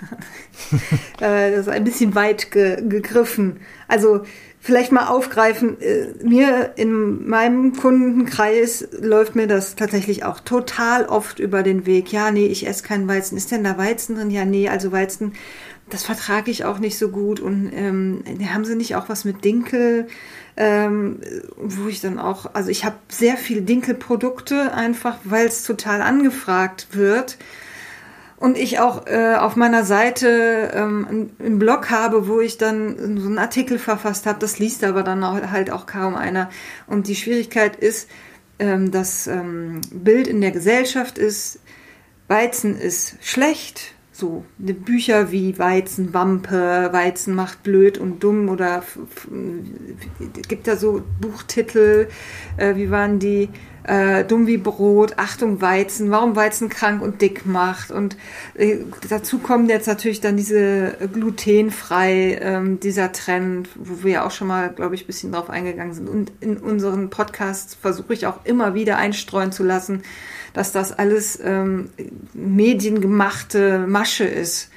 Äh, 1.20 1.50
das 1.52 1.60
ist 1.62 1.68
ein 1.68 1.84
bisschen 1.84 2.14
weit 2.14 2.50
ge 2.50 2.82
gegriffen. 2.88 3.60
Also 3.88 4.22
vielleicht 4.60 4.92
mal 4.92 5.06
aufgreifen. 5.08 5.80
äh, 5.80 6.06
Mir 6.22 6.72
in 6.76 7.28
meinem 7.28 7.74
Kundenkreis 7.74 8.86
läuft 9.00 9.34
mir 9.36 9.46
das 9.46 9.74
tatsächlich 9.76 10.24
auch 10.24 10.40
total 10.40 11.06
oft 11.06 11.38
über 11.38 11.62
den 11.62 11.86
Weg. 11.86 12.12
Ja, 12.12 12.30
nee, 12.30 12.46
ich 12.46 12.66
esse 12.66 12.82
keinen 12.84 13.08
Weizen. 13.08 13.36
Ist 13.36 13.50
denn 13.52 13.64
da 13.64 13.78
Weizen 13.78 14.16
drin? 14.16 14.30
Ja, 14.30 14.44
nee, 14.44 14.68
also 14.68 14.92
Weizen, 14.92 15.32
das 15.90 16.04
vertrage 16.04 16.50
ich 16.50 16.64
auch 16.64 16.78
nicht 16.78 16.98
so 16.98 17.08
gut. 17.08 17.40
Und 17.40 17.70
ähm, 17.74 18.22
haben 18.52 18.64
sie 18.64 18.76
nicht 18.76 18.94
auch 18.96 19.08
was 19.08 19.24
mit 19.24 19.44
Dinkel? 19.44 20.06
Ähm, 20.58 21.20
wo 21.56 21.88
ich 21.88 22.00
dann 22.00 22.18
auch, 22.18 22.52
also 22.52 22.68
ich 22.68 22.84
habe 22.84 22.96
sehr 23.08 23.36
viel 23.36 23.62
Dinkelprodukte 23.62 24.74
einfach, 24.74 25.16
weil 25.22 25.46
es 25.46 25.62
total 25.62 26.02
angefragt 26.02 26.88
wird. 26.92 27.38
Und 28.36 28.56
ich 28.56 28.78
auch 28.78 29.06
äh, 29.06 29.34
auf 29.34 29.56
meiner 29.56 29.84
Seite 29.84 30.70
ähm, 30.74 31.30
einen 31.38 31.58
Blog 31.58 31.90
habe, 31.90 32.28
wo 32.28 32.40
ich 32.40 32.56
dann 32.56 33.18
so 33.18 33.26
einen 33.26 33.38
Artikel 33.38 33.78
verfasst 33.78 34.26
habe. 34.26 34.38
Das 34.38 34.58
liest 34.58 34.84
aber 34.84 35.02
dann 35.02 35.24
auch, 35.24 35.40
halt 35.50 35.70
auch 35.70 35.86
kaum 35.86 36.14
einer. 36.14 36.50
Und 36.86 37.08
die 37.08 37.16
Schwierigkeit 37.16 37.76
ist, 37.76 38.08
ähm, 38.58 38.90
das 38.90 39.26
ähm, 39.26 39.80
Bild 39.92 40.26
in 40.26 40.40
der 40.40 40.52
Gesellschaft 40.52 41.18
ist, 41.18 41.60
Weizen 42.26 42.76
ist 42.78 43.16
schlecht. 43.22 43.94
So 44.18 44.44
ne 44.58 44.74
Bücher 44.74 45.30
wie 45.30 45.60
Weizenwampe, 45.60 46.88
Weizen 46.90 47.36
macht 47.36 47.62
blöd 47.62 47.98
und 47.98 48.24
dumm 48.24 48.48
oder 48.48 48.82
gibt 50.48 50.66
da 50.66 50.74
so 50.74 51.02
Buchtitel, 51.20 52.08
äh, 52.56 52.74
wie 52.74 52.90
waren 52.90 53.20
die? 53.20 53.48
Äh, 53.88 54.26
dumm 54.26 54.46
wie 54.46 54.58
Brot, 54.58 55.14
Achtung 55.16 55.62
Weizen, 55.62 56.10
warum 56.10 56.36
Weizen 56.36 56.68
krank 56.68 57.00
und 57.00 57.22
dick 57.22 57.46
macht. 57.46 57.90
Und 57.90 58.18
äh, 58.54 58.80
dazu 59.08 59.38
kommen 59.38 59.66
jetzt 59.70 59.86
natürlich 59.86 60.20
dann 60.20 60.36
diese 60.36 60.94
glutenfrei, 61.10 62.38
ähm, 62.42 62.80
dieser 62.80 63.12
Trend, 63.12 63.70
wo 63.76 64.04
wir 64.04 64.12
ja 64.12 64.26
auch 64.26 64.30
schon 64.30 64.46
mal, 64.46 64.68
glaube 64.68 64.94
ich, 64.94 65.04
ein 65.04 65.06
bisschen 65.06 65.32
drauf 65.32 65.48
eingegangen 65.48 65.94
sind. 65.94 66.06
Und 66.06 66.32
in 66.40 66.58
unseren 66.58 67.08
Podcasts 67.08 67.74
versuche 67.76 68.12
ich 68.12 68.26
auch 68.26 68.44
immer 68.44 68.74
wieder 68.74 68.98
einstreuen 68.98 69.52
zu 69.52 69.64
lassen, 69.64 70.02
dass 70.52 70.70
das 70.70 70.92
alles 70.92 71.40
ähm, 71.42 71.88
mediengemachte 72.34 73.86
Masche 73.88 74.24
ist. 74.24 74.68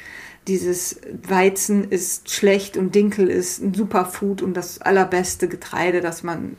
Dieses 0.48 1.00
Weizen 1.28 1.92
ist 1.92 2.32
schlecht 2.32 2.76
und 2.76 2.96
Dinkel 2.96 3.28
ist 3.28 3.62
ein 3.62 3.76
Superfood 3.76 4.42
und 4.42 4.56
das 4.56 4.82
allerbeste 4.82 5.48
Getreide, 5.48 6.02
das 6.02 6.24
man 6.24 6.56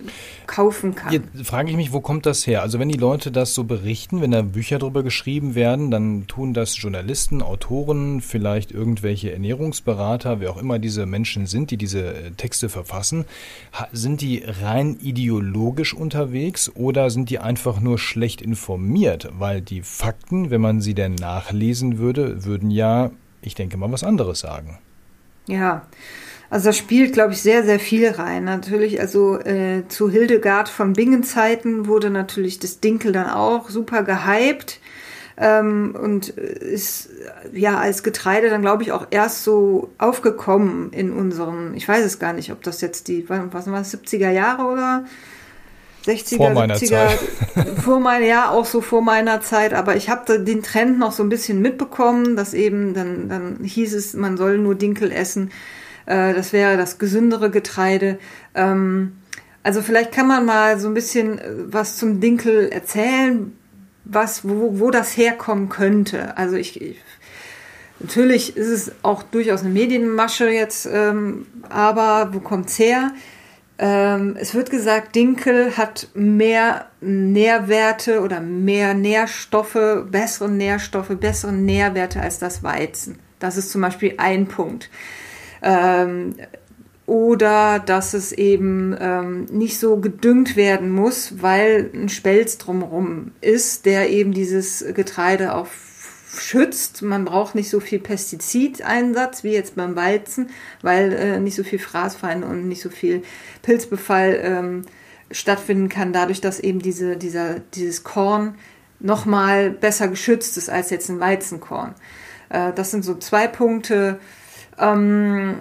kaufen 0.46 0.94
kann. 0.94 1.12
Jetzt 1.12 1.26
frage 1.42 1.70
ich 1.70 1.76
mich, 1.76 1.92
wo 1.92 2.00
kommt 2.00 2.24
das 2.24 2.46
her? 2.46 2.62
Also 2.62 2.78
wenn 2.78 2.88
die 2.88 2.98
Leute 2.98 3.32
das 3.32 3.54
so 3.54 3.64
berichten, 3.64 4.20
wenn 4.20 4.30
da 4.30 4.42
Bücher 4.42 4.78
drüber 4.78 5.02
geschrieben 5.02 5.56
werden, 5.56 5.90
dann 5.90 6.28
tun 6.28 6.54
das 6.54 6.80
Journalisten, 6.80 7.42
Autoren, 7.42 8.20
vielleicht 8.20 8.70
irgendwelche 8.70 9.32
Ernährungsberater, 9.32 10.38
wer 10.38 10.52
auch 10.52 10.58
immer 10.58 10.78
diese 10.78 11.04
Menschen 11.04 11.46
sind, 11.46 11.72
die 11.72 11.76
diese 11.76 12.14
äh, 12.14 12.30
Texte 12.32 12.68
verfassen. 12.68 13.24
Sind 13.92 14.20
die 14.20 14.44
rein 14.46 14.96
ideologisch 15.02 15.92
unterwegs 15.92 16.70
oder 16.74 17.10
sind 17.10 17.30
die 17.30 17.40
einfach 17.40 17.80
nur 17.80 17.98
schlecht 17.98 18.42
informiert? 18.42 19.28
Weil 19.36 19.60
die 19.60 19.82
Fakten, 19.82 20.50
wenn 20.50 20.60
man 20.60 20.80
sie 20.80 20.94
denn 20.94 21.16
nachlesen 21.16 21.98
würde, 21.98 22.44
würden 22.44 22.70
ja, 22.70 23.10
ich 23.42 23.54
denke 23.54 23.76
mal, 23.76 23.90
was 23.92 24.04
anderes 24.04 24.40
sagen. 24.40 24.78
Ja, 25.46 25.86
also 26.50 26.68
da 26.68 26.72
spielt, 26.72 27.14
glaube 27.14 27.32
ich, 27.32 27.42
sehr, 27.42 27.64
sehr 27.64 27.80
viel 27.80 28.08
rein. 28.10 28.44
Natürlich, 28.44 29.00
also 29.00 29.38
äh, 29.38 29.88
zu 29.88 30.10
Hildegard 30.10 30.68
von 30.68 30.92
Bingen 30.92 31.24
Zeiten 31.24 31.86
wurde 31.86 32.10
natürlich 32.10 32.58
das 32.58 32.80
Dinkel 32.80 33.12
dann 33.12 33.30
auch 33.30 33.70
super 33.70 34.02
gehypt. 34.02 34.80
Ähm, 35.38 35.96
und 35.98 36.28
ist 36.28 37.08
ja 37.52 37.78
als 37.78 38.02
Getreide 38.02 38.50
dann, 38.50 38.60
glaube 38.60 38.82
ich, 38.82 38.92
auch 38.92 39.06
erst 39.10 39.44
so 39.44 39.90
aufgekommen 39.96 40.92
in 40.92 41.10
unseren, 41.10 41.74
ich 41.74 41.88
weiß 41.88 42.04
es 42.04 42.18
gar 42.18 42.34
nicht, 42.34 42.52
ob 42.52 42.62
das 42.62 42.82
jetzt 42.82 43.08
die, 43.08 43.26
was 43.28 43.66
war 43.66 43.78
das, 43.78 43.94
70er 43.94 44.30
Jahre 44.30 44.64
oder 44.64 45.06
60er, 46.06 46.36
Vor 46.36 46.50
meiner 46.50 46.76
70er, 46.76 47.08
vor 47.82 48.00
meiner, 48.00 48.26
ja, 48.26 48.50
auch 48.50 48.64
so 48.64 48.80
vor 48.80 49.02
meiner 49.02 49.40
Zeit, 49.40 49.74
aber 49.74 49.96
ich 49.96 50.08
habe 50.08 50.40
den 50.40 50.62
Trend 50.62 50.98
noch 50.98 51.12
so 51.12 51.22
ein 51.22 51.28
bisschen 51.28 51.60
mitbekommen, 51.60 52.36
dass 52.36 52.54
eben 52.54 52.94
dann, 52.94 53.28
dann 53.28 53.64
hieß 53.64 53.94
es, 53.94 54.14
man 54.14 54.36
soll 54.36 54.58
nur 54.58 54.74
Dinkel 54.74 55.12
essen. 55.12 55.50
Äh, 56.06 56.34
das 56.34 56.52
wäre 56.52 56.76
das 56.76 56.98
gesündere 56.98 57.50
Getreide. 57.50 58.18
Ähm, 58.54 59.12
also 59.62 59.82
vielleicht 59.82 60.12
kann 60.12 60.26
man 60.26 60.44
mal 60.44 60.78
so 60.80 60.88
ein 60.88 60.94
bisschen 60.94 61.38
äh, 61.38 61.44
was 61.66 61.96
zum 61.96 62.20
Dinkel 62.20 62.68
erzählen, 62.68 63.52
was, 64.04 64.48
wo, 64.48 64.80
wo 64.80 64.90
das 64.90 65.16
herkommen 65.16 65.68
könnte. 65.68 66.36
Also 66.36 66.56
ich, 66.56 66.80
ich 66.80 66.96
natürlich 68.00 68.56
ist 68.56 68.68
es 68.68 68.92
auch 69.02 69.22
durchaus 69.22 69.60
eine 69.60 69.70
Medienmasche 69.70 70.50
jetzt, 70.50 70.88
ähm, 70.92 71.46
aber 71.68 72.30
wo 72.32 72.40
kommt's 72.40 72.78
her? 72.78 73.12
Ähm, 73.82 74.36
es 74.38 74.54
wird 74.54 74.70
gesagt, 74.70 75.16
Dinkel 75.16 75.76
hat 75.76 76.06
mehr 76.14 76.86
Nährwerte 77.00 78.20
oder 78.20 78.40
mehr 78.40 78.94
Nährstoffe, 78.94 80.06
bessere 80.08 80.48
Nährstoffe, 80.48 81.16
bessere 81.18 81.50
Nährwerte 81.50 82.20
als 82.20 82.38
das 82.38 82.62
Weizen. 82.62 83.18
Das 83.40 83.56
ist 83.56 83.72
zum 83.72 83.80
Beispiel 83.80 84.14
ein 84.18 84.46
Punkt. 84.46 84.88
Ähm, 85.62 86.36
oder 87.06 87.80
dass 87.80 88.14
es 88.14 88.30
eben 88.30 88.96
ähm, 89.00 89.46
nicht 89.46 89.80
so 89.80 89.96
gedüngt 89.96 90.54
werden 90.54 90.88
muss, 90.88 91.42
weil 91.42 91.90
ein 91.92 92.08
Spelz 92.08 92.58
drumherum 92.58 93.32
ist, 93.40 93.84
der 93.84 94.10
eben 94.10 94.30
dieses 94.30 94.84
Getreide 94.94 95.56
auch 95.56 95.66
schützt. 96.34 97.02
Man 97.02 97.24
braucht 97.24 97.54
nicht 97.54 97.70
so 97.70 97.80
viel 97.80 97.98
Pestizideinsatz 97.98 99.44
wie 99.44 99.52
jetzt 99.52 99.76
beim 99.76 99.96
Weizen, 99.96 100.50
weil 100.82 101.12
äh, 101.12 101.40
nicht 101.40 101.54
so 101.54 101.64
viel 101.64 101.78
Fraßfeinde 101.78 102.46
und 102.46 102.68
nicht 102.68 102.82
so 102.82 102.90
viel 102.90 103.22
Pilzbefall 103.62 104.40
ähm, 104.42 104.82
stattfinden 105.30 105.88
kann, 105.88 106.12
dadurch, 106.12 106.40
dass 106.40 106.60
eben 106.60 106.80
diese, 106.80 107.16
dieser, 107.16 107.60
dieses 107.74 108.04
Korn 108.04 108.56
nochmal 109.00 109.70
besser 109.70 110.08
geschützt 110.08 110.56
ist 110.56 110.70
als 110.70 110.90
jetzt 110.90 111.08
ein 111.08 111.20
Weizenkorn. 111.20 111.94
Äh, 112.48 112.72
das 112.72 112.90
sind 112.90 113.04
so 113.04 113.16
zwei 113.16 113.48
Punkte. 113.48 114.18
Ähm, 114.78 115.56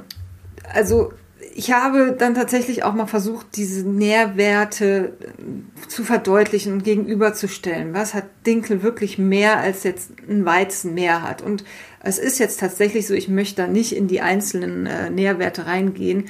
also 0.73 1.13
ich 1.53 1.71
habe 1.71 2.15
dann 2.17 2.35
tatsächlich 2.35 2.83
auch 2.83 2.93
mal 2.93 3.07
versucht, 3.07 3.55
diese 3.55 3.87
Nährwerte 3.87 5.17
äh, 5.21 5.87
zu 5.87 6.03
verdeutlichen 6.03 6.73
und 6.73 6.83
gegenüberzustellen. 6.83 7.93
Was 7.93 8.13
hat 8.13 8.25
Dinkel 8.45 8.83
wirklich 8.83 9.17
mehr 9.17 9.59
als 9.59 9.83
jetzt 9.83 10.11
ein 10.27 10.45
Weizen 10.45 10.93
mehr 10.93 11.21
hat? 11.21 11.41
Und 11.41 11.63
es 12.03 12.19
ist 12.19 12.39
jetzt 12.39 12.59
tatsächlich 12.59 13.07
so, 13.07 13.13
ich 13.13 13.27
möchte 13.27 13.63
da 13.63 13.67
nicht 13.67 13.95
in 13.95 14.07
die 14.07 14.21
einzelnen 14.21 14.85
äh, 14.85 15.09
Nährwerte 15.09 15.65
reingehen. 15.65 16.25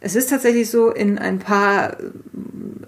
Es 0.00 0.14
ist 0.14 0.30
tatsächlich 0.30 0.70
so, 0.70 0.90
in 0.90 1.18
ein 1.18 1.38
paar, 1.38 1.96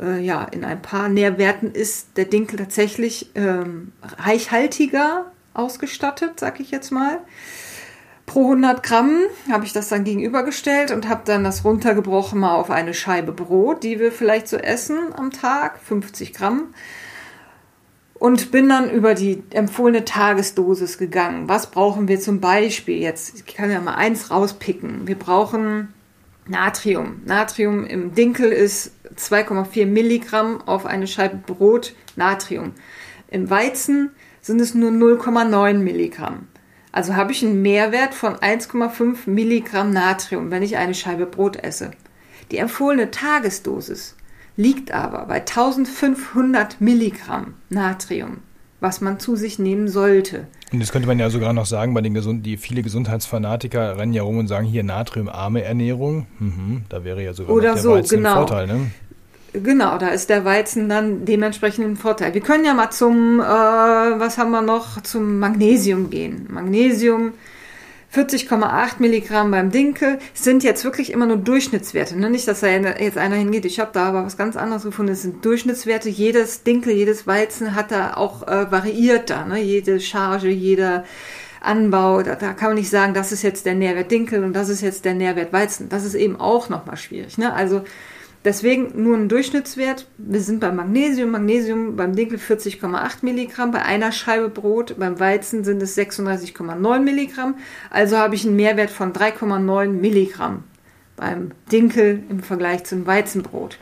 äh, 0.01 0.21
ja, 0.21 0.45
in 0.45 0.65
ein 0.65 0.83
paar 0.83 1.09
Nährwerten 1.09 1.73
ist 1.73 2.17
der 2.17 2.27
Dinkel 2.27 2.59
tatsächlich 2.59 3.31
ähm, 3.35 3.93
reichhaltiger 4.19 5.33
ausgestattet, 5.55 6.39
sag 6.39 6.61
ich 6.61 6.71
jetzt 6.71 6.91
mal. 6.91 7.19
Pro 8.29 8.43
100 8.43 8.83
Gramm 8.83 9.23
habe 9.51 9.65
ich 9.65 9.73
das 9.73 9.89
dann 9.89 10.05
gegenübergestellt 10.05 10.91
und 10.91 11.09
habe 11.09 11.23
dann 11.25 11.45
das 11.45 11.65
runtergebrochen 11.65 12.39
mal 12.39 12.55
auf 12.57 12.71
eine 12.71 12.93
Scheibe 12.93 13.33
Brot, 13.33 13.83
die 13.83 13.99
wir 13.99 14.13
vielleicht 14.13 14.49
so 14.49 14.59
essen 14.59 14.99
am 15.17 15.31
Tag, 15.31 15.81
50 15.81 16.35
Gramm. 16.35 16.75
Und 18.15 18.51
bin 18.51 18.69
dann 18.69 18.91
über 18.91 19.15
die 19.15 19.43
empfohlene 19.51 20.05
Tagesdosis 20.05 20.99
gegangen. 20.99 21.49
Was 21.49 21.71
brauchen 21.71 22.07
wir 22.07 22.21
zum 22.21 22.41
Beispiel 22.41 22.99
jetzt? 22.99 23.35
Ich 23.35 23.57
kann 23.57 23.71
ja 23.71 23.81
mal 23.81 23.95
eins 23.95 24.31
rauspicken. 24.31 25.07
Wir 25.07 25.17
brauchen 25.17 25.95
Natrium. 26.47 27.23
Natrium 27.25 27.87
im 27.87 28.15
Dinkel 28.15 28.53
ist 28.53 28.93
2,4 29.17 29.87
Milligramm 29.87 30.61
auf 30.67 30.85
eine 30.85 31.07
Scheibe 31.07 31.37
Brot 31.37 31.95
Natrium. 32.17 32.73
Im 33.31 33.49
Weizen 33.49 34.11
sind 34.43 34.61
es 34.61 34.75
nur 34.75 34.91
0,9 34.91 35.79
Milligramm. 35.79 36.49
Also 36.99 37.15
habe 37.15 37.31
ich 37.31 37.45
einen 37.45 37.63
Mehrwert 37.63 38.13
von 38.13 38.35
1,5 38.35 39.31
Milligramm 39.31 39.93
Natrium, 39.93 40.51
wenn 40.51 40.65
ich 40.65 40.79
eine 40.79 40.95
Scheibe 40.95 41.27
Brot 41.27 41.55
esse. 41.55 41.93
Die 42.51 42.57
empfohlene 42.57 43.13
Tagesdosis 43.13 44.17
liegt 44.57 44.91
aber 44.91 45.27
bei 45.27 45.37
1500 45.37 46.81
Milligramm 46.81 47.55
Natrium, 47.71 48.39
was 48.81 49.01
man 49.01 49.21
zu 49.21 49.37
sich 49.37 49.61
nehmen 49.61 49.87
sollte. 49.87 50.49
Und 50.73 50.81
das 50.81 50.91
könnte 50.91 51.07
man 51.07 51.21
ja 51.21 51.31
sogar 51.31 51.53
noch 51.53 51.67
sagen, 51.67 51.95
bei 51.95 52.01
den 52.01 52.15
Gesund 52.15 52.45
die 52.45 52.57
viele 52.57 52.83
Gesundheitsfanatiker 52.83 53.97
rennen 53.97 54.13
ja 54.13 54.25
rum 54.25 54.39
und 54.39 54.49
sagen, 54.49 54.67
hier 54.67 54.83
natriumarme 54.83 55.63
Ernährung. 55.63 56.27
Mhm, 56.41 56.83
da 56.89 57.05
wäre 57.05 57.23
ja 57.23 57.33
sogar 57.33 57.55
Oder 57.55 57.75
der 57.75 57.83
so, 57.83 58.03
genau. 58.09 58.31
ein 58.31 58.37
Vorteil, 58.39 58.67
ne? 58.67 58.91
Genau, 59.53 59.97
da 59.97 60.09
ist 60.09 60.29
der 60.29 60.45
Weizen 60.45 60.89
dann 60.89 61.25
dementsprechend 61.25 61.87
ein 61.87 61.97
Vorteil. 61.97 62.35
Wir 62.35 62.43
können 62.43 62.65
ja 62.65 62.75
mal 62.75 62.91
zum, 62.91 63.41
äh, 63.41 63.45
was 63.45 64.37
haben 64.37 64.51
wir 64.51 64.61
noch, 64.61 65.01
zum 65.03 65.39
Magnesium 65.39 66.11
gehen. 66.11 66.47
Magnesium 66.51 67.33
40,8 68.15 69.01
Milligramm 69.01 69.51
beim 69.51 69.71
Dinkel 69.71 70.19
sind 70.35 70.65
jetzt 70.65 70.85
wirklich 70.85 71.13
immer 71.13 71.27
nur 71.27 71.37
Durchschnittswerte. 71.37 72.19
Ne? 72.19 72.31
Nicht, 72.31 72.49
dass 72.49 72.61
da 72.61 72.69
jetzt 72.69 73.19
einer 73.19 73.37
hingeht, 73.37 73.65
ich 73.65 73.81
habe 73.81 73.91
da 73.93 74.05
aber 74.07 74.25
was 74.25 74.37
ganz 74.37 74.57
anderes 74.57 74.83
gefunden. 74.85 75.13
Es 75.13 75.23
sind 75.23 75.45
Durchschnittswerte. 75.45 76.09
Jedes 76.09 76.63
Dinkel, 76.63 76.93
jedes 76.93 77.27
Weizen 77.27 77.75
hat 77.75 77.91
da 77.91 78.15
auch 78.15 78.47
äh, 78.49 78.71
variiert 78.71 79.31
da. 79.31 79.45
Ne? 79.45 79.63
Jede 79.63 80.01
Charge, 80.01 80.49
jeder 80.49 81.05
Anbau, 81.61 82.23
da, 82.23 82.35
da 82.35 82.53
kann 82.53 82.71
man 82.71 82.77
nicht 82.77 82.91
sagen, 82.91 83.15
das 83.15 83.33
ist 83.33 83.43
jetzt 83.43 83.67
der 83.67 83.75
Nährwert 83.75 84.11
Dinkel 84.11 84.45
und 84.45 84.53
das 84.53 84.69
ist 84.69 84.81
jetzt 84.81 85.05
der 85.05 85.15
Nährwert 85.15 85.53
Weizen. 85.53 85.89
Das 85.89 86.05
ist 86.05 86.15
eben 86.15 86.41
auch 86.41 86.69
nochmal 86.69 86.97
schwierig. 86.97 87.37
Ne? 87.37 87.53
Also 87.53 87.83
Deswegen 88.45 89.03
nur 89.03 89.17
ein 89.17 89.29
Durchschnittswert. 89.29 90.07
Wir 90.17 90.41
sind 90.41 90.61
beim 90.61 90.77
Magnesium. 90.77 91.33
Magnesium 91.33 91.97
beim 91.97 92.15
Dinkel 92.15 92.39
40,8 92.39 93.19
Milligramm, 93.23 93.73
bei 93.73 93.83
einer 93.83 94.13
Scheibe 94.13 94.49
Brot. 94.49 94.97
Beim 94.99 95.19
Weizen 95.19 95.65
sind 95.65 95.83
es 95.83 95.99
36,9 95.99 97.01
Milligramm. 97.01 97.57
Also 97.91 98.17
habe 98.17 98.37
ich 98.37 98.47
einen 98.47 98.57
Mehrwert 98.57 98.91
von 98.91 99.13
3,9 99.13 99.89
Milligramm 99.89 100.65
beim 101.17 101.51
Dinkel 101.71 102.23
im 102.31 102.41
Vergleich 102.41 102.85
zum 102.85 103.07
Weizenbrot. 103.07 103.79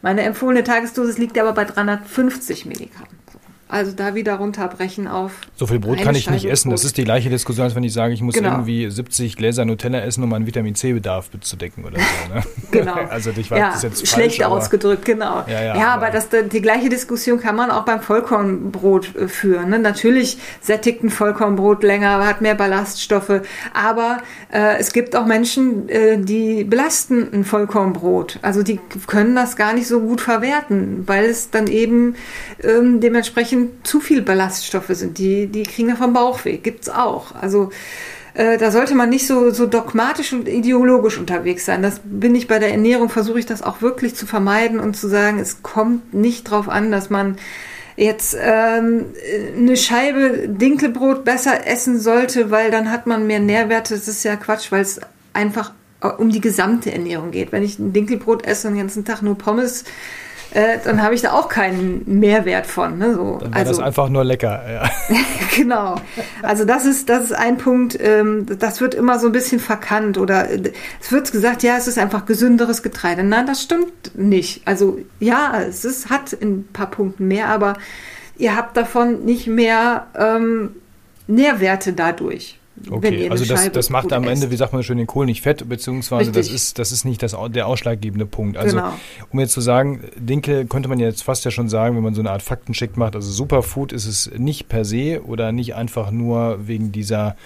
Meine 0.00 0.22
empfohlene 0.22 0.62
Tagesdosis 0.62 1.18
liegt 1.18 1.36
aber 1.36 1.52
bei 1.52 1.64
350 1.64 2.66
Milligramm. 2.66 3.08
Also 3.68 3.92
da 3.92 4.14
wieder 4.14 4.36
runterbrechen 4.36 5.06
auf. 5.08 5.32
So 5.56 5.66
viel 5.66 5.78
Brot 5.78 5.98
kann 5.98 6.14
ich 6.14 6.30
nicht 6.30 6.42
Scheibe 6.42 6.52
essen. 6.52 6.70
Das 6.70 6.84
ist 6.84 6.96
die 6.96 7.04
gleiche 7.04 7.28
Diskussion, 7.28 7.64
als 7.64 7.74
wenn 7.74 7.84
ich 7.84 7.92
sage, 7.92 8.14
ich 8.14 8.22
muss 8.22 8.34
Genau. 8.34 8.50
irgendwie 8.52 8.88
70 8.88 9.36
Gläser 9.36 9.64
Nutella 9.66 10.00
essen, 10.00 10.22
um 10.24 10.30
meinen 10.30 10.46
Vitamin 10.46 10.74
C-Bedarf 10.74 11.28
zu 11.40 11.56
decken 11.56 11.84
oder 11.84 11.98
so. 11.98 12.34
Ne? 12.34 12.42
Genau. 12.70 12.94
also 13.10 13.30
ich 13.36 13.50
weiß, 13.50 13.58
ja, 13.58 13.70
das 13.72 13.82
jetzt 13.82 14.06
schlecht 14.08 14.36
falsch, 14.36 14.46
aber- 14.46 14.56
ausgedrückt, 14.56 15.04
genau. 15.04 15.44
Ja, 15.46 15.60
ja, 15.62 15.76
ja 15.76 15.94
aber- 15.94 16.06
aber 16.06 16.10
das, 16.10 16.28
die 16.50 16.62
gleiche 16.62 16.88
Diskussion 16.88 17.40
kann 17.40 17.56
man 17.56 17.70
auch 17.70 17.84
beim 17.84 18.00
Vollkornbrot 18.00 19.16
äh, 19.16 19.28
führen. 19.28 19.70
Ne? 19.70 19.78
Natürlich 19.78 20.38
sättigt 20.60 21.02
ein 21.02 21.10
Vollkornbrot 21.10 21.82
länger, 21.82 22.26
hat 22.26 22.40
mehr 22.40 22.54
Ballaststoffe, 22.54 23.42
aber 23.74 24.18
äh, 24.52 24.78
es 24.78 24.92
gibt 24.92 25.14
auch 25.16 25.26
Menschen, 25.26 25.88
äh, 25.88 26.18
die 26.18 26.64
belasten 26.64 27.28
ein 27.32 27.44
Vollkornbrot. 27.44 28.38
Also 28.42 28.62
die 28.62 28.80
können 29.06 29.34
das 29.34 29.56
gar 29.56 29.72
nicht 29.74 29.86
so 29.88 30.00
gut 30.00 30.20
verwerten, 30.20 31.02
weil 31.06 31.24
es 31.26 31.50
dann 31.50 31.66
eben 31.66 32.14
ähm, 32.62 33.00
dementsprechend 33.00 33.57
zu 33.82 34.00
viel 34.00 34.22
Ballaststoffe 34.22 34.90
sind. 34.90 35.18
Die, 35.18 35.46
die 35.46 35.62
kriegen 35.64 35.88
davon 35.88 36.12
Bauchweh. 36.12 36.58
Gibt's 36.58 36.88
auch. 36.88 37.34
Also 37.34 37.70
äh, 38.34 38.56
da 38.56 38.70
sollte 38.70 38.94
man 38.94 39.10
nicht 39.10 39.26
so, 39.26 39.50
so 39.50 39.66
dogmatisch 39.66 40.32
und 40.32 40.48
ideologisch 40.48 41.18
unterwegs 41.18 41.64
sein. 41.66 41.82
Das 41.82 42.00
bin 42.04 42.34
ich 42.34 42.46
bei 42.46 42.58
der 42.58 42.70
Ernährung, 42.70 43.08
versuche 43.08 43.40
ich 43.40 43.46
das 43.46 43.62
auch 43.62 43.82
wirklich 43.82 44.14
zu 44.14 44.26
vermeiden 44.26 44.78
und 44.78 44.96
zu 44.96 45.08
sagen, 45.08 45.38
es 45.38 45.62
kommt 45.62 46.14
nicht 46.14 46.44
drauf 46.44 46.68
an, 46.68 46.92
dass 46.92 47.10
man 47.10 47.36
jetzt 47.96 48.36
ähm, 48.40 49.06
eine 49.56 49.76
Scheibe 49.76 50.48
Dinkelbrot 50.48 51.24
besser 51.24 51.66
essen 51.66 51.98
sollte, 51.98 52.52
weil 52.52 52.70
dann 52.70 52.92
hat 52.92 53.06
man 53.08 53.26
mehr 53.26 53.40
Nährwerte. 53.40 53.94
Das 53.94 54.06
ist 54.06 54.22
ja 54.22 54.36
Quatsch, 54.36 54.70
weil 54.70 54.82
es 54.82 55.00
einfach 55.32 55.72
äh, 56.00 56.06
um 56.06 56.30
die 56.30 56.40
gesamte 56.40 56.92
Ernährung 56.92 57.32
geht. 57.32 57.50
Wenn 57.50 57.64
ich 57.64 57.78
ein 57.78 57.92
Dinkelbrot 57.92 58.46
esse 58.46 58.68
und 58.68 58.74
den 58.74 58.82
ganzen 58.82 59.04
Tag 59.04 59.22
nur 59.22 59.36
Pommes, 59.36 59.82
äh, 60.52 60.78
dann 60.82 61.02
habe 61.02 61.14
ich 61.14 61.20
da 61.20 61.32
auch 61.32 61.48
keinen 61.48 62.02
Mehrwert 62.06 62.66
von. 62.66 62.98
Ne? 62.98 63.14
So, 63.14 63.38
Dann 63.40 63.54
war 63.54 63.64
das 63.64 63.78
einfach 63.78 64.08
nur 64.08 64.24
lecker. 64.24 64.62
Ja. 64.68 64.90
genau. 65.56 65.96
Also 66.42 66.64
das 66.64 66.86
ist, 66.86 67.08
das 67.08 67.24
ist 67.24 67.32
ein 67.32 67.58
Punkt, 67.58 67.98
ähm, 68.00 68.46
das 68.58 68.80
wird 68.80 68.94
immer 68.94 69.18
so 69.18 69.26
ein 69.26 69.32
bisschen 69.32 69.60
verkannt 69.60 70.16
oder 70.16 70.50
äh, 70.50 70.72
es 71.00 71.12
wird 71.12 71.30
gesagt, 71.30 71.62
ja, 71.62 71.76
es 71.76 71.86
ist 71.86 71.98
einfach 71.98 72.24
gesünderes 72.24 72.82
Getreide. 72.82 73.24
Nein, 73.24 73.46
das 73.46 73.62
stimmt 73.62 74.16
nicht. 74.16 74.62
Also 74.66 74.98
ja, 75.20 75.60
es 75.60 75.84
ist, 75.84 76.08
hat 76.08 76.36
ein 76.40 76.66
paar 76.72 76.90
Punkten 76.90 77.28
mehr, 77.28 77.48
aber 77.48 77.74
ihr 78.38 78.56
habt 78.56 78.76
davon 78.76 79.24
nicht 79.24 79.46
mehr 79.48 80.06
ähm, 80.16 80.76
Nährwerte 81.26 81.92
dadurch. 81.92 82.57
Okay, 82.90 83.28
also 83.30 83.44
das, 83.44 83.70
das 83.72 83.90
macht 83.90 84.12
am 84.12 84.24
Ende, 84.24 84.50
wie 84.50 84.56
sagt 84.56 84.72
man 84.72 84.82
schön, 84.82 84.98
den 84.98 85.06
Kohl 85.06 85.26
nicht 85.26 85.42
fett, 85.42 85.68
beziehungsweise 85.68 86.32
das 86.32 86.48
ist, 86.48 86.78
das 86.78 86.92
ist 86.92 87.04
nicht 87.04 87.22
das, 87.22 87.36
der 87.50 87.66
ausschlaggebende 87.66 88.26
Punkt. 88.26 88.56
Also, 88.56 88.76
Genau. 88.76 88.92
um 89.30 89.40
jetzt 89.40 89.52
zu 89.52 89.60
sagen, 89.60 90.04
Dinkel 90.16 90.66
könnte 90.66 90.88
man 90.88 90.98
jetzt 90.98 91.22
fast 91.24 91.44
ja 91.44 91.50
schon 91.50 91.68
sagen, 91.68 91.96
wenn 91.96 92.02
man 92.02 92.14
so 92.14 92.20
eine 92.20 92.30
Art 92.30 92.42
Faktencheck 92.42 92.96
macht, 92.96 93.14
also 93.16 93.30
Superfood 93.30 93.92
ist 93.92 94.06
es 94.06 94.30
nicht 94.36 94.68
per 94.68 94.84
se 94.84 95.22
oder 95.24 95.52
nicht 95.52 95.74
einfach 95.74 96.10
nur 96.10 96.66
wegen 96.66 96.92
dieser 96.92 97.36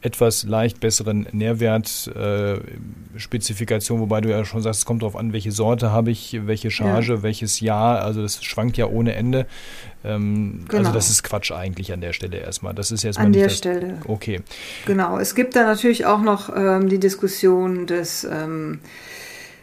etwas 0.00 0.44
leicht 0.44 0.78
besseren 0.80 1.26
Nährwertspezifikation, 1.32 3.98
wobei 4.00 4.20
du 4.20 4.30
ja 4.30 4.44
schon 4.44 4.62
sagst, 4.62 4.78
es 4.80 4.86
kommt 4.86 5.02
darauf 5.02 5.16
an, 5.16 5.32
welche 5.32 5.50
Sorte 5.50 5.90
habe 5.90 6.10
ich, 6.12 6.38
welche 6.44 6.70
Charge, 6.70 7.24
welches 7.24 7.58
Jahr, 7.60 8.02
also 8.02 8.22
das 8.22 8.44
schwankt 8.44 8.76
ja 8.76 8.86
ohne 8.86 9.14
Ende. 9.14 9.46
Ähm, 10.04 10.60
Also 10.68 10.76
Genau. 10.78 10.92
das 10.92 11.10
ist 11.10 11.24
Quatsch 11.24 11.50
eigentlich 11.50 11.92
an 11.92 12.00
der 12.00 12.12
Stelle 12.12 12.36
erstmal. 12.38 12.74
Das 12.74 12.92
ist 12.92 13.02
erstmal 13.02 13.26
An 13.26 13.32
der 13.32 13.48
Stelle. 13.48 13.98
Okay. 14.06 14.40
Genau, 14.86 15.18
es 15.18 15.34
gibt 15.34 15.56
da 15.56 15.64
natürlich 15.64 16.06
auch 16.06 16.22
noch 16.22 16.48
ähm, 16.54 16.88
die 16.88 17.00
Diskussion 17.00 17.88
des 17.88 18.22
ähm, 18.24 18.78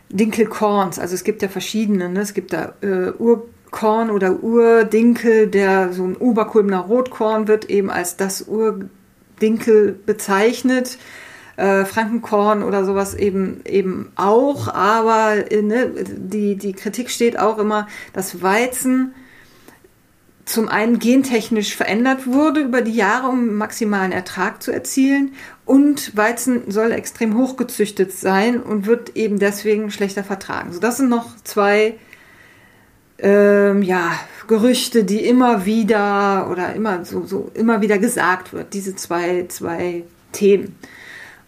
Dinkelkorns. 0.09 0.99
Also 0.99 1.15
es 1.15 1.23
gibt 1.23 1.41
ja 1.41 1.47
verschiedene. 1.47 2.09
Ne? 2.09 2.19
Es 2.19 2.33
gibt 2.33 2.51
da 2.51 2.73
äh, 2.81 3.11
Urkorn 3.17 4.11
oder 4.11 4.43
Urdinkel, 4.43 5.47
der 5.47 5.93
so 5.93 6.03
ein 6.03 6.17
Oberkulmner 6.17 6.81
Rotkorn 6.81 7.47
wird 7.47 7.69
eben 7.69 7.89
als 7.89 8.17
das 8.17 8.41
Urdinkel 8.41 8.89
bezeichnet. 10.05 10.97
Äh, 11.57 11.85
Frankenkorn 11.85 12.63
oder 12.63 12.83
sowas 12.83 13.13
eben 13.13 13.61
eben 13.63 14.11
auch, 14.15 14.67
aber 14.67 15.49
äh, 15.49 15.61
ne, 15.61 15.89
die, 16.05 16.57
die 16.57 16.73
Kritik 16.73 17.09
steht 17.09 17.39
auch 17.39 17.59
immer, 17.59 17.87
dass 18.11 18.41
Weizen 18.41 19.13
zum 20.45 20.67
einen 20.69 20.99
gentechnisch 20.99 21.75
verändert 21.75 22.27
wurde 22.27 22.61
über 22.61 22.81
die 22.81 22.93
Jahre, 22.93 23.27
um 23.29 23.55
maximalen 23.55 24.11
Ertrag 24.11 24.61
zu 24.61 24.71
erzielen. 24.71 25.33
Und 25.65 26.15
Weizen 26.15 26.69
soll 26.69 26.91
extrem 26.91 27.37
hochgezüchtet 27.37 28.11
sein 28.11 28.61
und 28.61 28.85
wird 28.85 29.15
eben 29.15 29.39
deswegen 29.39 29.89
schlechter 29.91 30.23
vertragen. 30.23 30.71
So, 30.71 30.79
das 30.79 30.97
sind 30.97 31.09
noch 31.09 31.35
zwei 31.43 31.95
ähm, 33.19 33.81
ja, 33.81 34.11
Gerüchte, 34.47 35.03
die 35.03 35.25
immer 35.25 35.65
wieder 35.65 36.49
oder 36.51 36.73
immer 36.73 37.05
so, 37.05 37.25
so 37.25 37.49
immer 37.53 37.81
wieder 37.81 37.97
gesagt 37.97 38.53
wird. 38.53 38.73
Diese 38.73 38.95
zwei, 38.95 39.45
zwei 39.47 40.03
Themen. 40.31 40.75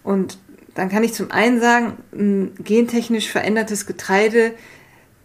Und 0.03 0.39
dann 0.73 0.89
kann 0.89 1.03
ich 1.03 1.13
zum 1.13 1.31
einen 1.31 1.59
sagen, 1.59 1.97
ein 2.13 2.53
gentechnisch 2.63 3.29
verändertes 3.29 3.85
Getreide 3.85 4.53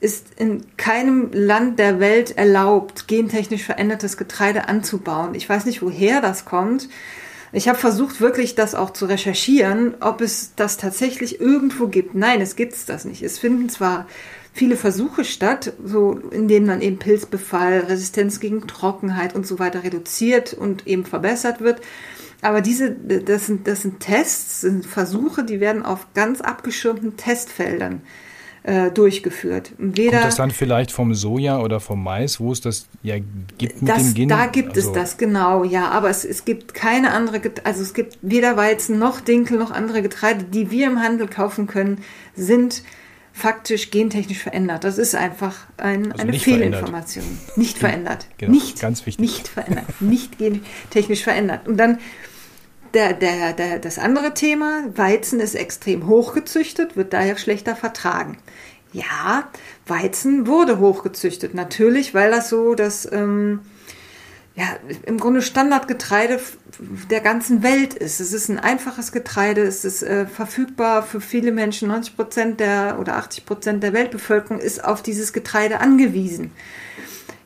ist 0.01 0.29
in 0.37 0.63
keinem 0.77 1.31
Land 1.33 1.79
der 1.79 2.01
Welt 2.01 2.37
erlaubt, 2.37 3.07
gentechnisch 3.07 3.63
verändertes 3.63 4.17
Getreide 4.17 4.69
anzubauen. 4.69 5.35
Ich 5.35 5.49
weiß 5.49 5.65
nicht, 5.65 5.81
woher 5.81 6.21
das 6.21 6.45
kommt. 6.45 6.89
Ich 7.53 7.69
habe 7.69 7.79
versucht, 7.79 8.21
wirklich 8.21 8.55
das 8.55 8.75
auch 8.75 8.91
zu 8.91 9.07
recherchieren, 9.07 9.95
ob 10.01 10.21
es 10.21 10.55
das 10.57 10.79
tatsächlich 10.79 11.41
irgendwo 11.41 11.87
gibt. 11.87 12.15
Nein, 12.15 12.41
es 12.41 12.57
gibt 12.57 12.73
es 12.73 12.87
das 12.87 13.05
nicht. 13.05 13.23
Es 13.23 13.39
finden 13.39 13.69
zwar 13.69 14.07
viele 14.53 14.77
Versuche 14.77 15.25
statt, 15.25 15.73
so 15.85 16.13
in 16.31 16.47
denen 16.47 16.67
dann 16.67 16.83
eben 16.83 16.99
Pilzbefall, 16.99 17.81
Resistenz 17.89 18.39
gegen 18.39 18.67
Trockenheit 18.67 19.35
und 19.35 19.47
so 19.47 19.59
weiter 19.59 19.83
reduziert 19.83 20.53
und 20.53 20.87
eben 20.87 21.05
verbessert 21.05 21.61
wird. 21.61 21.81
Aber 22.43 22.61
diese, 22.61 22.91
das 22.91 23.47
sind, 23.47 23.67
das 23.67 23.83
sind 23.83 24.01
Tests, 24.01 24.63
sind 24.63 24.85
Versuche, 24.85 25.45
die 25.45 25.61
werden 25.61 25.85
auf 25.85 26.09
ganz 26.13 26.41
abgeschirmten 26.41 27.17
Testfeldern 27.17 28.03
äh, 28.65 28.91
durchgeführt. 28.91 29.73
Und 29.79 29.97
weder, 29.97 30.19
Kommt 30.19 30.25
das 30.25 30.37
dann 30.37 30.51
vielleicht 30.51 30.93
vom 30.93 31.15
Soja 31.15 31.61
oder 31.61 31.81
vom 31.81 32.03
Mais, 32.03 32.41
wo 32.41 32.53
es 32.53 32.61
das 32.61 32.89
ja 33.03 33.17
gibt 33.59 33.81
mit 33.81 33.91
das, 33.91 34.03
dem 34.03 34.15
Gen? 34.15 34.29
da 34.29 34.47
gibt 34.47 34.77
also, 34.77 34.91
es 34.91 34.93
das, 34.93 35.17
genau, 35.19 35.65
ja. 35.65 35.89
Aber 35.91 36.11
es, 36.11 36.25
es 36.25 36.45
gibt 36.45 36.75
keine 36.75 37.13
andere, 37.13 37.41
also 37.65 37.83
es 37.83 37.95
gibt 37.95 38.19
weder 38.23 38.57
Weizen 38.57 38.99
noch 38.99 39.21
Dinkel 39.21 39.59
noch 39.59 39.71
andere 39.71 40.03
Getreide, 40.03 40.45
die 40.45 40.71
wir 40.71 40.89
im 40.89 41.01
Handel 41.01 41.29
kaufen 41.29 41.67
können, 41.67 41.99
sind 42.35 42.83
faktisch 43.33 43.91
gentechnisch 43.91 44.39
verändert. 44.39 44.85
Das 44.85 44.99
ist 44.99 45.15
einfach 45.15 45.57
ein, 45.77 46.13
Also 46.13 46.23
eine 46.23 46.33
nicht 46.33 46.45
verändert. 46.45 46.69
Fehlinformation. 46.69 47.39
Nicht 47.57 47.79
verändert. 47.79 48.27
Genau, 48.39 48.53
nicht, 48.53 48.81
ganz 48.81 49.07
wichtig. 49.07 49.21
Nicht 49.21 49.49
verändert. 49.49 49.87
Nicht 50.01 50.39
gentechnisch 50.39 51.23
verändert. 51.25 51.67
Und 51.67 51.79
dann 51.79 51.99
der, 52.95 53.15
der, 53.15 53.55
der, 53.55 53.79
das 53.79 53.99
andere 53.99 54.35
Thema, 54.35 54.85
Weizen 54.95 55.41
ist 55.41 55.55
extrem 55.55 56.07
hochgezüchtet, 56.07 56.97
wird 56.97 57.13
daher 57.15 57.39
schlechter 57.39 57.75
vertragen. 57.75 58.37
Ja, 58.93 59.49
Weizen 59.87 60.47
wurde 60.47 60.79
hochgezüchtet, 60.79 61.55
natürlich, 61.55 62.13
weil 62.13 62.31
das 62.31 62.51
so 62.51 62.75
das, 62.75 63.11
ähm, 63.11 63.61
ja, 64.55 64.65
im 65.07 65.19
Grunde 65.19 65.41
Standardgetreide 65.41 66.39
der 67.11 67.21
ganzen 67.21 67.63
Welt 67.63 67.95
ist. 67.95 68.21
Es 68.21 68.33
ist 68.33 68.51
ein 68.51 68.59
einfaches 68.59 69.11
Getreide, 69.11 69.63
es 69.63 69.85
ist 69.85 70.03
äh, 70.03 70.27
verfügbar 70.27 71.03
für 71.03 71.21
viele 71.23 71.53
Menschen. 71.53 71.89
90 71.89 72.17
Prozent 72.17 72.61
der 72.61 72.99
oder 73.01 73.17
80 73.17 73.47
Prozent 73.47 73.83
der 73.83 73.95
Weltbevölkerung 73.95 74.59
ist 74.61 74.85
auf 74.85 75.03
dieses 75.03 75.33
Getreide 75.33 75.81
angewiesen. 75.81 76.51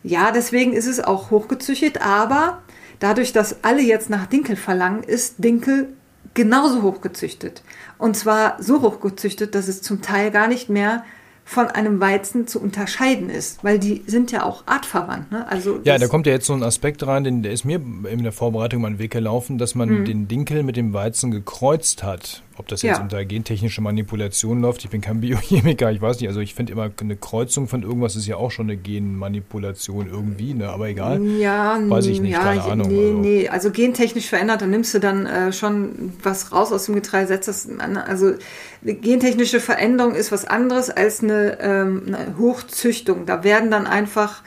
Ja, 0.02 0.32
deswegen 0.32 0.72
ist 0.72 0.86
es 0.86 1.00
auch 1.00 1.30
hochgezüchtet, 1.30 2.00
aber 2.00 2.62
dadurch, 2.98 3.32
dass 3.32 3.62
alle 3.62 3.82
jetzt 3.82 4.10
nach 4.10 4.26
Dinkel 4.26 4.56
verlangen, 4.56 5.04
ist 5.04 5.36
Dinkel 5.38 5.94
genauso 6.34 6.82
hochgezüchtet. 6.82 7.62
Und 7.98 8.16
zwar 8.16 8.56
so 8.60 8.82
hochgezüchtet, 8.82 9.54
dass 9.54 9.68
es 9.68 9.80
zum 9.80 10.02
Teil 10.02 10.30
gar 10.30 10.48
nicht 10.48 10.68
mehr 10.68 11.04
von 11.48 11.68
einem 11.68 12.00
Weizen 12.00 12.48
zu 12.48 12.60
unterscheiden 12.60 13.30
ist, 13.30 13.62
weil 13.62 13.78
die 13.78 14.02
sind 14.06 14.32
ja 14.32 14.42
auch 14.42 14.64
artverwandt. 14.66 15.30
Ne? 15.30 15.46
Also 15.48 15.78
ja, 15.84 15.96
da 15.96 16.08
kommt 16.08 16.26
ja 16.26 16.32
jetzt 16.32 16.46
so 16.46 16.52
ein 16.52 16.64
Aspekt 16.64 17.06
rein, 17.06 17.22
den, 17.22 17.44
der 17.44 17.52
ist 17.52 17.64
mir 17.64 17.80
in 18.10 18.24
der 18.24 18.32
Vorbereitung 18.32 18.82
mal 18.82 18.88
einen 18.88 18.98
Weg 18.98 19.12
gelaufen, 19.12 19.56
dass 19.56 19.76
man 19.76 19.88
mhm. 20.00 20.04
den 20.04 20.28
Dinkel 20.28 20.64
mit 20.64 20.76
dem 20.76 20.92
Weizen 20.92 21.30
gekreuzt 21.30 22.02
hat. 22.02 22.42
Ob 22.58 22.68
das 22.68 22.82
jetzt 22.82 22.96
ja. 22.96 23.02
unter 23.02 23.24
gentechnische 23.24 23.80
Manipulation 23.80 24.60
läuft, 24.60 24.84
ich 24.84 24.90
bin 24.90 25.00
kein 25.00 25.20
Biochemiker, 25.20 25.90
ich 25.92 26.00
weiß 26.00 26.20
nicht. 26.20 26.28
Also 26.28 26.40
ich 26.40 26.54
finde 26.54 26.72
immer, 26.72 26.90
eine 27.00 27.16
Kreuzung 27.16 27.68
von 27.68 27.82
irgendwas 27.82 28.16
ist 28.16 28.26
ja 28.26 28.36
auch 28.36 28.50
schon 28.50 28.66
eine 28.66 28.76
Genmanipulation 28.76 30.08
irgendwie, 30.08 30.54
ne? 30.54 30.68
aber 30.68 30.88
egal. 30.88 31.22
Ja, 31.22 31.78
weiß 31.80 32.06
ich 32.06 32.20
nicht, 32.20 32.32
ja, 32.32 32.42
keine 32.42 32.64
Ahnung. 32.64 32.88
Nee, 32.88 33.06
also. 33.06 33.18
nee, 33.20 33.48
also 33.48 33.70
gentechnisch 33.70 34.28
verändert, 34.28 34.62
dann 34.62 34.70
nimmst 34.70 34.94
du 34.94 35.00
dann 35.00 35.26
äh, 35.26 35.52
schon 35.52 36.12
was 36.22 36.52
raus 36.52 36.72
aus 36.72 36.86
dem 36.86 36.94
Getreide, 36.94 37.28
setzt 37.28 37.48
das 37.48 37.68
an. 37.78 37.96
Also 37.96 38.34
gentechnische 38.82 39.60
Veränderung 39.60 40.14
ist 40.14 40.32
was 40.32 40.44
anderes 40.44 40.90
als 40.90 41.22
eine, 41.22 41.58
ähm, 41.60 42.02
eine 42.06 42.38
Hochzüchtung. 42.38 43.26
Da 43.26 43.44
werden 43.44 43.70
dann 43.70 43.86
einfach 43.86 44.42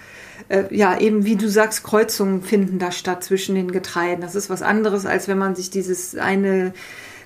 äh, 0.50 0.63
ja, 0.76 1.00
eben 1.00 1.26
wie 1.26 1.36
du 1.36 1.48
sagst, 1.48 1.84
Kreuzungen 1.84 2.41
finden 2.41 2.80
da 2.80 2.91
statt 2.91 3.24
zwischen 3.24 3.56
den 3.56 3.72
Getreiden. 3.72 4.22
Das 4.22 4.36
ist 4.36 4.50
was 4.50 4.62
anderes, 4.62 5.06
als 5.06 5.28
wenn 5.28 5.38
man 5.38 5.56
sich 5.56 5.69
dieses 5.69 6.15
eine 6.15 6.74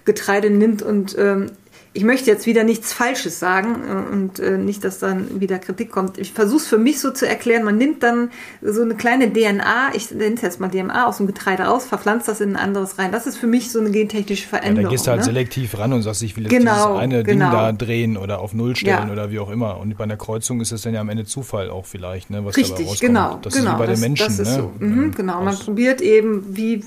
Getreide 0.05 0.49
nimmt 0.49 0.81
und 0.81 1.15
ähm, 1.17 1.51
ich 1.95 2.03
möchte 2.03 2.29
jetzt 2.29 2.47
wieder 2.47 2.63
nichts 2.63 2.91
Falsches 2.91 3.39
sagen 3.39 3.75
äh, 3.87 4.13
und 4.13 4.39
äh, 4.39 4.57
nicht, 4.57 4.83
dass 4.83 4.99
dann 4.99 5.39
wieder 5.39 5.59
Kritik 5.59 5.91
kommt. 5.91 6.17
Ich 6.17 6.33
versuche 6.33 6.57
es 6.57 6.67
für 6.67 6.79
mich 6.79 6.99
so 6.99 7.11
zu 7.11 7.27
erklären. 7.27 7.63
Man 7.63 7.77
nimmt 7.77 8.01
dann 8.01 8.31
so 8.61 8.81
eine 8.81 8.95
kleine 8.95 9.31
DNA, 9.31 9.93
ich 9.93 10.09
nenne 10.11 10.35
es 10.35 10.41
jetzt 10.41 10.59
mal 10.59 10.69
DNA 10.69 11.05
aus 11.05 11.17
dem 11.17 11.27
Getreide 11.27 11.63
raus, 11.63 11.85
verpflanzt 11.85 12.27
das 12.27 12.41
in 12.41 12.51
ein 12.51 12.55
anderes 12.55 12.97
rein. 12.97 13.11
Das 13.11 13.27
ist 13.27 13.37
für 13.37 13.45
mich 13.45 13.71
so 13.71 13.79
eine 13.79 13.91
gentechnische 13.91 14.47
Veränderung. 14.47 14.77
Ja, 14.77 14.83
da 14.83 14.89
gehst 14.89 15.05
du 15.05 15.11
halt 15.11 15.19
ne? 15.19 15.25
selektiv 15.25 15.77
ran 15.77 15.93
und 15.93 16.01
sagst, 16.01 16.23
ich 16.23 16.35
will 16.35 16.43
jetzt 16.43 16.51
genau, 16.51 16.73
dieses 16.73 16.99
eine 16.99 17.23
genau. 17.23 17.49
Ding 17.49 17.57
da 17.57 17.71
drehen 17.71 18.17
oder 18.17 18.39
auf 18.39 18.53
Null 18.53 18.75
stellen 18.75 19.07
ja. 19.07 19.11
oder 19.11 19.29
wie 19.29 19.37
auch 19.37 19.51
immer. 19.51 19.77
Und 19.77 19.95
bei 19.95 20.03
einer 20.03 20.17
Kreuzung 20.17 20.61
ist 20.61 20.71
es 20.71 20.81
dann 20.81 20.95
ja 20.95 21.01
am 21.01 21.09
Ende 21.09 21.25
Zufall 21.25 21.69
auch 21.69 21.85
vielleicht, 21.85 22.31
ne, 22.31 22.43
was 22.43 22.57
Richtig, 22.57 22.71
dabei 22.71 22.89
rauskommt. 22.89 23.07
genau. 23.07 23.39
Das 23.43 23.53
genau, 23.53 23.69
ist 23.69 23.75
wie 23.75 23.79
bei 23.79 23.85
das, 23.85 23.99
den 23.99 24.09
Menschen. 24.09 24.25
Das 24.25 24.39
ist 24.39 24.49
ne? 24.49 24.55
so. 24.55 24.71
Mhm, 24.83 25.13
genau, 25.13 25.43
man 25.43 25.57
probiert 25.59 26.01
eben, 26.01 26.57
wie, 26.57 26.83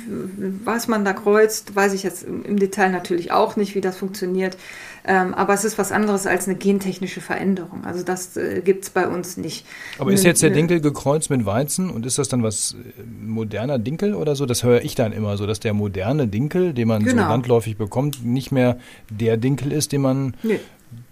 was 0.65 0.89
man 0.89 1.05
da 1.05 1.13
kreuzt, 1.13 1.77
weiß 1.77 1.93
ich 1.93 2.03
jetzt 2.03 2.25
im 2.25 2.59
Detail 2.59 2.91
natürlich 2.91 3.31
auch 3.31 3.55
nicht, 3.55 3.77
wie 3.77 3.81
das 3.81 3.97
funktioniert. 3.97 4.57
Ähm, 5.09 5.35
aber 5.35 5.55
es 5.55 5.65
ist 5.65 5.79
was 5.79 5.93
anderes 5.93 6.27
als 6.27 6.49
eine 6.49 6.57
gentechnische 6.57 7.21
Veränderung. 7.21 7.85
Also 7.85 8.03
das 8.03 8.37
äh, 8.37 8.61
gibt 8.65 8.85
es 8.85 8.91
bei 8.91 9.07
uns 9.07 9.37
nicht. 9.37 9.65
Aber 9.99 10.13
ist 10.13 10.25
jetzt 10.25 10.43
der 10.43 10.51
Dinkel 10.51 10.81
gekreuzt 10.81 11.31
mit 11.31 11.47
Weizen 11.47 11.91
und 11.91 12.05
ist 12.07 12.19
das 12.19 12.29
dann 12.29 12.43
was 12.43 12.75
äh, 12.75 13.03
moderner 13.25 13.79
Dinkel 13.79 14.15
oder 14.15 14.35
so? 14.35 14.47
Das 14.47 14.65
höre 14.65 14.83
ich 14.83 14.97
dann 14.97 15.13
immer 15.13 15.37
so, 15.37 15.47
dass 15.47 15.61
der 15.61 15.75
moderne 15.75 16.27
Dinkel, 16.27 16.75
den 16.75 16.89
man 16.89 17.05
genau. 17.05 17.23
so 17.23 17.29
landläufig 17.29 17.77
bekommt, 17.77 18.25
nicht 18.25 18.51
mehr 18.51 18.79
der 19.09 19.37
Dinkel 19.37 19.73
ist, 19.73 19.93
den 19.93 20.01
man 20.01 20.35
nee. 20.43 20.59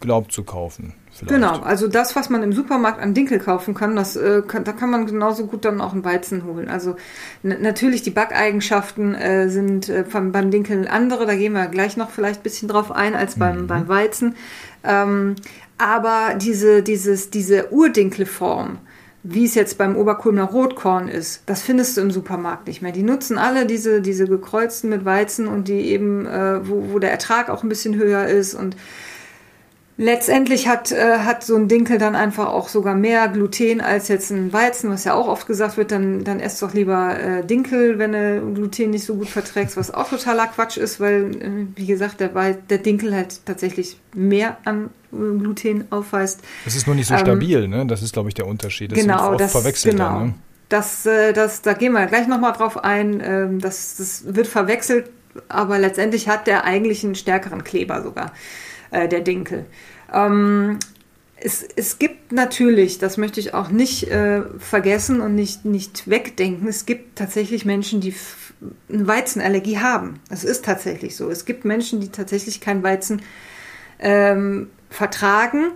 glaubt 0.00 0.32
zu 0.32 0.42
kaufen. 0.42 0.94
Vielleicht. 1.16 1.32
Genau, 1.32 1.60
also 1.60 1.86
das, 1.86 2.16
was 2.16 2.28
man 2.28 2.42
im 2.42 2.52
Supermarkt 2.52 3.00
an 3.00 3.14
Dinkel 3.14 3.38
kaufen 3.38 3.72
kann, 3.72 3.94
das, 3.94 4.16
äh, 4.16 4.42
kann, 4.46 4.64
da 4.64 4.72
kann 4.72 4.90
man 4.90 5.06
genauso 5.06 5.46
gut 5.46 5.64
dann 5.64 5.80
auch 5.80 5.92
einen 5.92 6.04
Weizen 6.04 6.44
holen. 6.44 6.68
Also 6.68 6.96
natürlich 7.44 8.02
die 8.02 8.10
Backeigenschaften 8.10 9.14
äh, 9.14 9.48
sind 9.48 9.88
äh, 9.88 10.04
beim, 10.12 10.32
beim 10.32 10.50
Dinkel 10.50 10.88
andere, 10.88 11.24
da 11.24 11.36
gehen 11.36 11.52
wir 11.52 11.66
gleich 11.68 11.96
noch 11.96 12.10
vielleicht 12.10 12.40
ein 12.40 12.42
bisschen 12.42 12.68
drauf 12.68 12.90
ein 12.90 13.14
als 13.14 13.38
beim, 13.38 13.62
mhm. 13.62 13.66
beim 13.68 13.86
Weizen. 13.86 14.34
Ähm, 14.82 15.36
aber 15.78 16.34
diese, 16.36 16.82
dieses, 16.82 17.30
diese 17.30 17.72
Urdinkelform, 17.72 18.78
wie 19.22 19.44
es 19.44 19.54
jetzt 19.54 19.78
beim 19.78 19.96
Oberkulmer 19.96 20.42
Rotkorn 20.42 21.06
ist, 21.06 21.44
das 21.46 21.62
findest 21.62 21.96
du 21.96 22.00
im 22.00 22.10
Supermarkt 22.10 22.66
nicht 22.66 22.82
mehr. 22.82 22.92
Die 22.92 23.04
nutzen 23.04 23.38
alle 23.38 23.66
diese, 23.66 24.00
diese 24.02 24.26
gekreuzten 24.26 24.90
mit 24.90 25.04
Weizen 25.04 25.46
und 25.46 25.68
die 25.68 25.80
eben, 25.80 26.26
äh, 26.26 26.68
wo, 26.68 26.92
wo 26.92 26.98
der 26.98 27.12
Ertrag 27.12 27.50
auch 27.50 27.62
ein 27.62 27.68
bisschen 27.68 27.94
höher 27.94 28.26
ist 28.26 28.54
und 28.54 28.76
Letztendlich 29.96 30.66
hat, 30.66 30.90
äh, 30.90 31.18
hat 31.18 31.44
so 31.44 31.54
ein 31.54 31.68
Dinkel 31.68 31.98
dann 31.98 32.16
einfach 32.16 32.48
auch 32.48 32.68
sogar 32.68 32.96
mehr 32.96 33.28
Gluten 33.28 33.80
als 33.80 34.08
jetzt 34.08 34.30
ein 34.30 34.52
Weizen, 34.52 34.90
was 34.90 35.04
ja 35.04 35.14
auch 35.14 35.28
oft 35.28 35.46
gesagt 35.46 35.76
wird, 35.76 35.92
dann, 35.92 36.24
dann 36.24 36.40
esst 36.40 36.60
doch 36.62 36.74
lieber 36.74 37.16
äh, 37.16 37.46
Dinkel, 37.46 37.96
wenn 38.00 38.12
du 38.12 38.54
Gluten 38.54 38.90
nicht 38.90 39.04
so 39.04 39.14
gut 39.14 39.28
verträgst, 39.28 39.76
was 39.76 39.94
auch 39.94 40.10
totaler 40.10 40.48
Quatsch 40.48 40.78
ist, 40.78 40.98
weil, 40.98 41.30
äh, 41.40 41.66
wie 41.76 41.86
gesagt, 41.86 42.18
der, 42.18 42.28
der 42.28 42.78
Dinkel 42.78 43.14
halt 43.14 43.46
tatsächlich 43.46 43.96
mehr 44.12 44.56
an 44.64 44.90
äh, 45.12 45.16
Gluten 45.38 45.84
aufweist. 45.90 46.40
Das 46.64 46.74
ist 46.74 46.88
nur 46.88 46.96
nicht 46.96 47.06
so 47.06 47.14
ähm, 47.14 47.20
stabil, 47.20 47.68
ne? 47.68 47.86
Das 47.86 48.02
ist, 48.02 48.12
glaube 48.14 48.28
ich, 48.28 48.34
der 48.34 48.48
Unterschied. 48.48 48.90
Das 48.90 48.98
genau, 48.98 49.30
oft 49.30 49.40
das, 49.40 49.52
verwechselt 49.52 49.92
genau. 49.92 50.12
Dann, 50.12 50.26
ne? 50.26 50.34
Das, 50.70 51.06
äh, 51.06 51.32
das, 51.32 51.62
da 51.62 51.72
gehen 51.72 51.92
wir 51.92 52.06
gleich 52.06 52.26
nochmal 52.26 52.52
drauf 52.52 52.82
ein. 52.82 53.22
Ähm, 53.24 53.60
das, 53.60 53.94
das 53.96 54.34
wird 54.34 54.48
verwechselt, 54.48 55.08
aber 55.48 55.78
letztendlich 55.78 56.28
hat 56.28 56.48
der 56.48 56.64
eigentlich 56.64 57.04
einen 57.04 57.14
stärkeren 57.14 57.62
Kleber 57.62 58.02
sogar 58.02 58.32
äh, 58.94 59.08
der 59.08 59.20
Dinkel. 59.20 59.66
Ähm, 60.12 60.78
es, 61.36 61.62
es, 61.76 61.98
gibt 61.98 62.32
natürlich, 62.32 62.98
das 62.98 63.16
möchte 63.16 63.40
ich 63.40 63.52
auch 63.54 63.68
nicht 63.68 64.08
äh, 64.10 64.42
vergessen 64.58 65.20
und 65.20 65.34
nicht, 65.34 65.64
nicht 65.64 66.08
wegdenken, 66.08 66.68
es 66.68 66.86
gibt 66.86 67.18
tatsächlich 67.18 67.64
Menschen, 67.64 68.00
die 68.00 68.14
eine 68.88 69.06
Weizenallergie 69.06 69.78
haben. 69.78 70.20
Es 70.30 70.44
ist 70.44 70.64
tatsächlich 70.64 71.16
so. 71.16 71.28
Es 71.28 71.44
gibt 71.44 71.64
Menschen, 71.64 72.00
die 72.00 72.08
tatsächlich 72.08 72.60
kein 72.60 72.82
Weizen 72.82 73.20
ähm, 73.98 74.70
vertragen, 74.88 75.72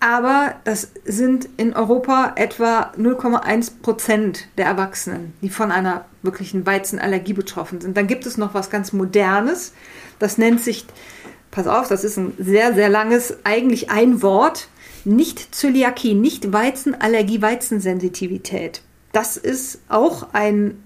aber 0.00 0.56
das 0.64 0.92
sind 1.04 1.48
in 1.56 1.74
Europa 1.74 2.32
etwa 2.36 2.92
0,1 2.98 3.80
Prozent 3.82 4.48
der 4.58 4.66
Erwachsenen, 4.66 5.32
die 5.42 5.48
von 5.48 5.72
einer 5.72 6.04
wirklichen 6.22 6.66
Weizenallergie 6.66 7.32
betroffen 7.32 7.80
sind. 7.80 7.96
Dann 7.96 8.08
gibt 8.08 8.26
es 8.26 8.36
noch 8.36 8.52
was 8.52 8.68
ganz 8.68 8.92
Modernes, 8.92 9.72
das 10.18 10.38
nennt 10.38 10.60
sich 10.60 10.86
pass 11.58 11.66
auf, 11.66 11.88
das 11.88 12.04
ist 12.04 12.16
ein 12.16 12.34
sehr, 12.38 12.72
sehr 12.72 12.88
langes, 12.88 13.38
eigentlich 13.42 13.90
ein 13.90 14.22
Wort. 14.22 14.68
Nicht 15.04 15.52
Zöliakie, 15.54 16.14
nicht 16.14 16.52
Weizenallergie, 16.52 17.42
Weizensensitivität. 17.42 18.82
Das 19.10 19.36
ist 19.36 19.80
auch 19.88 20.28
ein, 20.34 20.76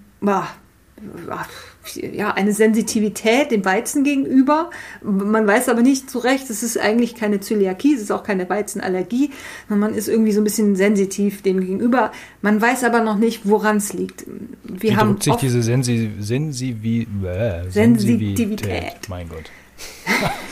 ja, 1.94 2.30
eine 2.30 2.52
Sensitivität 2.52 3.50
dem 3.50 3.66
Weizen 3.66 4.02
gegenüber. 4.02 4.70
Man 5.02 5.46
weiß 5.46 5.68
aber 5.68 5.82
nicht 5.82 6.08
zu 6.08 6.20
Recht, 6.20 6.48
es 6.48 6.62
ist 6.62 6.78
eigentlich 6.78 7.16
keine 7.16 7.40
Zöliakie, 7.40 7.94
es 7.94 8.02
ist 8.02 8.10
auch 8.10 8.22
keine 8.22 8.48
Weizenallergie. 8.48 9.30
Man 9.68 9.92
ist 9.92 10.08
irgendwie 10.08 10.32
so 10.32 10.40
ein 10.40 10.44
bisschen 10.44 10.74
sensitiv 10.74 11.42
dem 11.42 11.60
gegenüber. 11.60 12.12
Man 12.40 12.62
weiß 12.62 12.84
aber 12.84 13.02
noch 13.02 13.18
nicht, 13.18 13.42
woran 13.44 13.76
es 13.76 13.92
liegt. 13.92 14.24
Wir 14.64 14.92
Wie 14.92 14.96
haben 14.96 15.20
sich 15.20 15.34
diese 15.34 15.62
Sensi 15.62 16.12
Sensivi 16.18 17.06
äh, 17.24 17.68
Sensitivität. 17.68 17.72
Sensitivität. 17.72 19.08
Mein 19.10 19.28
Gott. 19.28 19.50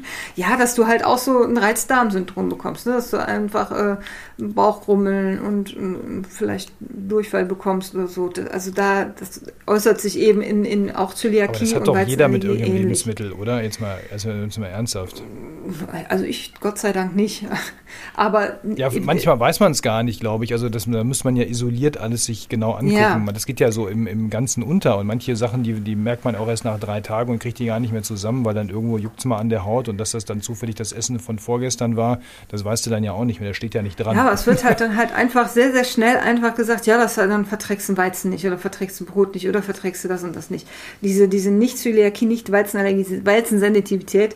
ja, 0.35 0.57
dass 0.57 0.75
du 0.75 0.87
halt 0.87 1.03
auch 1.03 1.17
so 1.17 1.43
ein 1.43 1.57
Reizdarmsyndrom 1.57 2.49
bekommst, 2.49 2.85
ne? 2.85 2.93
dass 2.93 3.11
du 3.11 3.17
einfach 3.17 3.71
äh, 3.71 3.97
Bauchgrummeln 4.37 5.39
und 5.39 5.75
äh, 5.75 6.27
vielleicht 6.27 6.71
Durchfall 6.79 7.45
bekommst 7.45 7.95
oder 7.95 8.07
so. 8.07 8.31
Also 8.51 8.71
da, 8.71 9.05
das 9.05 9.41
äußert 9.67 10.01
sich 10.01 10.17
eben 10.19 10.41
in, 10.41 10.65
in 10.65 10.95
auch 10.95 11.13
Zöliakie. 11.13 11.55
Aber 11.55 11.59
das 11.59 11.75
hat 11.75 11.87
doch 11.87 12.07
jeder 12.07 12.27
mit 12.27 12.43
irgendeinem 12.43 12.71
ähnlich. 12.71 12.83
Lebensmittel, 12.83 13.31
oder? 13.33 13.61
Jetzt 13.63 13.81
mal, 13.81 13.99
also 14.11 14.29
jetzt 14.29 14.57
mal 14.57 14.67
ernsthaft. 14.67 15.23
Also 16.09 16.25
ich, 16.25 16.53
Gott 16.59 16.77
sei 16.77 16.91
Dank 16.91 17.15
nicht. 17.15 17.45
Aber 18.15 18.59
ja, 18.75 18.89
manchmal 19.01 19.39
weiß 19.39 19.59
man 19.59 19.71
es 19.71 19.81
gar 19.81 20.03
nicht, 20.03 20.19
glaube 20.19 20.45
ich. 20.45 20.53
Also 20.53 20.69
das, 20.69 20.85
da 20.89 21.03
muss 21.03 21.23
man 21.23 21.35
ja 21.35 21.43
isoliert 21.43 21.97
alles 21.97 22.25
sich 22.25 22.49
genau 22.49 22.71
angucken. 22.71 22.95
Ja. 22.95 23.31
Das 23.33 23.45
geht 23.45 23.59
ja 23.59 23.71
so 23.71 23.87
im, 23.87 24.07
im 24.07 24.29
Ganzen 24.29 24.63
unter. 24.63 24.97
Und 24.97 25.07
manche 25.07 25.35
Sachen, 25.35 25.63
die, 25.63 25.73
die 25.73 25.95
merkt 25.95 26.25
man 26.25 26.35
auch 26.35 26.47
erst 26.47 26.65
nach 26.65 26.79
drei 26.79 27.01
Tagen 27.01 27.31
und 27.31 27.39
kriegt 27.39 27.59
die 27.59 27.65
gar 27.65 27.79
nicht 27.79 27.91
mehr 27.91 28.03
zusammen, 28.03 28.45
weil 28.45 28.53
dann 28.53 28.69
irgendwo 28.69 28.97
juckt 28.97 29.19
es 29.19 29.25
mal 29.25 29.37
an 29.37 29.49
der 29.49 29.65
Haut 29.65 29.89
und 29.89 29.97
dass 30.01 30.11
das 30.11 30.25
dann 30.25 30.41
zufällig 30.41 30.75
das 30.75 30.91
Essen 30.91 31.19
von 31.19 31.39
vorgestern 31.39 31.95
war, 31.95 32.19
das 32.49 32.65
weißt 32.65 32.85
du 32.85 32.89
dann 32.89 33.03
ja 33.03 33.13
auch 33.13 33.23
nicht 33.23 33.39
mehr. 33.39 33.49
Da 33.49 33.53
steht 33.53 33.73
ja 33.73 33.81
nicht 33.81 33.97
dran. 33.97 34.17
Ja, 34.17 34.23
aber 34.23 34.33
es 34.33 34.45
wird 34.45 34.63
halt 34.63 34.81
dann 34.81 34.97
halt 34.97 35.13
einfach 35.13 35.47
sehr, 35.47 35.71
sehr 35.71 35.85
schnell 35.85 36.17
einfach 36.17 36.55
gesagt, 36.55 36.85
ja, 36.87 36.97
das, 36.97 37.15
dann 37.15 37.45
verträgst 37.45 37.87
du 37.87 37.97
Weizen 37.97 38.31
nicht 38.31 38.45
oder 38.45 38.57
verträgst 38.57 38.99
du 38.99 39.05
Brot 39.05 39.33
nicht 39.33 39.47
oder 39.47 39.61
verträgst 39.63 40.03
du 40.03 40.07
das 40.07 40.23
und 40.23 40.35
das 40.35 40.49
nicht. 40.49 40.67
Diese, 41.01 41.27
diese 41.27 41.51
Nicht-Zöliakie, 41.51 42.25
Nicht-Weizenallergie, 42.25 43.25
Weizensensitivität 43.25 44.35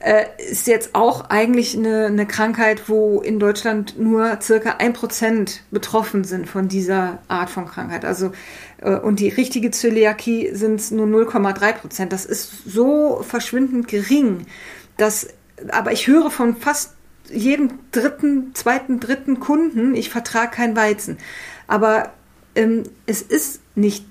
äh, 0.00 0.24
ist 0.50 0.66
jetzt 0.66 0.94
auch 0.94 1.28
eigentlich 1.28 1.76
eine, 1.76 2.06
eine 2.06 2.26
Krankheit, 2.26 2.88
wo 2.88 3.20
in 3.20 3.38
Deutschland 3.38 3.98
nur 3.98 4.38
circa 4.40 4.76
ein 4.78 4.92
Prozent 4.92 5.62
betroffen 5.70 6.24
sind 6.24 6.48
von 6.48 6.68
dieser 6.68 7.18
Art 7.28 7.50
von 7.50 7.66
Krankheit. 7.66 8.04
Also 8.04 8.32
äh, 8.78 8.96
und 8.96 9.20
die 9.20 9.28
richtige 9.28 9.70
Zöliakie 9.70 10.54
sind 10.54 10.90
nur 10.90 11.06
0,3 11.06 11.72
Prozent. 11.72 12.12
Das 12.12 12.24
ist 12.24 12.64
so 12.66 13.22
verschwindend 13.26 13.88
gering, 13.88 14.46
dass 14.96 15.28
aber 15.70 15.92
ich 15.92 16.06
höre 16.06 16.30
von 16.30 16.56
fast 16.56 16.94
jedem 17.30 17.78
dritten, 17.90 18.54
zweiten, 18.54 19.00
dritten 19.00 19.40
Kunden, 19.40 19.94
ich 19.94 20.10
vertrage 20.10 20.50
kein 20.50 20.76
Weizen. 20.76 21.18
Aber 21.66 22.12
ähm, 22.54 22.84
es 23.06 23.22
ist 23.22 23.60
nicht 23.74 24.04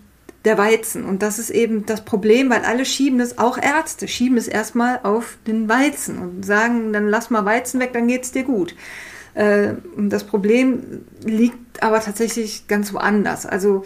der 0.45 0.57
Weizen. 0.57 1.05
Und 1.05 1.21
das 1.21 1.39
ist 1.39 1.49
eben 1.49 1.85
das 1.85 2.03
Problem, 2.03 2.49
weil 2.49 2.63
alle 2.65 2.85
schieben 2.85 3.19
es, 3.19 3.37
auch 3.37 3.57
Ärzte 3.57 4.07
schieben 4.07 4.37
es 4.37 4.47
erstmal 4.47 4.99
auf 5.03 5.37
den 5.47 5.69
Weizen 5.69 6.17
und 6.17 6.45
sagen, 6.45 6.91
dann 6.91 7.07
lass 7.07 7.29
mal 7.29 7.45
Weizen 7.45 7.79
weg, 7.79 7.93
dann 7.93 8.07
geht's 8.07 8.31
dir 8.31 8.43
gut. 8.43 8.75
Äh, 9.35 9.73
das 9.97 10.25
Problem 10.25 11.05
liegt 11.23 11.81
aber 11.81 12.01
tatsächlich 12.01 12.67
ganz 12.67 12.93
woanders. 12.93 13.45
Also 13.45 13.83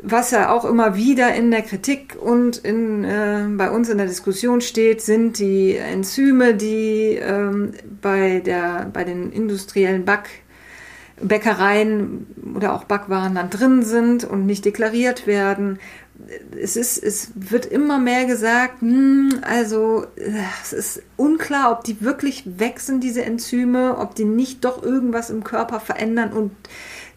was 0.00 0.30
ja 0.30 0.50
auch 0.50 0.64
immer 0.64 0.96
wieder 0.96 1.34
in 1.34 1.50
der 1.50 1.62
Kritik 1.62 2.16
und 2.20 2.58
in, 2.58 3.04
äh, 3.04 3.46
bei 3.56 3.70
uns 3.70 3.88
in 3.88 3.98
der 3.98 4.06
Diskussion 4.06 4.60
steht, 4.60 5.02
sind 5.02 5.38
die 5.38 5.76
Enzyme, 5.76 6.54
die 6.54 7.18
ähm, 7.20 7.72
bei, 8.00 8.40
der, 8.40 8.90
bei 8.92 9.04
den 9.04 9.32
industriellen 9.32 10.04
Back 10.04 10.28
Bäckereien 11.20 12.26
oder 12.54 12.74
auch 12.74 12.84
Backwaren 12.84 13.34
dann 13.34 13.50
drin 13.50 13.82
sind 13.82 14.24
und 14.24 14.46
nicht 14.46 14.64
deklariert 14.64 15.26
werden. 15.26 15.78
Es, 16.60 16.76
ist, 16.76 17.02
es 17.02 17.30
wird 17.34 17.66
immer 17.66 17.98
mehr 17.98 18.24
gesagt, 18.24 18.80
hm, 18.80 19.40
also 19.42 20.06
es 20.62 20.72
ist 20.72 21.02
unklar, 21.16 21.72
ob 21.72 21.84
die 21.84 22.00
wirklich 22.00 22.44
weg 22.58 22.80
diese 23.00 23.24
Enzyme, 23.24 23.96
ob 23.98 24.14
die 24.14 24.24
nicht 24.24 24.64
doch 24.64 24.82
irgendwas 24.82 25.30
im 25.30 25.44
Körper 25.44 25.80
verändern 25.80 26.32
und 26.32 26.52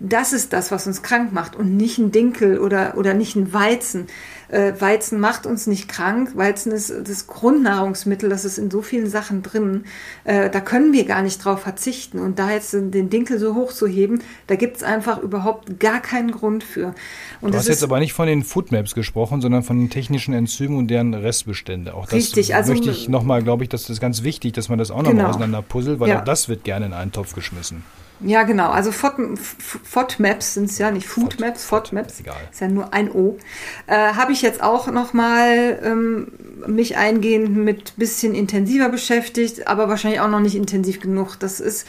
das 0.03 0.33
ist 0.33 0.51
das, 0.51 0.71
was 0.71 0.87
uns 0.87 1.03
krank 1.03 1.31
macht 1.31 1.55
und 1.55 1.77
nicht 1.77 1.99
ein 1.99 2.11
Dinkel 2.11 2.59
oder, 2.59 2.97
oder 2.97 3.13
nicht 3.13 3.35
ein 3.35 3.53
Weizen. 3.53 4.07
Äh, 4.49 4.73
Weizen 4.79 5.19
macht 5.19 5.45
uns 5.45 5.67
nicht 5.67 5.87
krank. 5.87 6.35
Weizen 6.35 6.71
ist 6.71 6.91
das 7.03 7.27
Grundnahrungsmittel, 7.27 8.27
das 8.27 8.43
ist 8.43 8.57
in 8.57 8.71
so 8.71 8.81
vielen 8.81 9.07
Sachen 9.07 9.43
drin. 9.43 9.85
Äh, 10.23 10.49
da 10.49 10.59
können 10.59 10.91
wir 10.91 11.05
gar 11.05 11.21
nicht 11.21 11.45
drauf 11.45 11.61
verzichten. 11.61 12.19
Und 12.19 12.39
da 12.39 12.51
jetzt 12.51 12.73
den 12.73 13.09
Dinkel 13.09 13.37
so 13.37 13.53
hoch 13.53 13.71
zu 13.71 13.85
heben, 13.85 14.21
da 14.47 14.55
gibt 14.55 14.77
es 14.77 14.83
einfach 14.83 15.19
überhaupt 15.19 15.79
gar 15.79 16.01
keinen 16.01 16.31
Grund 16.31 16.63
für. 16.63 16.95
Und 17.39 17.53
du 17.53 17.57
hast 17.59 17.67
jetzt 17.67 17.83
aber 17.83 17.99
nicht 17.99 18.13
von 18.13 18.27
den 18.27 18.43
Foodmaps 18.43 18.95
gesprochen, 18.95 19.39
sondern 19.39 19.61
von 19.61 19.77
den 19.77 19.91
technischen 19.91 20.33
Enzymen 20.33 20.77
und 20.77 20.87
deren 20.87 21.13
Restbestände. 21.13 21.93
Auch 21.93 22.05
das 22.05 22.13
richtig, 22.13 22.55
also, 22.55 22.73
möchte 22.73 22.89
ich 22.89 23.07
nochmal, 23.07 23.43
glaube 23.43 23.63
ich, 23.63 23.69
das 23.69 23.89
ist 23.89 24.01
ganz 24.01 24.23
wichtig, 24.23 24.53
dass 24.53 24.67
man 24.67 24.79
das 24.79 24.89
auch 24.89 24.97
nochmal 24.97 25.13
genau. 25.13 25.29
auseinander 25.29 25.61
puzzelt, 25.61 25.99
weil 25.99 26.09
ja. 26.09 26.19
auch 26.19 26.25
das 26.25 26.49
wird 26.49 26.63
gerne 26.63 26.87
in 26.87 26.93
einen 26.93 27.11
Topf 27.11 27.35
geschmissen. 27.35 27.83
Ja, 28.23 28.43
genau. 28.43 28.69
Also 28.69 28.91
FODMaps 28.91 30.53
sind 30.53 30.69
es 30.69 30.77
ja, 30.77 30.91
nicht 30.91 31.07
Foodmaps, 31.07 31.65
FODMaps. 31.65 32.19
Egal. 32.19 32.37
Ist 32.51 32.61
ja 32.61 32.67
nur 32.67 32.93
ein 32.93 33.11
O. 33.11 33.37
Äh, 33.87 33.95
Habe 33.95 34.31
ich 34.31 34.41
jetzt 34.41 34.61
auch 34.61 34.87
nochmal 34.87 35.79
ähm, 35.83 36.27
mich 36.67 36.97
eingehend 36.97 37.55
mit 37.55 37.95
bisschen 37.97 38.35
intensiver 38.35 38.89
beschäftigt, 38.89 39.67
aber 39.67 39.89
wahrscheinlich 39.89 40.19
auch 40.19 40.29
noch 40.29 40.39
nicht 40.39 40.55
intensiv 40.55 40.99
genug. 40.99 41.37
Das 41.37 41.59
ist 41.59 41.87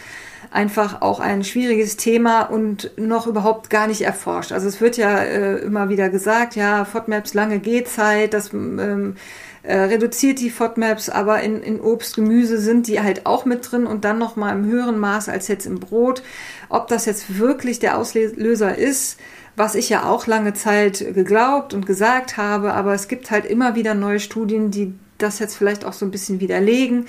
einfach 0.53 1.01
auch 1.01 1.19
ein 1.19 1.45
schwieriges 1.45 1.97
Thema 1.97 2.43
und 2.43 2.91
noch 2.97 3.27
überhaupt 3.27 3.71
gar 3.71 3.87
nicht 3.87 4.03
erforscht. 4.03 4.53
Also 4.53 4.69
es 4.69 4.81
wird 4.81 4.97
ja 4.99 5.19
äh, 5.19 5.57
immer 5.59 5.88
wieder 5.88 6.11
gesagt, 6.11 6.57
ja, 6.57 6.85
FODMaps 6.85 7.33
lange 7.33 7.59
Gehzeit, 7.59 8.35
das 8.35 8.53
ähm, 8.53 9.17
äh, 9.62 9.77
reduziert 9.77 10.41
die 10.41 10.51
FODMAPs, 10.51 11.09
aber 11.09 11.41
in, 11.41 11.62
in 11.62 11.81
Obst, 11.81 12.17
Gemüse 12.17 12.59
sind 12.59 12.87
die 12.87 13.01
halt 13.01 13.25
auch 13.25 13.45
mit 13.45 13.71
drin 13.71 13.87
und 13.87 14.05
dann 14.05 14.19
noch 14.19 14.37
mal 14.37 14.53
im 14.53 14.67
höheren 14.67 14.99
Maß 14.99 15.31
als 15.31 15.49
jetzt 15.49 15.67
im 15.67 15.81
Brot. 15.81 16.23
Ob 16.69 16.88
das 16.88 17.07
jetzt 17.07 17.38
wirklich 17.38 17.79
der 17.79 17.97
Auslöser 17.97 18.77
ist, 18.77 19.19
was 19.57 19.75
ich 19.75 19.88
ja 19.88 20.05
auch 20.05 20.27
lange 20.27 20.53
Zeit 20.53 20.99
geglaubt 21.15 21.75
und 21.75 21.87
gesagt 21.87 22.37
habe, 22.37 22.75
aber 22.75 22.93
es 22.93 23.09
gibt 23.09 23.31
halt 23.31 23.47
immer 23.47 23.75
wieder 23.75 23.95
neue 23.95 24.21
Studien, 24.21 24.71
die 24.71 24.95
das 25.19 25.38
jetzt 25.38 25.57
vielleicht 25.57 25.85
auch 25.85 25.93
so 25.93 26.05
ein 26.05 26.11
bisschen 26.11 26.41
widerlegen. 26.41 27.07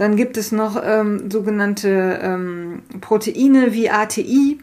Dann 0.00 0.16
gibt 0.16 0.36
es 0.38 0.50
noch 0.50 0.82
ähm, 0.82 1.30
sogenannte 1.30 2.18
ähm, 2.22 2.80
Proteine 3.02 3.74
wie 3.74 3.90
ATI, 3.90 4.58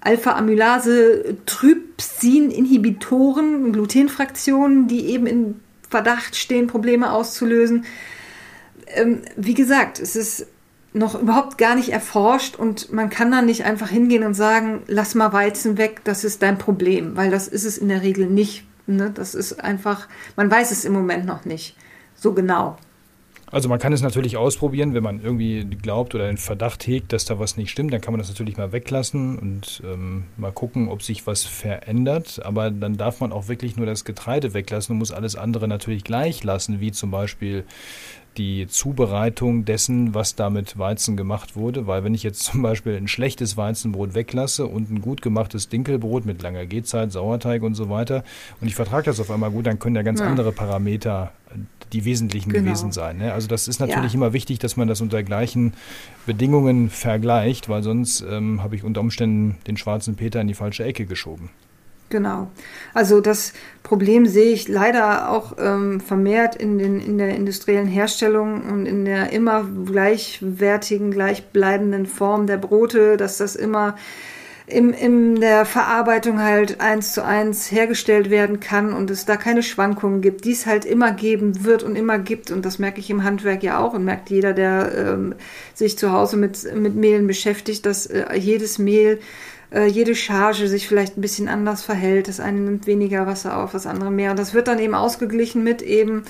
Alpha-Amylase, 0.00 1.36
Trypsin-Inhibitoren, 1.46 3.72
Glutenfraktionen, 3.72 4.88
die 4.88 5.06
eben 5.06 5.28
in 5.28 5.60
Verdacht 5.88 6.34
stehen, 6.34 6.66
Probleme 6.66 7.12
auszulösen. 7.12 7.84
Ähm, 8.88 9.22
wie 9.36 9.54
gesagt, 9.54 10.00
es 10.00 10.16
ist 10.16 10.48
noch 10.92 11.14
überhaupt 11.14 11.58
gar 11.58 11.76
nicht 11.76 11.90
erforscht 11.90 12.56
und 12.56 12.92
man 12.92 13.08
kann 13.08 13.30
da 13.30 13.42
nicht 13.42 13.64
einfach 13.64 13.90
hingehen 13.90 14.24
und 14.24 14.34
sagen, 14.34 14.82
lass 14.88 15.14
mal 15.14 15.32
Weizen 15.32 15.78
weg, 15.78 16.00
das 16.02 16.24
ist 16.24 16.42
dein 16.42 16.58
Problem, 16.58 17.16
weil 17.16 17.30
das 17.30 17.46
ist 17.46 17.66
es 17.66 17.78
in 17.78 17.88
der 17.88 18.02
Regel 18.02 18.26
nicht. 18.26 18.64
Ne? 18.88 19.12
Das 19.14 19.36
ist 19.36 19.62
einfach, 19.62 20.08
man 20.34 20.50
weiß 20.50 20.72
es 20.72 20.84
im 20.84 20.92
Moment 20.92 21.24
noch 21.24 21.44
nicht 21.44 21.76
so 22.16 22.32
genau. 22.32 22.78
Also 23.50 23.68
man 23.68 23.78
kann 23.78 23.92
es 23.92 24.02
natürlich 24.02 24.36
ausprobieren, 24.36 24.92
wenn 24.92 25.04
man 25.04 25.22
irgendwie 25.22 25.64
glaubt 25.64 26.16
oder 26.16 26.26
den 26.26 26.36
Verdacht 26.36 26.84
hegt, 26.86 27.12
dass 27.12 27.26
da 27.26 27.38
was 27.38 27.56
nicht 27.56 27.70
stimmt, 27.70 27.92
dann 27.92 28.00
kann 28.00 28.12
man 28.12 28.18
das 28.18 28.28
natürlich 28.28 28.56
mal 28.56 28.72
weglassen 28.72 29.38
und 29.38 29.82
ähm, 29.84 30.24
mal 30.36 30.50
gucken, 30.50 30.88
ob 30.88 31.02
sich 31.02 31.28
was 31.28 31.44
verändert. 31.44 32.44
Aber 32.44 32.72
dann 32.72 32.96
darf 32.96 33.20
man 33.20 33.32
auch 33.32 33.46
wirklich 33.46 33.76
nur 33.76 33.86
das 33.86 34.04
Getreide 34.04 34.52
weglassen 34.52 34.94
und 34.94 34.98
muss 34.98 35.12
alles 35.12 35.36
andere 35.36 35.68
natürlich 35.68 36.02
gleich 36.02 36.42
lassen, 36.42 36.80
wie 36.80 36.90
zum 36.90 37.12
Beispiel 37.12 37.64
die 38.36 38.66
Zubereitung 38.68 39.64
dessen, 39.64 40.14
was 40.14 40.34
da 40.34 40.50
mit 40.50 40.78
Weizen 40.78 41.16
gemacht 41.16 41.56
wurde. 41.56 41.86
Weil 41.86 42.04
wenn 42.04 42.14
ich 42.14 42.22
jetzt 42.22 42.44
zum 42.44 42.62
Beispiel 42.62 42.96
ein 42.96 43.08
schlechtes 43.08 43.56
Weizenbrot 43.56 44.14
weglasse 44.14 44.66
und 44.66 44.90
ein 44.90 45.00
gut 45.00 45.22
gemachtes 45.22 45.68
Dinkelbrot 45.68 46.26
mit 46.26 46.42
langer 46.42 46.66
Gehzeit, 46.66 47.12
Sauerteig 47.12 47.62
und 47.62 47.74
so 47.74 47.88
weiter 47.88 48.24
und 48.60 48.68
ich 48.68 48.74
vertrage 48.74 49.06
das 49.06 49.20
auf 49.20 49.30
einmal 49.30 49.50
gut, 49.50 49.66
dann 49.66 49.78
können 49.78 49.96
ja 49.96 50.02
ganz 50.02 50.20
ja. 50.20 50.26
andere 50.26 50.52
Parameter 50.52 51.32
die 51.92 52.04
wesentlichen 52.04 52.50
genau. 52.50 52.64
gewesen 52.64 52.92
sein. 52.92 53.18
Ne? 53.18 53.32
Also 53.32 53.48
das 53.48 53.68
ist 53.68 53.78
natürlich 53.78 54.12
ja. 54.12 54.18
immer 54.18 54.32
wichtig, 54.32 54.58
dass 54.58 54.76
man 54.76 54.88
das 54.88 55.00
unter 55.00 55.22
gleichen 55.22 55.74
Bedingungen 56.26 56.90
vergleicht, 56.90 57.68
weil 57.68 57.82
sonst 57.82 58.24
ähm, 58.28 58.62
habe 58.62 58.74
ich 58.74 58.84
unter 58.84 59.00
Umständen 59.00 59.56
den 59.66 59.76
schwarzen 59.76 60.16
Peter 60.16 60.40
in 60.40 60.48
die 60.48 60.54
falsche 60.54 60.84
Ecke 60.84 61.06
geschoben. 61.06 61.50
Genau. 62.08 62.48
Also 62.94 63.20
das 63.20 63.52
Problem 63.82 64.26
sehe 64.26 64.52
ich 64.52 64.68
leider 64.68 65.30
auch 65.30 65.56
ähm, 65.58 66.00
vermehrt 66.00 66.54
in, 66.54 66.78
den, 66.78 67.00
in 67.00 67.18
der 67.18 67.34
industriellen 67.34 67.88
Herstellung 67.88 68.62
und 68.62 68.86
in 68.86 69.04
der 69.04 69.32
immer 69.32 69.64
gleichwertigen, 69.64 71.10
gleichbleibenden 71.10 72.06
Form 72.06 72.46
der 72.46 72.58
Brote, 72.58 73.16
dass 73.16 73.38
das 73.38 73.56
immer 73.56 73.96
im, 74.66 74.92
in 74.92 75.36
der 75.40 75.64
Verarbeitung 75.64 76.40
halt 76.40 76.80
eins 76.80 77.12
zu 77.12 77.24
eins 77.24 77.70
hergestellt 77.70 78.30
werden 78.30 78.58
kann 78.58 78.92
und 78.92 79.10
es 79.10 79.24
da 79.24 79.36
keine 79.36 79.62
Schwankungen 79.62 80.20
gibt, 80.20 80.44
die 80.44 80.52
es 80.52 80.66
halt 80.66 80.84
immer 80.84 81.12
geben 81.12 81.64
wird 81.64 81.84
und 81.84 81.96
immer 81.96 82.18
gibt. 82.18 82.50
Und 82.50 82.64
das 82.66 82.78
merke 82.78 82.98
ich 82.98 83.08
im 83.08 83.22
Handwerk 83.22 83.62
ja 83.62 83.78
auch 83.78 83.94
und 83.94 84.04
merkt 84.04 84.30
jeder, 84.30 84.52
der 84.52 84.92
ähm, 84.96 85.34
sich 85.74 85.96
zu 85.96 86.10
Hause 86.10 86.36
mit, 86.36 86.58
mit 86.74 86.96
Mehlen 86.96 87.28
beschäftigt, 87.28 87.86
dass 87.86 88.06
äh, 88.06 88.34
jedes 88.36 88.78
Mehl 88.78 89.20
äh, 89.72 89.86
jede 89.86 90.14
Charge 90.14 90.68
sich 90.68 90.88
vielleicht 90.88 91.16
ein 91.16 91.22
bisschen 91.22 91.48
anders 91.48 91.82
verhält. 91.82 92.28
Das 92.28 92.40
eine 92.40 92.60
nimmt 92.60 92.86
weniger 92.86 93.26
Wasser 93.26 93.56
auf, 93.56 93.72
das 93.72 93.86
andere 93.86 94.10
mehr. 94.10 94.30
Und 94.30 94.38
das 94.38 94.54
wird 94.54 94.68
dann 94.68 94.78
eben 94.78 94.94
ausgeglichen 94.94 95.62
mit 95.62 95.82
eben 95.82 96.24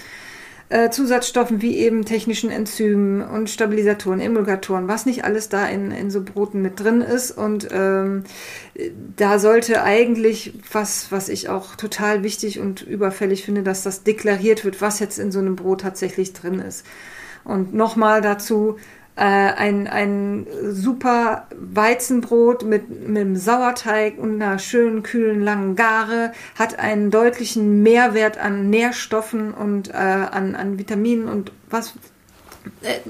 äh, 0.68 0.90
Zusatzstoffen 0.90 1.62
wie 1.62 1.76
eben 1.76 2.04
technischen 2.04 2.50
Enzymen 2.50 3.22
und 3.22 3.48
Stabilisatoren, 3.50 4.20
Emulgatoren, 4.20 4.88
was 4.88 5.06
nicht 5.06 5.24
alles 5.24 5.48
da 5.48 5.66
in, 5.68 5.92
in 5.92 6.10
so 6.10 6.22
Broten 6.22 6.60
mit 6.60 6.80
drin 6.80 7.02
ist. 7.02 7.30
Und 7.30 7.68
ähm, 7.70 8.24
da 9.16 9.38
sollte 9.38 9.82
eigentlich, 9.84 10.54
was, 10.72 11.12
was 11.12 11.28
ich 11.28 11.48
auch 11.48 11.76
total 11.76 12.24
wichtig 12.24 12.58
und 12.58 12.82
überfällig 12.82 13.44
finde, 13.44 13.62
dass 13.62 13.84
das 13.84 14.02
deklariert 14.02 14.64
wird, 14.64 14.80
was 14.80 14.98
jetzt 14.98 15.18
in 15.18 15.30
so 15.30 15.38
einem 15.38 15.54
Brot 15.56 15.82
tatsächlich 15.82 16.32
drin 16.32 16.58
ist. 16.58 16.84
Und 17.44 17.72
nochmal 17.72 18.22
dazu, 18.22 18.76
äh, 19.16 19.22
ein, 19.22 19.86
ein 19.86 20.46
super 20.70 21.46
Weizenbrot 21.56 22.64
mit, 22.64 23.08
mit 23.08 23.22
einem 23.22 23.36
Sauerteig 23.36 24.18
und 24.18 24.40
einer 24.40 24.58
schönen, 24.58 25.02
kühlen, 25.02 25.42
langen 25.42 25.74
Gare, 25.74 26.32
hat 26.58 26.78
einen 26.78 27.10
deutlichen 27.10 27.82
Mehrwert 27.82 28.38
an 28.38 28.68
Nährstoffen 28.70 29.52
und 29.54 29.88
äh, 29.88 29.92
an, 29.92 30.54
an 30.54 30.78
Vitaminen 30.78 31.28
und 31.28 31.50
was. 31.70 31.94
Äh, 32.82 33.00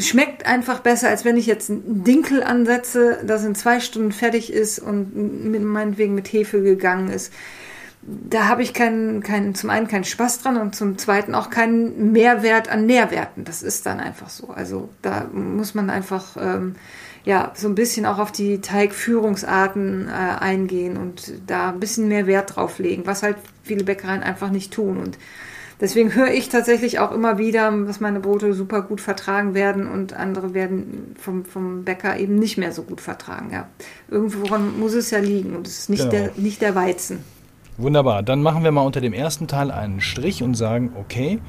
schmeckt 0.00 0.46
einfach 0.46 0.80
besser, 0.80 1.08
als 1.08 1.24
wenn 1.24 1.36
ich 1.36 1.46
jetzt 1.46 1.70
einen 1.70 2.02
Dinkel 2.02 2.42
ansetze, 2.42 3.18
das 3.24 3.44
in 3.44 3.54
zwei 3.54 3.78
Stunden 3.78 4.10
fertig 4.10 4.52
ist 4.52 4.80
und 4.80 5.14
mit, 5.14 5.62
meinetwegen 5.62 6.16
mit 6.16 6.32
Hefe 6.32 6.60
gegangen 6.60 7.08
ist 7.08 7.32
da 8.06 8.48
habe 8.48 8.62
ich 8.62 8.72
keinen, 8.72 9.22
keinen, 9.22 9.54
zum 9.54 9.68
einen 9.70 9.88
keinen 9.88 10.04
Spaß 10.04 10.40
dran 10.40 10.56
und 10.56 10.76
zum 10.76 10.96
zweiten 10.96 11.34
auch 11.34 11.50
keinen 11.50 12.12
Mehrwert 12.12 12.68
an 12.68 12.86
Nährwerten. 12.86 13.44
Das 13.44 13.62
ist 13.62 13.84
dann 13.84 13.98
einfach 13.98 14.30
so. 14.30 14.48
Also 14.48 14.88
da 15.02 15.26
muss 15.32 15.74
man 15.74 15.90
einfach 15.90 16.36
ähm, 16.40 16.76
ja 17.24 17.50
so 17.54 17.68
ein 17.68 17.74
bisschen 17.74 18.06
auch 18.06 18.18
auf 18.18 18.30
die 18.30 18.60
Teigführungsarten 18.60 20.08
äh, 20.08 20.12
eingehen 20.12 20.96
und 20.96 21.32
da 21.48 21.70
ein 21.70 21.80
bisschen 21.80 22.06
mehr 22.06 22.28
Wert 22.28 22.54
drauf 22.54 22.78
legen, 22.78 23.06
was 23.06 23.24
halt 23.24 23.36
viele 23.64 23.82
Bäckereien 23.82 24.22
einfach 24.22 24.50
nicht 24.50 24.72
tun. 24.72 24.98
Und 24.98 25.18
deswegen 25.80 26.14
höre 26.14 26.30
ich 26.30 26.48
tatsächlich 26.48 27.00
auch 27.00 27.10
immer 27.10 27.38
wieder, 27.38 27.72
dass 27.86 27.98
meine 27.98 28.20
Brote 28.20 28.54
super 28.54 28.82
gut 28.82 29.00
vertragen 29.00 29.54
werden 29.54 29.88
und 29.88 30.12
andere 30.12 30.54
werden 30.54 31.16
vom, 31.18 31.44
vom 31.44 31.82
Bäcker 31.82 32.20
eben 32.20 32.36
nicht 32.36 32.56
mehr 32.56 32.70
so 32.70 32.84
gut 32.84 33.00
vertragen. 33.00 33.50
Ja. 33.52 33.68
Irgendwo 34.08 34.56
muss 34.58 34.94
es 34.94 35.10
ja 35.10 35.18
liegen 35.18 35.56
und 35.56 35.66
es 35.66 35.80
ist 35.80 35.90
nicht, 35.90 36.08
genau. 36.08 36.12
der, 36.12 36.30
nicht 36.36 36.62
der 36.62 36.76
Weizen. 36.76 37.35
Wunderbar. 37.78 38.22
Dann 38.22 38.42
machen 38.42 38.64
wir 38.64 38.72
mal 38.72 38.80
unter 38.80 39.02
dem 39.02 39.12
ersten 39.12 39.48
Teil 39.48 39.70
einen 39.70 40.00
Strich 40.00 40.42
und 40.42 40.54
sagen, 40.54 40.92
okay, 40.98 41.40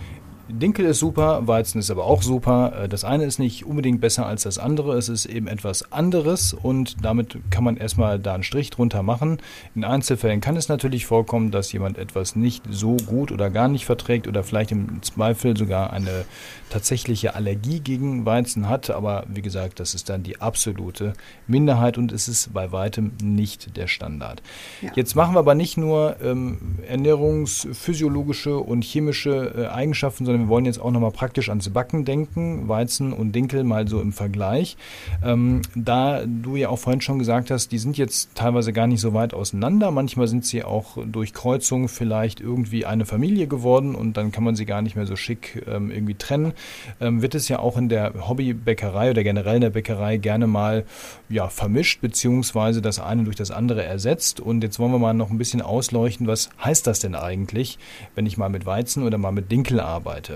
Dinkel 0.50 0.86
ist 0.86 1.00
super, 1.00 1.46
Weizen 1.48 1.80
ist 1.80 1.92
aber 1.92 2.06
auch 2.06 2.22
super. 2.22 2.84
Äh, 2.84 2.90
das 2.90 3.04
eine 3.04 3.26
ist 3.26 3.40
nicht 3.40 3.66
unbedingt 3.66 4.02
besser 4.02 4.26
als 4.26 4.44
das 4.44 4.58
andere. 4.58 4.98
Es 4.98 5.10
ist 5.10 5.26
eben 5.26 5.48
etwas 5.48 5.92
anderes 5.92 6.54
und 6.54 7.04
damit 7.04 7.38
kann 7.50 7.64
man 7.64 7.78
erstmal 7.78 8.20
da 8.20 8.34
einen 8.34 8.44
Strich 8.44 8.70
drunter 8.70 9.04
machen. 9.04 9.40
In 9.76 9.84
Einzelfällen 9.84 10.42
kann 10.42 10.56
es 10.56 10.70
natürlich 10.70 11.06
vorkommen, 11.06 11.52
dass 11.52 11.72
jemand 11.72 11.98
etwas 11.98 12.36
nicht 12.36 12.64
so 12.70 12.98
gut 12.98 13.32
oder 13.32 13.50
gar 13.50 13.68
nicht 13.68 13.86
verträgt 13.86 14.28
oder 14.28 14.44
vielleicht 14.44 14.72
im 14.72 15.02
Zweifel 15.04 15.58
sogar 15.58 15.92
eine 15.92 16.26
tatsächliche 16.70 17.36
Allergie 17.36 17.80
gegen 17.80 18.26
Weizen 18.26 18.70
hat. 18.70 18.90
Aber 18.90 19.26
wie 19.28 19.42
gesagt, 19.42 19.80
das 19.80 19.94
ist 19.94 20.10
dann 20.10 20.24
die 20.24 20.40
absolute 20.40 21.14
Minderheit 21.48 21.98
und 21.98 22.12
es 22.12 22.28
ist 22.28 22.54
bei 22.54 22.72
weitem 22.72 23.12
nicht 23.22 23.76
der 23.76 23.88
Standard. 23.88 24.42
Ja. 24.82 24.92
Jetzt 24.96 25.16
machen 25.16 25.36
wir 25.36 25.40
aber 25.40 25.56
nicht 25.56 25.78
nur 25.78 26.16
ähm, 26.22 26.78
ernährungsphysiologische 26.88 28.58
und 28.58 28.84
chemische 28.84 29.54
äh, 29.58 29.68
Eigenschaften, 29.68 30.26
sondern 30.26 30.37
wir 30.40 30.48
wollen 30.48 30.66
jetzt 30.66 30.80
auch 30.80 30.92
nochmal 30.92 31.12
praktisch 31.12 31.50
ans 31.50 31.70
Backen 31.70 32.06
denken, 32.06 32.68
Weizen 32.68 33.14
und 33.14 33.34
Dinkel 33.34 33.64
mal 33.64 33.88
so 33.88 34.02
im 34.02 34.14
Vergleich. 34.14 34.78
Ähm, 35.24 35.62
da 35.76 36.24
du 36.26 36.56
ja 36.56 36.70
auch 36.70 36.80
vorhin 36.80 37.02
schon 37.02 37.20
gesagt 37.20 37.52
hast, 37.52 37.72
die 37.72 37.78
sind 37.78 37.98
jetzt 37.98 38.36
teilweise 38.36 38.74
gar 38.74 38.88
nicht 38.88 39.02
so 39.02 39.14
weit 39.14 39.34
auseinander. 39.34 39.92
Manchmal 39.92 40.28
sind 40.28 40.46
sie 40.46 40.64
auch 40.64 40.98
durch 41.06 41.34
Kreuzung 41.34 41.88
vielleicht 41.88 42.40
irgendwie 42.40 42.86
eine 42.86 43.06
Familie 43.06 43.48
geworden 43.48 43.96
und 43.96 44.18
dann 44.18 44.32
kann 44.32 44.44
man 44.44 44.56
sie 44.56 44.66
gar 44.66 44.82
nicht 44.82 44.96
mehr 44.96 45.06
so 45.06 45.16
schick 45.16 45.64
ähm, 45.68 45.92
irgendwie 45.92 46.16
trennen. 46.16 46.54
Ähm, 47.00 47.22
wird 47.22 47.36
es 47.36 47.48
ja 47.48 47.60
auch 47.60 47.78
in 47.78 47.90
der 47.90 48.28
Hobbybäckerei 48.28 49.12
oder 49.12 49.24
generell 49.24 49.56
in 49.56 49.62
der 49.62 49.70
Bäckerei 49.72 50.18
gerne 50.18 50.48
mal 50.48 50.86
ja, 51.30 51.48
vermischt, 51.48 52.02
beziehungsweise 52.02 52.82
das 52.82 53.00
eine 53.00 53.24
durch 53.24 53.36
das 53.36 53.52
andere 53.52 53.84
ersetzt. 53.84 54.40
Und 54.40 54.64
jetzt 54.64 54.80
wollen 54.80 54.92
wir 54.92 55.00
mal 55.00 55.14
noch 55.14 55.32
ein 55.32 55.38
bisschen 55.38 55.62
ausleuchten, 55.62 56.28
was 56.28 56.50
heißt 56.64 56.88
das 56.88 57.00
denn 57.00 57.16
eigentlich, 57.16 57.78
wenn 58.16 58.26
ich 58.26 58.38
mal 58.38 58.50
mit 58.50 58.66
Weizen 58.66 59.04
oder 59.04 59.18
mal 59.18 59.32
mit 59.32 59.52
Dinkel 59.52 59.80
arbeite? 59.80 60.27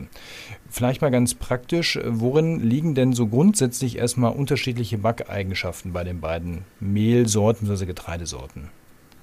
Vielleicht 0.70 1.02
mal 1.02 1.12
ganz 1.12 1.34
praktisch, 1.34 2.00
worin 2.06 2.60
liegen 2.60 2.96
denn 2.96 3.14
so 3.14 3.28
grundsätzlich 3.28 3.98
erstmal 3.98 4.34
unterschiedliche 4.34 4.98
Backeigenschaften 4.98 5.94
bei 5.94 6.04
den 6.04 6.22
beiden 6.22 6.60
Mehlsorten 6.80 7.68
bzw. 7.68 7.86
Getreidesorten? 7.86 8.70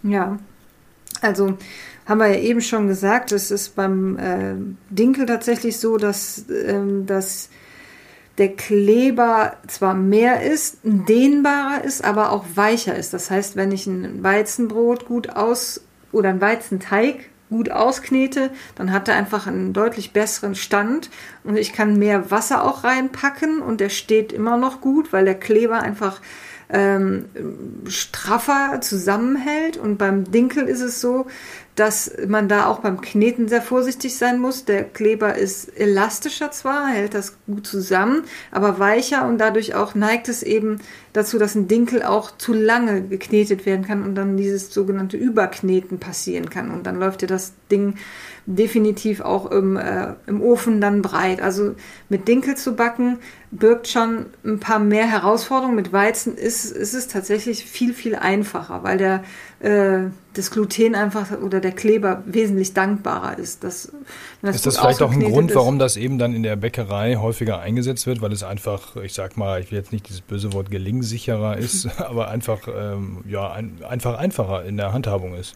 Ja, 0.03 0.39
also 1.21 1.59
haben 2.07 2.19
wir 2.19 2.29
ja 2.29 2.41
eben 2.41 2.61
schon 2.61 2.87
gesagt, 2.87 3.33
es 3.33 3.51
ist 3.51 3.75
beim 3.77 4.19
äh, 4.19 4.55
Dinkel 4.91 5.27
tatsächlich 5.27 5.79
so, 5.79 5.97
dass, 5.97 6.45
ähm, 6.49 7.07
dass 7.07 7.51
der 8.39 8.55
Kleber 8.55 9.57
zwar 9.67 9.95
mehr 9.95 10.43
ist, 10.43 10.79
dehnbarer 10.85 11.85
ist, 11.85 12.05
aber 12.05 12.31
auch 12.31 12.45
weicher 12.55 12.95
ist. 12.95 13.13
Das 13.13 13.31
heißt, 13.31 13.57
wenn 13.57 13.73
ich 13.73 13.87
ein 13.87 14.23
Weizenbrot 14.23 15.07
gut 15.07 15.31
aus 15.31 15.81
oder 16.13 16.31
ein 16.31 16.41
Weizenteig 16.41 17.29
gut 17.49 17.71
ausknete, 17.71 18.51
dann 18.75 18.93
hat 18.93 19.09
er 19.09 19.17
einfach 19.17 19.47
einen 19.47 19.73
deutlich 19.73 20.13
besseren 20.13 20.55
Stand. 20.55 21.11
Und 21.45 21.57
ich 21.57 21.73
kann 21.73 21.99
mehr 21.99 22.31
Wasser 22.31 22.65
auch 22.65 22.85
reinpacken 22.85 23.61
und 23.61 23.81
der 23.81 23.89
steht 23.89 24.33
immer 24.33 24.57
noch 24.57 24.81
gut, 24.81 25.13
weil 25.13 25.25
der 25.25 25.39
Kleber 25.39 25.81
einfach 25.81 26.21
ähm, 26.71 27.27
straffer 27.87 28.81
zusammenhält. 28.81 29.77
Und 29.77 29.99
beim 29.99 30.31
Dinkel 30.31 30.67
ist 30.67 30.81
es 30.81 31.01
so, 31.01 31.27
dass 31.75 32.13
man 32.27 32.49
da 32.49 32.67
auch 32.67 32.81
beim 32.81 33.01
Kneten 33.01 33.47
sehr 33.47 33.63
vorsichtig 33.63 34.17
sein 34.17 34.41
muss. 34.41 34.65
Der 34.65 34.83
Kleber 34.83 35.37
ist 35.37 35.69
elastischer 35.79 36.51
zwar, 36.51 36.89
hält 36.89 37.15
das 37.15 37.37
gut 37.47 37.67
zusammen, 37.67 38.25
aber 38.51 38.79
weicher 38.81 39.29
und 39.29 39.39
dadurch 39.39 39.75
auch 39.75 39.95
neigt 39.95 40.29
es 40.29 40.43
eben 40.43 40.81
dazu, 41.13 41.39
dass 41.39 41.55
ein 41.55 41.69
Dinkel 41.69 42.03
auch 42.03 42.37
zu 42.37 42.53
lange 42.53 43.03
geknetet 43.03 43.65
werden 43.65 43.87
kann 43.87 44.03
und 44.03 44.17
dann 44.17 44.37
dieses 44.37 44.73
sogenannte 44.75 45.17
Überkneten 45.17 45.99
passieren 45.99 46.51
kann. 46.51 46.73
Und 46.73 46.87
dann 46.87 46.99
läuft 46.99 47.23
ja 47.23 47.29
das 47.29 47.53
Ding 47.71 47.95
definitiv 48.49 49.21
auch 49.21 49.51
im, 49.51 49.77
äh, 49.77 50.15
im 50.27 50.41
Ofen 50.41 50.81
dann 50.81 51.03
breit. 51.03 51.43
Also 51.43 51.75
mit 52.09 52.29
Dinkel 52.29 52.57
zu 52.57 52.75
backen 52.75 53.19
birgt 53.51 53.89
schon 53.89 54.27
ein 54.43 54.59
paar 54.59 54.79
mehr 54.79 55.07
Herausforderungen. 55.07 55.77
Mit 55.77 55.93
Weizen 55.93 56.35
ist, 56.35 56.65
ist 56.65 56.95
es 56.95 57.09
tatsächlich 57.09 57.65
viel, 57.65 57.93
viel 57.93 58.17
einfacher, 58.17 58.83
weil 58.83 58.97
der, 58.97 59.23
äh, 59.61 60.11
das 60.33 60.51
Gluten 60.51 60.95
einfach 60.95 61.39
oder 61.43 61.61
der 61.61 61.73
Kleber 61.73 62.23
wesentlich 62.25 62.73
dankbarer 62.73 63.39
ist. 63.39 63.65
Das, 63.65 63.93
das 64.41 64.57
ist 64.57 64.67
das 64.67 64.79
vielleicht 64.79 65.03
auch 65.03 65.13
ein 65.13 65.21
Grund, 65.21 65.51
ist. 65.51 65.57
warum 65.57 65.79
das 65.79 65.99
eben 65.99 66.19
dann 66.19 66.33
in 66.33 66.43
der 66.43 66.57
Bäckerei 66.57 67.17
häufiger 67.17 67.61
eingesetzt 67.61 68.07
wird, 68.07 68.23
weil 68.23 68.33
es 68.33 68.43
einfach, 68.43 68.97
ich 68.97 69.13
sag 69.13 69.37
mal, 69.37 69.61
ich 69.61 69.71
will 69.71 69.79
jetzt 69.79 69.93
nicht 69.93 70.09
dieses 70.09 70.23
böse 70.23 70.55
Wort 70.55 70.71
gelingsicherer 70.71 71.59
ist, 71.59 71.89
aber 72.01 72.29
einfach, 72.29 72.67
ähm, 72.67 73.19
ja, 73.29 73.53
ein, 73.53 73.79
einfach 73.87 74.17
einfacher 74.17 74.65
in 74.65 74.79
der 74.79 74.95
Handhabung 74.95 75.35
ist. 75.35 75.55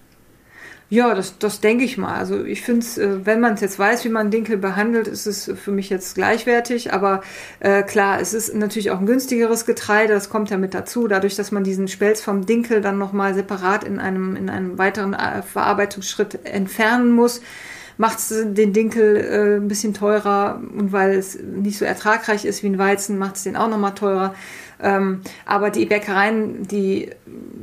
Ja, 0.93 1.15
das, 1.15 1.39
das 1.39 1.61
denke 1.61 1.85
ich 1.85 1.97
mal. 1.97 2.15
Also 2.17 2.45
ich 2.45 2.61
finde 2.61 2.81
es, 2.83 2.99
äh, 2.99 3.25
wenn 3.25 3.41
man 3.41 3.55
es 3.55 3.63
jetzt 3.63 3.79
weiß, 3.79 4.05
wie 4.05 4.11
man 4.11 4.31
Dinkel 4.31 4.59
behandelt, 4.59 5.09
ist 5.09 5.25
es 5.25 5.51
für 5.57 5.71
mich 5.71 5.89
jetzt 5.89 6.15
gleichwertig. 6.15 6.93
Aber 6.93 7.23
äh, 7.61 7.83
klar, 7.83 8.21
es 8.21 8.35
ist 8.35 8.55
natürlich 8.55 8.91
auch 8.91 9.01
ein 9.01 9.07
günstigeres 9.07 9.65
Getreide, 9.65 10.13
das 10.13 10.29
kommt 10.29 10.51
ja 10.51 10.59
mit 10.59 10.75
dazu. 10.75 11.09
Dadurch, 11.09 11.35
dass 11.35 11.51
man 11.51 11.65
diesen 11.65 11.89
Spelz 11.89 12.21
vom 12.21 12.45
Dinkel 12.45 12.83
dann 12.83 12.99
nochmal 12.99 13.33
separat 13.33 13.85
in 13.85 13.99
einem, 13.99 14.37
in 14.37 14.51
einem 14.51 14.77
weiteren 14.77 15.15
äh, 15.15 15.41
Verarbeitungsschritt 15.41 16.41
entfernen 16.45 17.11
muss, 17.11 17.41
macht 17.97 18.19
es 18.19 18.29
den 18.29 18.75
Dinkel 18.75 19.17
äh, 19.17 19.57
ein 19.57 19.69
bisschen 19.69 19.95
teurer. 19.95 20.61
Und 20.77 20.93
weil 20.93 21.15
es 21.15 21.39
nicht 21.39 21.79
so 21.79 21.87
ertragreich 21.87 22.45
ist 22.45 22.63
wie 22.63 22.67
ein 22.67 22.77
Weizen, 22.77 23.17
macht 23.17 23.37
es 23.37 23.45
den 23.45 23.57
auch 23.57 23.69
nochmal 23.69 23.95
teurer. 23.95 24.35
Ähm, 24.83 25.23
aber 25.47 25.71
die 25.71 25.87
Bäckereien, 25.87 26.67
die 26.67 27.11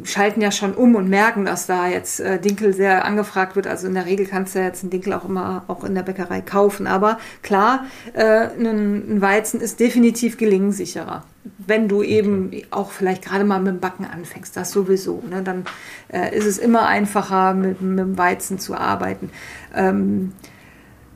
schalten 0.03 0.41
ja 0.41 0.51
schon 0.51 0.74
um 0.74 0.95
und 0.95 1.09
merken, 1.09 1.45
dass 1.45 1.67
da 1.67 1.88
jetzt 1.88 2.20
äh, 2.20 2.39
Dinkel 2.39 2.74
sehr 2.74 3.05
angefragt 3.05 3.55
wird. 3.55 3.67
Also 3.67 3.88
in 3.88 3.93
der 3.93 4.05
Regel 4.05 4.26
kannst 4.26 4.55
du 4.55 4.59
ja 4.59 4.65
jetzt 4.65 4.84
einen 4.84 4.89
Dinkel 4.89 5.13
auch 5.13 5.26
immer 5.26 5.63
auch 5.67 5.84
in 5.84 5.95
der 5.95 6.03
Bäckerei 6.03 6.41
kaufen. 6.41 6.88
Aber 6.88 7.20
klar, 7.41 7.86
äh, 8.13 8.24
ein, 8.24 9.15
ein 9.15 9.22
Weizen 9.22 9.61
ist 9.61 9.80
definitiv 9.80 10.38
gelingensicherer 10.38 11.24
wenn 11.57 11.88
du 11.88 12.03
eben 12.03 12.51
auch 12.72 12.91
vielleicht 12.91 13.24
gerade 13.24 13.43
mal 13.43 13.59
mit 13.59 13.74
dem 13.76 13.80
Backen 13.80 14.05
anfängst, 14.05 14.55
das 14.57 14.72
sowieso, 14.72 15.24
ne, 15.30 15.41
dann 15.41 15.65
äh, 16.11 16.36
ist 16.36 16.45
es 16.45 16.57
immer 16.57 16.88
einfacher, 16.88 17.53
mit, 17.53 17.82
mit 17.82 17.99
dem 17.99 18.17
Weizen 18.17 18.59
zu 18.59 18.76
arbeiten. 18.76 19.30
Ähm, 19.76 20.34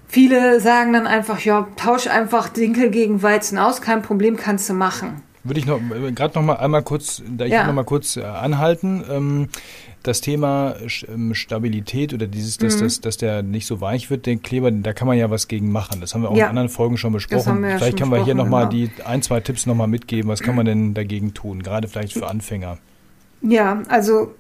viele 0.08 0.60
sagen 0.60 0.94
dann 0.94 1.08
einfach, 1.08 1.40
ja, 1.40 1.68
tausch 1.76 2.08
einfach 2.08 2.50
Dinkel 2.50 2.90
gegen 2.90 3.22
Weizen 3.22 3.58
aus, 3.58 3.82
kein 3.82 4.02
Problem, 4.02 4.38
kannst 4.38 4.70
du 4.70 4.74
machen. 4.74 5.22
Würde 5.44 5.60
ich 5.60 5.66
noch 5.66 5.80
gerade 6.16 6.36
noch 6.36 6.46
mal 6.46 6.56
einmal 6.56 6.84
kurz, 6.84 7.22
da 7.28 7.46
ich 7.46 7.52
ja. 7.52 7.68
noch 7.68 7.74
mal 7.74 7.84
kurz 7.84 8.16
äh, 8.16 8.24
anhalten. 8.24 9.04
Ähm, 9.10 9.50
das 10.04 10.22
Thema 10.22 10.76
ähm, 11.08 11.34
Stabilität 11.34 12.14
oder 12.14 12.28
dieses, 12.28 12.58
dass, 12.58 12.78
mhm. 12.78 12.82
dass, 12.82 13.02
dass 13.02 13.18
der 13.18 13.42
nicht 13.42 13.66
so 13.66 13.82
weich 13.82 14.10
wird, 14.10 14.26
den 14.26 14.42
Kleber, 14.42 14.70
da 14.70 14.94
kann 14.94 15.08
man 15.08 15.18
ja 15.18 15.30
was 15.30 15.48
gegen 15.48 15.72
machen. 15.72 16.02
Das 16.02 16.14
haben 16.14 16.22
wir 16.22 16.30
auch 16.30 16.36
ja. 16.36 16.46
in 16.46 16.50
anderen 16.50 16.70
Folgen 16.70 16.98
schon 16.98 17.14
besprochen. 17.14 17.60
Vielleicht 17.60 17.82
ja 17.82 17.88
schon 17.88 17.98
können 17.98 18.12
wir 18.12 18.24
hier 18.24 18.36
nochmal 18.36 18.68
genau. 18.70 18.90
die 18.98 19.04
ein, 19.04 19.22
zwei 19.22 19.40
Tipps 19.40 19.66
nochmal 19.66 19.88
mitgeben. 19.88 20.30
Was 20.30 20.42
kann 20.42 20.56
man 20.56 20.66
denn 20.66 20.94
dagegen 20.94 21.34
tun? 21.34 21.64
Gerade 21.64 21.88
vielleicht 21.88 22.14
für 22.14 22.28
Anfänger. 22.28 22.78
Ja, 23.42 23.82
also 23.88 24.34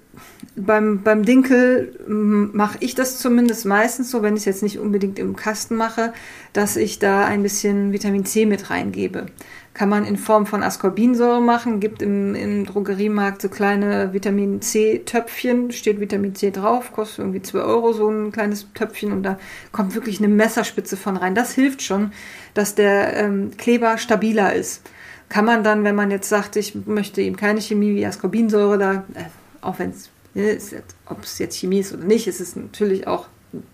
beim, 0.55 1.01
beim 1.01 1.25
Dinkel 1.25 1.97
mache 2.07 2.77
ich 2.81 2.95
das 2.95 3.19
zumindest 3.19 3.65
meistens 3.65 4.11
so, 4.11 4.21
wenn 4.21 4.35
ich 4.35 4.41
es 4.41 4.45
jetzt 4.45 4.63
nicht 4.63 4.79
unbedingt 4.79 5.17
im 5.17 5.35
Kasten 5.35 5.75
mache, 5.75 6.13
dass 6.53 6.75
ich 6.75 6.99
da 6.99 7.25
ein 7.25 7.41
bisschen 7.41 7.91
Vitamin 7.91 8.25
C 8.25 8.45
mit 8.45 8.69
reingebe. 8.69 9.25
Kann 9.73 9.89
man 9.89 10.05
in 10.05 10.17
Form 10.17 10.45
von 10.45 10.61
Ascorbinsäure 10.61 11.41
machen, 11.41 11.79
gibt 11.79 12.03
im, 12.03 12.35
im 12.35 12.63
Drogeriemarkt 12.63 13.41
so 13.41 13.49
kleine 13.49 14.13
Vitamin 14.13 14.61
C-Töpfchen, 14.61 15.71
steht 15.71 15.99
Vitamin 15.99 16.35
C 16.35 16.51
drauf, 16.51 16.91
kostet 16.91 17.19
irgendwie 17.19 17.41
2 17.41 17.59
Euro 17.59 17.91
so 17.91 18.07
ein 18.07 18.31
kleines 18.31 18.71
Töpfchen 18.75 19.11
und 19.11 19.23
da 19.23 19.39
kommt 19.71 19.95
wirklich 19.95 20.19
eine 20.19 20.27
Messerspitze 20.27 20.95
von 20.95 21.17
rein. 21.17 21.33
Das 21.33 21.53
hilft 21.53 21.81
schon, 21.81 22.11
dass 22.53 22.75
der 22.75 23.17
ähm, 23.17 23.51
Kleber 23.57 23.97
stabiler 23.97 24.53
ist. 24.53 24.87
Kann 25.29 25.45
man 25.45 25.63
dann, 25.63 25.83
wenn 25.83 25.95
man 25.95 26.11
jetzt 26.11 26.29
sagt, 26.29 26.55
ich 26.55 26.75
möchte 26.85 27.21
eben 27.21 27.35
keine 27.35 27.59
Chemie 27.59 27.95
wie 27.95 28.05
Ascorbinsäure, 28.05 28.77
da, 28.77 28.93
äh, 29.15 29.25
auch 29.61 29.79
wenn 29.79 29.89
es, 29.89 30.11
ne, 30.35 30.59
ob 31.07 31.23
es 31.23 31.39
jetzt 31.39 31.57
Chemie 31.57 31.79
ist 31.79 31.93
oder 31.93 32.03
nicht, 32.03 32.27
ist 32.27 32.41
es 32.41 32.55
natürlich 32.55 33.07
auch 33.07 33.27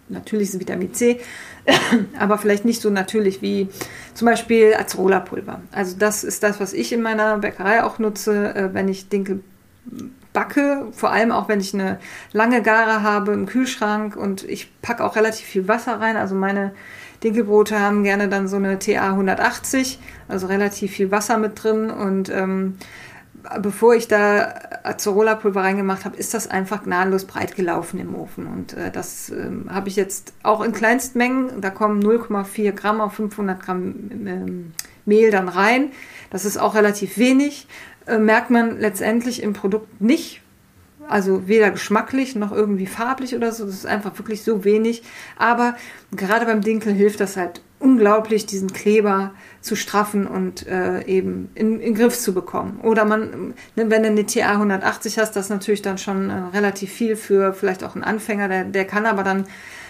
natürliches 0.07 0.59
Vitamin 0.59 0.93
C, 0.93 1.19
aber 2.19 2.37
vielleicht 2.37 2.65
nicht 2.65 2.81
so 2.81 2.89
natürlich 2.89 3.41
wie 3.41 3.69
zum 4.13 4.27
Beispiel 4.27 4.73
Acerola-Pulver. 4.75 5.61
Also 5.71 5.95
das 5.97 6.23
ist 6.23 6.43
das, 6.43 6.59
was 6.59 6.73
ich 6.73 6.91
in 6.91 7.01
meiner 7.01 7.37
Bäckerei 7.37 7.83
auch 7.83 7.99
nutze, 7.99 8.55
äh, 8.55 8.73
wenn 8.73 8.87
ich 8.87 9.09
Dinkel 9.09 9.41
backe, 10.33 10.87
vor 10.91 11.11
allem 11.11 11.31
auch 11.31 11.49
wenn 11.49 11.59
ich 11.59 11.73
eine 11.73 11.99
lange 12.31 12.61
Gare 12.61 13.01
habe 13.01 13.33
im 13.33 13.45
Kühlschrank 13.45 14.15
und 14.15 14.43
ich 14.43 14.71
packe 14.81 15.03
auch 15.03 15.15
relativ 15.15 15.45
viel 15.45 15.67
Wasser 15.67 15.99
rein. 15.99 16.17
Also 16.17 16.35
meine 16.35 16.71
Dinkelbrote 17.23 17.79
haben 17.79 18.03
gerne 18.03 18.29
dann 18.29 18.47
so 18.47 18.55
eine 18.55 18.79
TA 18.79 19.09
180, 19.09 19.99
also 20.27 20.47
relativ 20.47 20.91
viel 20.91 21.11
Wasser 21.11 21.37
mit 21.37 21.63
drin 21.63 21.89
und 21.89 22.29
ähm, 22.29 22.77
bevor 23.61 23.95
ich 23.95 24.07
da 24.07 24.53
Acerola-Pulver 24.83 25.61
reingemacht 25.61 26.05
habe, 26.05 26.17
ist 26.17 26.33
das 26.33 26.47
einfach 26.47 26.83
gnadenlos 26.83 27.25
breit 27.25 27.55
gelaufen 27.55 27.99
im 27.99 28.15
Ofen. 28.15 28.47
Und 28.47 28.73
äh, 28.73 28.91
das 28.91 29.29
ähm, 29.29 29.67
habe 29.69 29.89
ich 29.89 29.95
jetzt 29.95 30.33
auch 30.43 30.61
in 30.61 30.71
Kleinstmengen. 30.71 31.61
Da 31.61 31.69
kommen 31.69 32.01
0,4 32.03 32.71
Gramm 32.71 33.01
auf 33.01 33.13
500 33.13 33.61
Gramm 33.61 33.95
ähm, 34.11 34.73
Mehl 35.05 35.31
dann 35.31 35.49
rein. 35.49 35.91
Das 36.29 36.45
ist 36.45 36.57
auch 36.57 36.75
relativ 36.75 37.17
wenig. 37.17 37.67
Äh, 38.05 38.17
merkt 38.17 38.49
man 38.49 38.79
letztendlich 38.79 39.43
im 39.43 39.53
Produkt 39.53 40.01
nicht. 40.01 40.41
Also 41.09 41.47
weder 41.47 41.71
geschmacklich 41.71 42.35
noch 42.35 42.51
irgendwie 42.51 42.85
farblich 42.85 43.35
oder 43.35 43.51
so. 43.51 43.65
Das 43.65 43.73
ist 43.73 43.85
einfach 43.85 44.17
wirklich 44.17 44.43
so 44.43 44.63
wenig. 44.63 45.03
Aber 45.37 45.75
gerade 46.11 46.45
beim 46.45 46.61
Dinkel 46.61 46.93
hilft 46.93 47.19
das 47.19 47.35
halt 47.35 47.61
unglaublich, 47.79 48.45
diesen 48.45 48.73
Kleber 48.73 49.31
zu 49.61 49.75
straffen 49.75 50.27
und 50.27 50.67
äh, 50.67 51.03
eben 51.05 51.49
in, 51.55 51.79
in 51.79 51.95
Griff 51.95 52.17
zu 52.17 52.33
bekommen. 52.33 52.79
Oder 52.83 53.05
man, 53.05 53.53
ne, 53.75 53.89
wenn 53.89 54.03
du 54.03 54.09
eine 54.09 54.25
TA 54.25 54.51
180 54.51 55.17
hast, 55.17 55.35
das 55.35 55.45
ist 55.45 55.49
natürlich 55.49 55.81
dann 55.81 55.97
schon 55.97 56.29
äh, 56.29 56.33
relativ 56.53 56.91
viel 56.91 57.15
für 57.15 57.53
vielleicht 57.53 57.83
auch 57.83 57.95
einen 57.95 58.03
Anfänger, 58.03 58.47
der, 58.47 58.65
der 58.65 58.85
kann 58.85 59.05
aber 59.05 59.23
dann 59.23 59.45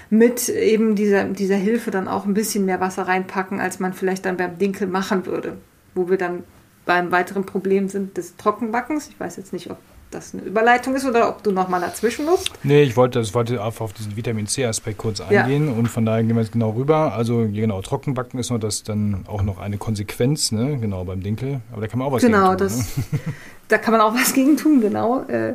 mit 0.10 0.50
eben 0.50 0.96
dieser, 0.96 1.26
dieser 1.26 1.56
Hilfe 1.56 1.92
dann 1.92 2.08
auch 2.08 2.26
ein 2.26 2.34
bisschen 2.34 2.66
mehr 2.66 2.80
Wasser 2.80 3.08
reinpacken, 3.08 3.60
als 3.60 3.80
man 3.80 3.94
vielleicht 3.94 4.26
dann 4.26 4.38
beim 4.38 4.58
Dinkel 4.58 4.88
machen 4.88 5.26
würde. 5.26 5.58
Wo 5.94 6.10
wir 6.10 6.18
dann 6.18 6.44
beim 6.86 7.12
weiteren 7.12 7.46
Problem 7.46 7.90
sind 7.90 8.18
des 8.18 8.36
Trockenbackens. 8.38 9.10
Ich 9.10 9.20
weiß 9.20 9.38
jetzt 9.38 9.54
nicht, 9.54 9.70
ob 9.70 9.78
das 10.12 10.34
eine 10.34 10.44
Überleitung 10.44 10.96
ist 10.96 11.06
oder 11.06 11.30
ob 11.30 11.44
du 11.44 11.52
nochmal 11.52 11.82
dazwischen 11.82 12.26
musst. 12.26 12.52
Nee, 12.64 12.84
ich 12.84 12.98
wollte, 12.98 13.20
ich 13.20 13.34
wollte 13.34 13.64
einfach 13.64 13.82
auf 13.82 13.94
diesen 13.94 14.16
Vitamin 14.16 14.48
C-Aspekt 14.48 14.98
kurz 14.98 15.22
eingehen 15.22 15.68
ja. 15.68 15.74
und 15.74 15.88
von 15.88 16.06
daher 16.06 16.24
gehen 16.24 16.36
wir 16.36 16.42
jetzt 16.42 16.52
genau 16.52 16.72
rüber. 16.72 17.14
Also 17.14 17.48
genau, 17.52 17.82
Trockenbacken 17.82 18.40
ist 18.40 18.50
nur 18.50 18.60
das 18.60 18.84
dann 18.84 19.26
auch 19.28 19.44
noch 19.44 19.60
eine 19.60 19.78
Konsequenz, 19.78 20.52
ne? 20.52 20.78
Genau, 20.80 21.04
beim 21.04 21.22
Dinkel. 21.22 21.62
Aber 21.72 21.82
da 21.82 21.88
kann 21.88 22.00
man 22.00 22.08
auch 22.08 22.12
was 22.14 22.24
genau, 22.24 22.56
gegen 22.56 22.70
tun. 22.70 22.86
Genau, 23.12 23.12
ne? 23.12 23.34
da 23.68 23.78
kann 23.78 23.92
man 23.92 24.02
auch 24.02 24.14
was 24.14 24.34
gegen 24.34 24.58
tun, 24.58 24.82
genau. 24.82 25.24
Äh, 25.28 25.54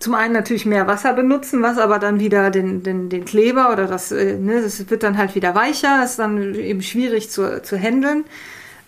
zum 0.00 0.14
einen 0.14 0.34
natürlich 0.34 0.66
mehr 0.66 0.86
Wasser 0.86 1.14
benutzen, 1.14 1.62
was 1.62 1.78
aber 1.78 1.98
dann 1.98 2.20
wieder 2.20 2.50
den, 2.50 2.82
den, 2.82 3.08
den 3.08 3.24
Kleber 3.24 3.72
oder 3.72 3.86
das, 3.86 4.12
äh, 4.12 4.36
ne, 4.36 4.60
das 4.60 4.90
wird 4.90 5.02
dann 5.02 5.16
halt 5.16 5.34
wieder 5.34 5.54
weicher, 5.54 6.04
ist 6.04 6.18
dann 6.18 6.54
eben 6.54 6.82
schwierig 6.82 7.30
zu, 7.30 7.62
zu 7.62 7.78
handeln. 7.78 8.24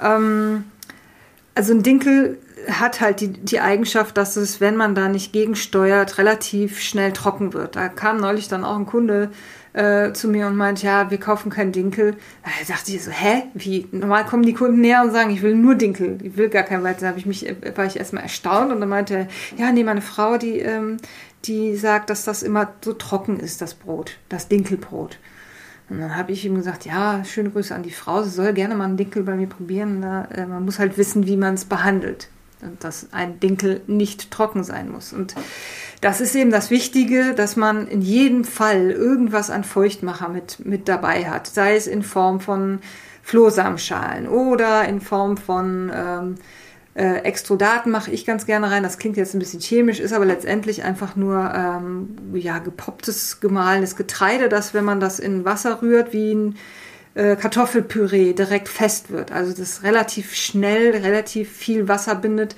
Ähm, 0.03 0.65
also 1.57 1.73
ein 1.73 1.83
Dinkel 1.83 2.39
hat 2.69 3.01
halt 3.01 3.21
die, 3.21 3.29
die 3.33 3.61
Eigenschaft, 3.61 4.17
dass 4.17 4.37
es, 4.37 4.61
wenn 4.61 4.77
man 4.77 4.95
da 4.95 5.09
nicht 5.09 5.33
gegensteuert, 5.33 6.19
relativ 6.19 6.81
schnell 6.81 7.13
trocken 7.13 7.55
wird. 7.55 7.77
Da 7.77 7.89
kam 7.89 8.19
neulich 8.19 8.49
dann 8.49 8.65
auch 8.65 8.77
ein 8.77 8.87
Kunde 8.87 9.31
äh, 9.73 10.13
zu 10.13 10.29
mir 10.29 10.49
und 10.49 10.57
meinte, 10.57 10.87
ja, 10.87 11.11
wir 11.11 11.19
kaufen 11.19 11.51
keinen 11.51 11.73
Dinkel. 11.73 12.17
Da 12.45 12.51
dachte 12.69 12.93
ich 12.93 13.03
so, 13.03 13.11
hä? 13.11 13.45
Wie? 13.55 13.87
Normal 13.91 14.27
kommen 14.27 14.43
die 14.43 14.53
Kunden 14.53 14.81
näher 14.81 15.03
und 15.03 15.13
sagen, 15.13 15.31
ich 15.31 15.43
will 15.43 15.55
nur 15.55 15.77
Dinkel, 15.77 16.19
ich 16.23 16.37
will 16.37 16.49
gar 16.51 16.63
keinen 16.63 16.85
Weizen. 16.85 17.03
Da 17.03 17.09
habe 17.09 17.19
ich 17.19 17.27
mich, 17.27 17.47
war 17.75 17.87
ich 17.87 17.97
erstmal 17.97 18.25
erstaunt 18.25 18.71
und 18.71 18.81
dann 18.81 18.89
meinte 18.89 19.15
er, 19.15 19.29
ja, 19.57 19.73
nee, 19.73 19.85
meine 19.85 20.03
Frau, 20.03 20.37
die, 20.37 20.59
ähm, 20.59 20.99
die 21.45 21.77
sagt, 21.77 22.11
dass 22.11 22.25
das 22.25 22.43
immer 22.43 22.73
so 22.85 22.93
trocken 22.93 23.41
ist, 23.41 23.63
das 23.63 23.75
Brot, 23.75 24.19
das 24.29 24.49
Dinkelbrot. 24.49 25.19
Und 25.89 26.01
dann 26.01 26.17
habe 26.17 26.33
ich 26.33 26.45
ihm 26.45 26.57
gesagt, 26.57 26.85
ja, 26.85 27.25
schöne 27.25 27.51
Grüße 27.51 27.75
an 27.75 27.83
die 27.83 27.91
Frau, 27.91 28.23
sie 28.23 28.31
soll 28.31 28.53
gerne 28.53 28.75
mal 28.75 28.85
einen 28.85 28.97
Dinkel 28.97 29.23
bei 29.23 29.37
mir 29.37 29.47
probieren. 29.47 30.03
Da, 30.03 30.25
äh, 30.35 30.47
man 30.47 30.65
muss 30.65 30.79
halt 30.79 30.99
wissen, 30.99 31.27
wie 31.27 31.37
man 31.37 31.55
es 31.55 31.65
behandelt 31.65 32.29
dass 32.81 33.13
ein 33.13 33.41
Dinkel 33.41 33.83
nicht 33.87 34.31
trocken 34.31 34.65
sein 34.65 34.91
muss. 34.91 35.13
Und 35.13 35.35
das 36.01 36.21
ist 36.21 36.35
eben 36.35 36.51
das 36.51 36.71
Wichtige, 36.71 37.35
dass 37.35 37.57
man 37.57 37.87
in 37.87 38.01
jedem 38.01 38.45
Fall 38.45 38.91
irgendwas 38.91 39.51
an 39.51 39.65
Feuchtmacher 39.65 40.29
mit, 40.29 40.65
mit 40.65 40.89
dabei 40.89 41.29
hat, 41.29 41.47
sei 41.47 41.77
es 41.77 41.87
in 41.87 42.03
Form 42.03 42.41
von 42.41 42.81
Flohsamenschalen 43.23 44.29
oder 44.29 44.87
in 44.89 45.01
Form 45.01 45.37
von 45.37 45.91
ähm, 45.95 46.35
äh, 46.97 47.19
Extrudaten 47.19 47.93
mache 47.93 48.11
ich 48.11 48.25
ganz 48.25 48.47
gerne 48.47 48.71
rein. 48.71 48.83
Das 48.83 48.97
klingt 48.99 49.19
jetzt 49.19 49.35
ein 49.35 49.39
bisschen 49.39 49.61
chemisch, 49.61 50.01
ist 50.01 50.15
aber 50.15 50.25
letztendlich 50.25 50.83
einfach 50.83 51.15
nur 51.15 51.53
ähm, 51.55 52.17
ja, 52.33 52.59
gepopptes, 52.59 53.41
gemahlenes 53.41 53.97
Getreide, 53.97 54.49
das, 54.49 54.73
wenn 54.73 54.85
man 54.85 54.99
das 54.99 55.19
in 55.19 55.45
Wasser 55.45 55.83
rührt, 55.83 56.15
wie 56.15 56.33
ein 56.33 56.57
äh, 57.15 57.37
Kartoffelpüree 57.37 58.33
direkt 58.33 58.69
fest 58.69 59.11
wird. 59.11 59.31
Also 59.31 59.53
das 59.53 59.83
relativ 59.83 60.35
schnell, 60.35 60.93
relativ 60.93 61.53
viel 61.53 61.87
Wasser 61.87 62.15
bindet. 62.15 62.57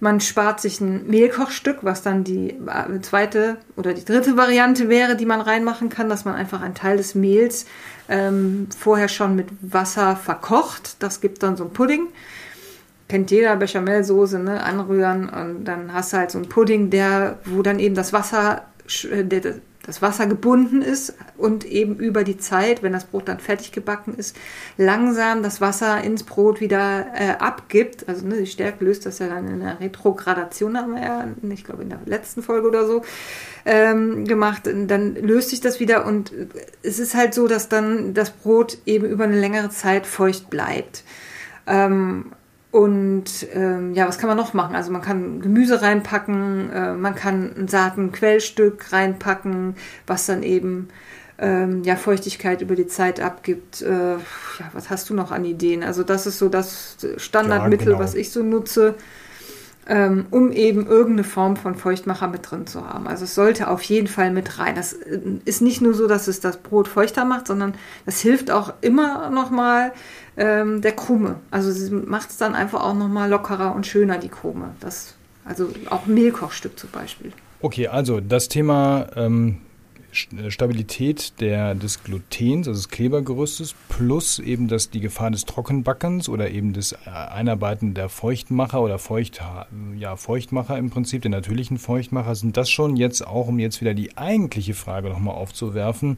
Man 0.00 0.20
spart 0.20 0.60
sich 0.60 0.80
ein 0.80 1.06
Mehlkochstück, 1.06 1.78
was 1.82 2.00
dann 2.02 2.24
die 2.24 2.50
äh, 2.50 3.00
zweite 3.02 3.58
oder 3.76 3.92
die 3.92 4.04
dritte 4.04 4.38
Variante 4.38 4.88
wäre, 4.88 5.14
die 5.14 5.26
man 5.26 5.42
reinmachen 5.42 5.90
kann, 5.90 6.08
dass 6.08 6.24
man 6.24 6.34
einfach 6.34 6.62
einen 6.62 6.74
Teil 6.74 6.96
des 6.96 7.14
Mehls 7.14 7.66
ähm, 8.08 8.68
vorher 8.78 9.08
schon 9.08 9.36
mit 9.36 9.48
Wasser 9.60 10.16
verkocht. 10.16 11.02
Das 11.02 11.20
gibt 11.20 11.42
dann 11.42 11.58
so 11.58 11.64
ein 11.64 11.70
Pudding. 11.70 12.06
Kennt 13.08 13.30
jeder 13.30 13.56
Bechamelsoße, 13.56 14.38
ne? 14.38 14.62
Anrühren 14.62 15.28
und 15.28 15.64
dann 15.64 15.92
hast 15.94 16.12
du 16.12 16.18
halt 16.18 16.30
so 16.30 16.38
einen 16.38 16.48
Pudding, 16.48 16.90
der, 16.90 17.38
wo 17.44 17.62
dann 17.62 17.78
eben 17.78 17.94
das 17.94 18.12
Wasser, 18.12 18.66
äh, 19.10 19.24
der, 19.24 19.54
das 19.88 20.02
Wasser 20.02 20.26
gebunden 20.26 20.82
ist 20.82 21.14
und 21.38 21.64
eben 21.64 21.96
über 21.96 22.22
die 22.22 22.36
Zeit, 22.36 22.82
wenn 22.82 22.92
das 22.92 23.06
Brot 23.06 23.26
dann 23.26 23.38
fertig 23.38 23.72
gebacken 23.72 24.14
ist, 24.14 24.36
langsam 24.76 25.42
das 25.42 25.62
Wasser 25.62 26.04
ins 26.04 26.24
Brot 26.24 26.60
wieder 26.60 27.06
äh, 27.14 27.30
abgibt. 27.38 28.06
Also 28.06 28.26
ne, 28.26 28.36
die 28.36 28.46
Stärke 28.46 28.84
löst 28.84 29.06
das 29.06 29.18
ja 29.18 29.28
dann 29.28 29.48
in 29.48 29.60
der 29.60 29.80
Retrogradation, 29.80 30.76
haben 30.76 30.94
wir 30.94 31.00
ja, 31.00 31.24
ich 31.48 31.64
glaube 31.64 31.84
in 31.84 31.88
der 31.88 32.00
letzten 32.04 32.42
Folge 32.42 32.68
oder 32.68 32.86
so 32.86 33.00
ähm, 33.64 34.26
gemacht. 34.26 34.64
Dann 34.66 35.14
löst 35.14 35.48
sich 35.48 35.62
das 35.62 35.80
wieder 35.80 36.04
und 36.04 36.34
es 36.82 36.98
ist 36.98 37.14
halt 37.14 37.32
so, 37.32 37.48
dass 37.48 37.70
dann 37.70 38.12
das 38.12 38.28
Brot 38.28 38.76
eben 38.84 39.06
über 39.06 39.24
eine 39.24 39.40
längere 39.40 39.70
Zeit 39.70 40.06
feucht 40.06 40.50
bleibt. 40.50 41.02
Ähm, 41.66 42.32
und 42.78 43.24
ähm, 43.54 43.92
ja, 43.94 44.06
was 44.06 44.18
kann 44.18 44.28
man 44.28 44.36
noch 44.36 44.54
machen? 44.54 44.76
Also 44.76 44.92
man 44.92 45.02
kann 45.02 45.40
Gemüse 45.40 45.82
reinpacken, 45.82 46.70
äh, 46.70 46.94
man 46.94 47.16
kann 47.16 47.52
ein 47.58 47.66
Saatenquellstück 47.66 48.92
reinpacken, 48.92 49.74
was 50.06 50.26
dann 50.26 50.44
eben 50.44 50.86
ähm, 51.40 51.82
ja, 51.82 51.96
Feuchtigkeit 51.96 52.62
über 52.62 52.76
die 52.76 52.86
Zeit 52.86 53.18
abgibt. 53.18 53.82
Äh, 53.82 54.12
ja, 54.12 54.70
was 54.74 54.90
hast 54.90 55.10
du 55.10 55.14
noch 55.14 55.32
an 55.32 55.44
Ideen? 55.44 55.82
Also 55.82 56.04
das 56.04 56.28
ist 56.28 56.38
so 56.38 56.48
das 56.48 56.98
Standardmittel, 57.16 57.88
ja, 57.88 57.92
genau. 57.94 58.04
was 58.04 58.14
ich 58.14 58.30
so 58.30 58.44
nutze, 58.44 58.94
ähm, 59.88 60.26
um 60.30 60.52
eben 60.52 60.86
irgendeine 60.86 61.24
Form 61.24 61.56
von 61.56 61.74
Feuchtmacher 61.74 62.28
mit 62.28 62.50
drin 62.50 62.66
zu 62.66 62.86
haben. 62.86 63.08
Also 63.08 63.24
es 63.24 63.34
sollte 63.34 63.68
auf 63.68 63.82
jeden 63.82 64.06
Fall 64.06 64.30
mit 64.30 64.58
rein. 64.58 64.74
Das 64.74 64.92
äh, 64.92 65.18
ist 65.46 65.62
nicht 65.62 65.80
nur 65.80 65.94
so, 65.94 66.06
dass 66.06 66.28
es 66.28 66.40
das 66.40 66.58
Brot 66.58 66.88
feuchter 66.88 67.24
macht, 67.24 67.46
sondern 67.46 67.74
das 68.04 68.20
hilft 68.20 68.50
auch 68.50 68.74
immer 68.82 69.30
noch 69.30 69.50
mal 69.50 69.92
ähm, 70.36 70.82
der 70.82 70.92
Krume. 70.92 71.36
Also 71.50 71.72
sie 71.72 71.90
macht 71.90 72.30
es 72.30 72.36
dann 72.36 72.54
einfach 72.54 72.84
auch 72.84 72.94
nochmal 72.94 73.30
lockerer 73.30 73.74
und 73.74 73.86
schöner, 73.86 74.18
die 74.18 74.28
Krume. 74.28 74.74
Das, 74.80 75.14
also 75.46 75.70
auch 75.88 76.04
Mehlkochstück 76.06 76.78
zum 76.78 76.90
Beispiel. 76.90 77.32
Okay, 77.62 77.88
also 77.88 78.20
das 78.20 78.48
Thema 78.48 79.06
ähm, 79.16 79.56
äh, 79.58 79.67
Stabilität 80.48 81.40
der, 81.40 81.74
des 81.74 82.02
Glutens, 82.02 82.68
also 82.68 82.78
des 82.78 82.88
Klebergerüstes, 82.88 83.74
plus 83.88 84.38
eben 84.38 84.68
das, 84.68 84.90
die 84.90 85.00
Gefahr 85.00 85.30
des 85.30 85.44
Trockenbackens 85.44 86.28
oder 86.28 86.50
eben 86.50 86.72
des 86.72 86.92
äh, 86.92 86.96
Einarbeiten 87.08 87.94
der 87.94 88.08
Feuchtmacher 88.08 88.80
oder 88.80 88.98
Feucht, 88.98 89.40
ja, 89.96 90.16
Feuchtmacher 90.16 90.78
im 90.78 90.90
Prinzip, 90.90 91.22
der 91.22 91.30
natürlichen 91.30 91.78
Feuchtmacher, 91.78 92.34
sind 92.34 92.56
das 92.56 92.70
schon 92.70 92.96
jetzt 92.96 93.26
auch, 93.26 93.48
um 93.48 93.58
jetzt 93.58 93.80
wieder 93.80 93.94
die 93.94 94.16
eigentliche 94.16 94.74
Frage 94.74 95.08
nochmal 95.08 95.34
aufzuwerfen, 95.34 96.16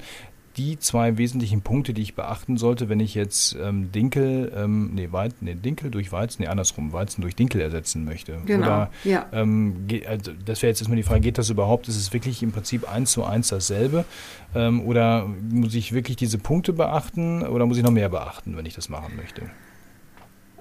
die 0.56 0.78
zwei 0.78 1.16
wesentlichen 1.16 1.62
Punkte, 1.62 1.94
die 1.94 2.02
ich 2.02 2.14
beachten 2.14 2.56
sollte, 2.56 2.88
wenn 2.88 2.98
ich 2.98 3.14
jetzt 3.14 3.56
ähm, 3.60 3.92
Dinkel, 3.92 4.52
ähm, 4.54 4.90
nee, 4.94 5.10
Weizen, 5.12 5.36
nee, 5.42 5.54
Dinkel 5.54 5.90
durch 5.90 6.10
Weizen, 6.10 6.42
nee, 6.42 6.48
andersrum, 6.48 6.92
Weizen 6.92 7.22
durch 7.22 7.36
Dinkel 7.36 7.60
ersetzen 7.60 8.04
möchte. 8.04 8.38
Genau, 8.46 8.66
Oder, 8.66 8.90
ja. 9.04 9.26
Ähm, 9.32 9.86
also 10.08 10.32
das 10.44 10.62
wäre 10.62 10.70
jetzt 10.70 10.80
erstmal 10.80 10.96
die 10.96 11.04
Frage, 11.04 11.20
geht 11.20 11.38
das 11.38 11.50
überhaupt? 11.50 11.88
Ist 11.88 11.96
es 11.96 12.12
wirklich 12.12 12.42
im 12.42 12.50
Prinzip 12.50 12.90
eins 12.90 13.12
zu 13.12 13.24
eins 13.24 13.48
dasselbe? 13.48 14.04
Ähm, 14.54 14.82
oder 14.82 15.28
muss 15.50 15.74
ich 15.74 15.92
wirklich 15.92 16.16
diese 16.16 16.38
Punkte 16.38 16.72
beachten 16.72 17.42
oder 17.42 17.66
muss 17.66 17.76
ich 17.76 17.84
noch 17.84 17.92
mehr 17.92 18.08
beachten, 18.08 18.56
wenn 18.56 18.66
ich 18.66 18.74
das 18.74 18.88
machen 18.88 19.14
möchte? 19.16 19.42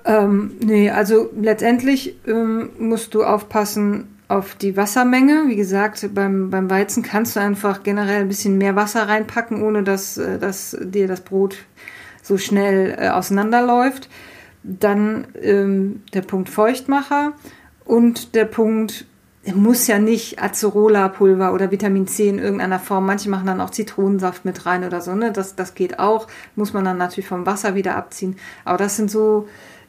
Ähm, 0.06 0.52
nee, 0.64 0.90
also 0.92 1.30
letztendlich 1.40 2.16
ähm, 2.28 2.70
musst 2.80 3.16
du 3.16 3.24
aufpassen, 3.24 4.19
auf 4.30 4.56
die 4.56 4.78
Wassermenge. 4.78 5.46
Wie 5.48 5.58
gesagt, 5.58 6.14
beim, 6.14 6.50
beim 6.50 6.70
Weizen 6.70 7.04
kannst 7.04 7.36
du 7.36 7.42
einfach 7.42 7.84
generell 7.84 8.22
ein 8.22 8.28
bisschen 8.30 8.58
mehr 8.58 8.78
Wasser 8.78 9.10
reinpacken, 9.10 9.62
ohne 9.62 9.84
dass, 9.84 10.18
äh, 10.18 10.40
dass 10.40 10.78
dir 10.80 11.08
das 11.08 11.22
Brot 11.22 11.58
so 12.22 12.38
schnell 12.38 12.96
äh, 12.98 13.10
auseinanderläuft. 13.10 14.08
Dann 14.64 15.28
ähm, 15.42 16.04
der 16.14 16.22
Punkt 16.22 16.50
Feuchtmacher 16.50 17.34
und 17.86 18.36
der 18.36 18.46
Punkt, 18.46 19.06
muss 19.56 19.88
ja 19.88 19.98
nicht 19.98 20.42
Acerola-Pulver 20.42 21.54
oder 21.54 21.72
Vitamin 21.72 22.08
C 22.08 22.28
in 22.28 22.40
irgendeiner 22.40 22.78
Form. 22.78 23.06
Manche 23.06 23.30
machen 23.30 23.48
dann 23.48 23.62
auch 23.62 23.72
Zitronensaft 23.72 24.46
mit 24.46 24.66
rein 24.66 24.84
oder 24.84 25.02
so. 25.02 25.16
Ne? 25.16 25.32
Das, 25.32 25.56
das 25.56 25.74
geht 25.74 25.98
auch. 25.98 26.28
Muss 26.56 26.74
man 26.74 26.86
dann 26.86 26.98
natürlich 26.98 27.28
vom 27.28 27.46
Wasser 27.46 27.74
wieder 27.74 27.96
abziehen. 27.96 28.36
Aber 28.66 28.78
das 28.78 28.98
sind 28.98 29.10
so 29.10 29.48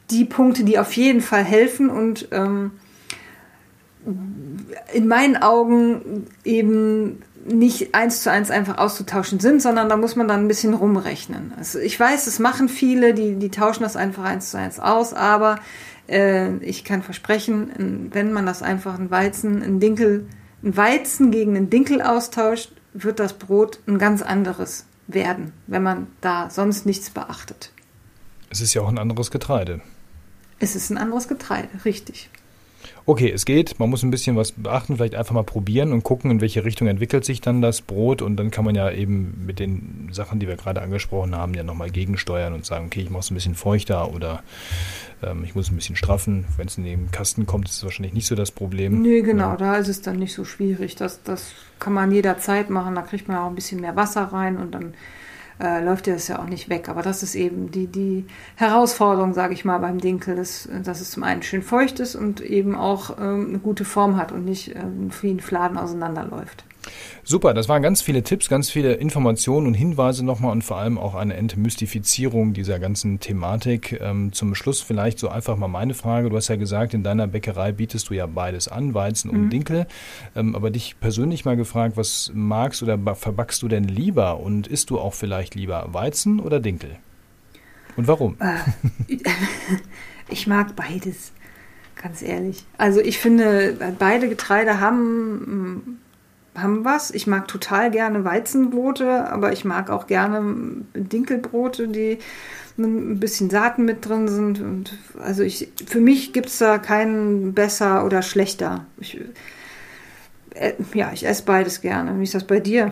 die 0.09 0.25
Punkte, 0.25 0.63
die 0.63 0.79
auf 0.79 0.93
jeden 0.93 1.21
Fall 1.21 1.43
helfen 1.43 1.89
und 1.89 2.29
ähm, 2.31 2.71
in 4.93 5.07
meinen 5.07 5.37
Augen 5.37 6.27
eben 6.43 7.21
nicht 7.45 7.95
eins 7.95 8.21
zu 8.21 8.31
eins 8.31 8.51
einfach 8.51 8.77
auszutauschen 8.77 9.39
sind, 9.39 9.61
sondern 9.61 9.89
da 9.89 9.97
muss 9.97 10.15
man 10.15 10.27
dann 10.27 10.41
ein 10.41 10.47
bisschen 10.47 10.73
rumrechnen. 10.73 11.53
Also 11.57 11.79
ich 11.79 11.99
weiß, 11.99 12.27
es 12.27 12.39
machen 12.39 12.69
viele, 12.69 13.13
die, 13.13 13.35
die 13.35 13.49
tauschen 13.49 13.83
das 13.83 13.95
einfach 13.95 14.23
eins 14.23 14.51
zu 14.51 14.57
eins 14.57 14.79
aus, 14.79 15.13
aber 15.13 15.59
äh, 16.07 16.55
ich 16.57 16.83
kann 16.83 17.01
versprechen, 17.01 18.09
wenn 18.11 18.31
man 18.33 18.45
das 18.45 18.61
einfach 18.61 18.99
ein 18.99 19.09
Weizen, 19.09 19.63
ein 19.63 19.79
Dinkel, 19.79 20.27
ein 20.63 20.77
Weizen 20.77 21.31
gegen 21.31 21.55
einen 21.55 21.69
Dinkel 21.69 22.01
austauscht, 22.01 22.73
wird 22.93 23.19
das 23.19 23.33
Brot 23.33 23.79
ein 23.87 23.97
ganz 23.97 24.21
anderes 24.21 24.85
werden, 25.07 25.53
wenn 25.67 25.83
man 25.83 26.07
da 26.21 26.49
sonst 26.49 26.85
nichts 26.85 27.09
beachtet. 27.09 27.71
Es 28.49 28.61
ist 28.61 28.73
ja 28.73 28.81
auch 28.81 28.89
ein 28.89 28.99
anderes 28.99 29.31
Getreide. 29.31 29.81
Es 30.59 30.75
ist 30.75 30.89
ein 30.91 30.97
anderes 30.97 31.27
Getreide, 31.27 31.69
richtig. 31.85 32.29
Okay, 33.05 33.31
es 33.31 33.45
geht. 33.45 33.79
Man 33.79 33.89
muss 33.89 34.03
ein 34.03 34.11
bisschen 34.11 34.35
was 34.35 34.51
beachten, 34.51 34.97
vielleicht 34.97 35.15
einfach 35.15 35.33
mal 35.33 35.43
probieren 35.43 35.91
und 35.91 36.03
gucken, 36.03 36.31
in 36.31 36.41
welche 36.41 36.63
Richtung 36.63 36.87
entwickelt 36.87 37.25
sich 37.25 37.41
dann 37.41 37.61
das 37.61 37.81
Brot. 37.81 38.21
Und 38.21 38.37
dann 38.37 38.51
kann 38.51 38.65
man 38.65 38.75
ja 38.75 38.91
eben 38.91 39.43
mit 39.45 39.59
den 39.59 40.09
Sachen, 40.11 40.39
die 40.39 40.47
wir 40.47 40.55
gerade 40.55 40.81
angesprochen 40.81 41.35
haben, 41.35 41.53
ja 41.53 41.63
nochmal 41.63 41.89
gegensteuern 41.89 42.53
und 42.53 42.65
sagen, 42.65 42.85
okay, 42.87 43.01
ich 43.01 43.09
mache 43.09 43.21
es 43.21 43.31
ein 43.31 43.35
bisschen 43.35 43.55
feuchter 43.55 44.13
oder 44.13 44.43
ähm, 45.23 45.43
ich 45.43 45.55
muss 45.55 45.71
ein 45.71 45.75
bisschen 45.75 45.95
straffen. 45.95 46.45
Wenn 46.57 46.67
es 46.67 46.77
in 46.77 46.83
den 46.83 47.11
Kasten 47.11 47.45
kommt, 47.45 47.67
ist 47.67 47.77
es 47.77 47.83
wahrscheinlich 47.83 48.13
nicht 48.13 48.27
so 48.27 48.35
das 48.35 48.51
Problem. 48.51 49.01
Nee, 49.01 49.21
genau, 49.21 49.51
ja. 49.51 49.57
da 49.57 49.75
ist 49.75 49.87
es 49.87 50.01
dann 50.01 50.17
nicht 50.17 50.33
so 50.33 50.45
schwierig. 50.45 50.95
Das, 50.95 51.23
das 51.23 51.51
kann 51.79 51.93
man 51.93 52.11
jederzeit 52.11 52.69
machen. 52.69 52.95
Da 52.95 53.01
kriegt 53.01 53.27
man 53.27 53.37
auch 53.37 53.47
ein 53.47 53.55
bisschen 53.55 53.81
mehr 53.81 53.95
Wasser 53.95 54.23
rein 54.23 54.57
und 54.57 54.71
dann 54.71 54.93
äh, 55.61 55.83
läuft 55.83 56.07
dir 56.07 56.13
das 56.13 56.27
ja 56.27 56.39
auch 56.39 56.47
nicht 56.47 56.69
weg. 56.69 56.89
Aber 56.89 57.01
das 57.01 57.23
ist 57.23 57.35
eben 57.35 57.71
die, 57.71 57.87
die 57.87 58.25
Herausforderung, 58.55 59.33
sage 59.33 59.53
ich 59.53 59.65
mal, 59.65 59.77
beim 59.77 59.99
Dinkel, 59.99 60.35
dass, 60.35 60.67
dass 60.83 61.01
es 61.01 61.11
zum 61.11 61.23
einen 61.23 61.43
schön 61.43 61.61
feucht 61.61 61.99
ist 61.99 62.15
und 62.15 62.41
eben 62.41 62.75
auch 62.75 63.17
ähm, 63.19 63.47
eine 63.49 63.59
gute 63.59 63.85
Form 63.85 64.17
hat 64.17 64.31
und 64.31 64.45
nicht 64.45 64.75
ähm, 64.75 65.09
wie 65.21 65.31
ein 65.31 65.39
Fladen 65.39 65.77
auseinanderläuft. 65.77 66.65
Super, 67.23 67.53
das 67.53 67.69
waren 67.69 67.81
ganz 67.81 68.01
viele 68.01 68.23
Tipps, 68.23 68.49
ganz 68.49 68.69
viele 68.69 68.93
Informationen 68.93 69.67
und 69.67 69.73
Hinweise 69.73 70.25
nochmal 70.25 70.51
und 70.51 70.63
vor 70.63 70.77
allem 70.77 70.97
auch 70.97 71.15
eine 71.15 71.35
Entmystifizierung 71.35 72.53
dieser 72.53 72.79
ganzen 72.79 73.19
Thematik. 73.19 73.99
Ähm, 74.01 74.33
zum 74.33 74.55
Schluss 74.55 74.81
vielleicht 74.81 75.19
so 75.19 75.29
einfach 75.29 75.55
mal 75.55 75.67
meine 75.67 75.93
Frage. 75.93 76.29
Du 76.29 76.35
hast 76.35 76.47
ja 76.47 76.55
gesagt, 76.55 76.93
in 76.93 77.03
deiner 77.03 77.27
Bäckerei 77.27 77.71
bietest 77.71 78.09
du 78.09 78.15
ja 78.15 78.25
beides 78.25 78.67
an, 78.67 78.93
Weizen 78.93 79.29
und 79.29 79.45
mhm. 79.45 79.49
Dinkel. 79.49 79.87
Ähm, 80.35 80.55
aber 80.55 80.71
dich 80.71 80.99
persönlich 80.99 81.45
mal 81.45 81.55
gefragt, 81.55 81.95
was 81.95 82.31
magst 82.33 82.81
oder 82.83 82.97
verbackst 83.15 83.61
du 83.61 83.67
denn 83.67 83.85
lieber 83.85 84.39
und 84.39 84.67
isst 84.67 84.89
du 84.89 84.99
auch 84.99 85.13
vielleicht 85.13 85.55
lieber 85.55 85.87
Weizen 85.91 86.39
oder 86.39 86.59
Dinkel? 86.59 86.97
Und 87.95 88.07
warum? 88.07 88.37
Äh, 88.39 89.15
ich 90.29 90.47
mag 90.47 90.75
beides, 90.75 91.33
ganz 91.95 92.21
ehrlich. 92.21 92.65
Also 92.77 92.99
ich 92.99 93.19
finde, 93.19 93.95
beide 93.99 94.29
Getreide 94.29 94.79
haben 94.79 96.00
haben 96.55 96.83
was. 96.83 97.11
Ich 97.11 97.27
mag 97.27 97.47
total 97.47 97.91
gerne 97.91 98.23
Weizenbrote, 98.25 99.31
aber 99.31 99.53
ich 99.53 99.65
mag 99.65 99.89
auch 99.89 100.07
gerne 100.07 100.55
Dinkelbrote, 100.93 101.87
die 101.87 102.19
ein 102.77 103.19
bisschen 103.19 103.49
Saaten 103.49 103.85
mit 103.85 104.07
drin 104.07 104.27
sind. 104.27 104.61
Und 104.61 104.97
also 105.21 105.43
ich, 105.43 105.71
für 105.85 106.01
mich 106.01 106.33
gibt 106.33 106.47
es 106.47 106.57
da 106.57 106.77
keinen 106.77 107.53
besser 107.53 108.05
oder 108.05 108.21
schlechter. 108.21 108.85
Ich, 108.99 109.19
äh, 110.53 110.73
ja, 110.93 111.11
ich 111.13 111.25
esse 111.25 111.43
beides 111.43 111.81
gerne. 111.81 112.19
Wie 112.19 112.23
ist 112.23 112.35
das 112.35 112.45
bei 112.45 112.59
dir? 112.59 112.91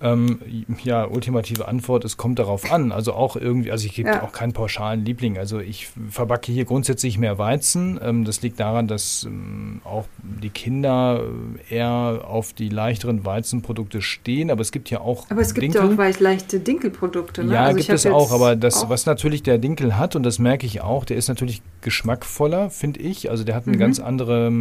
Ähm, 0.00 0.38
ja, 0.84 1.06
ultimative 1.06 1.66
Antwort, 1.66 2.04
es 2.04 2.16
kommt 2.16 2.38
darauf 2.38 2.70
an. 2.70 2.92
Also 2.92 3.14
auch 3.14 3.36
irgendwie, 3.36 3.72
also 3.72 3.86
ich 3.86 3.94
gebe 3.94 4.10
ja. 4.10 4.22
auch 4.22 4.32
keinen 4.32 4.52
pauschalen 4.52 5.04
Liebling. 5.04 5.38
Also 5.38 5.58
ich 5.58 5.88
verbacke 6.10 6.52
hier 6.52 6.64
grundsätzlich 6.64 7.18
mehr 7.18 7.38
Weizen. 7.38 7.98
Ähm, 8.02 8.24
das 8.24 8.42
liegt 8.42 8.60
daran, 8.60 8.86
dass 8.86 9.24
ähm, 9.24 9.80
auch 9.84 10.04
die 10.22 10.50
Kinder 10.50 11.22
äh, 11.68 11.74
eher 11.76 12.22
auf 12.26 12.52
die 12.52 12.68
leichteren 12.68 13.24
Weizenprodukte 13.24 14.02
stehen. 14.02 14.50
Aber 14.50 14.60
es 14.60 14.70
gibt 14.70 14.90
ja 14.90 15.00
auch 15.00 15.26
Aber 15.30 15.40
es 15.40 15.54
gibt 15.54 15.64
Dinkel. 15.64 15.96
ja 15.96 16.08
auch 16.08 16.20
leichte 16.20 16.60
Dinkelprodukte. 16.60 17.44
Ne? 17.44 17.54
Ja, 17.54 17.64
also 17.64 17.76
gibt 17.76 17.88
es 17.90 18.06
auch. 18.06 18.30
Aber 18.30 18.54
das, 18.54 18.88
was 18.88 19.06
natürlich 19.06 19.42
der 19.42 19.58
Dinkel 19.58 19.98
hat, 19.98 20.14
und 20.14 20.22
das 20.22 20.38
merke 20.38 20.66
ich 20.66 20.80
auch, 20.80 21.04
der 21.04 21.16
ist 21.16 21.28
natürlich 21.28 21.62
geschmackvoller, 21.82 22.70
finde 22.70 23.00
ich. 23.00 23.30
Also 23.30 23.42
der 23.42 23.56
hat 23.56 23.66
eine 23.66 23.76
mhm. 23.76 23.80
ganz 23.80 23.98
andere, 23.98 24.52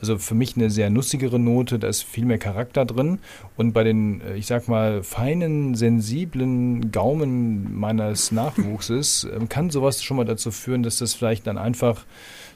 also 0.00 0.18
für 0.18 0.34
mich 0.34 0.56
eine 0.56 0.68
sehr 0.68 0.90
nussigere 0.90 1.38
Note. 1.38 1.78
Da 1.78 1.88
ist 1.88 2.02
viel 2.02 2.26
mehr 2.26 2.38
Charakter 2.38 2.84
drin. 2.84 3.18
Und 3.56 3.72
bei 3.72 3.82
den, 3.82 4.20
äh, 4.20 4.36
ich 4.36 4.46
sag 4.46 4.58
sag 4.58 4.68
mal, 4.68 5.02
feinen, 5.04 5.74
sensiblen 5.76 6.90
Gaumen 6.90 7.78
meines 7.78 8.32
Nachwuchses 8.32 9.26
ähm, 9.32 9.48
kann 9.48 9.70
sowas 9.70 10.02
schon 10.02 10.16
mal 10.16 10.24
dazu 10.24 10.50
führen, 10.50 10.82
dass 10.82 10.98
das 10.98 11.14
vielleicht 11.14 11.46
dann 11.46 11.58
einfach 11.58 12.04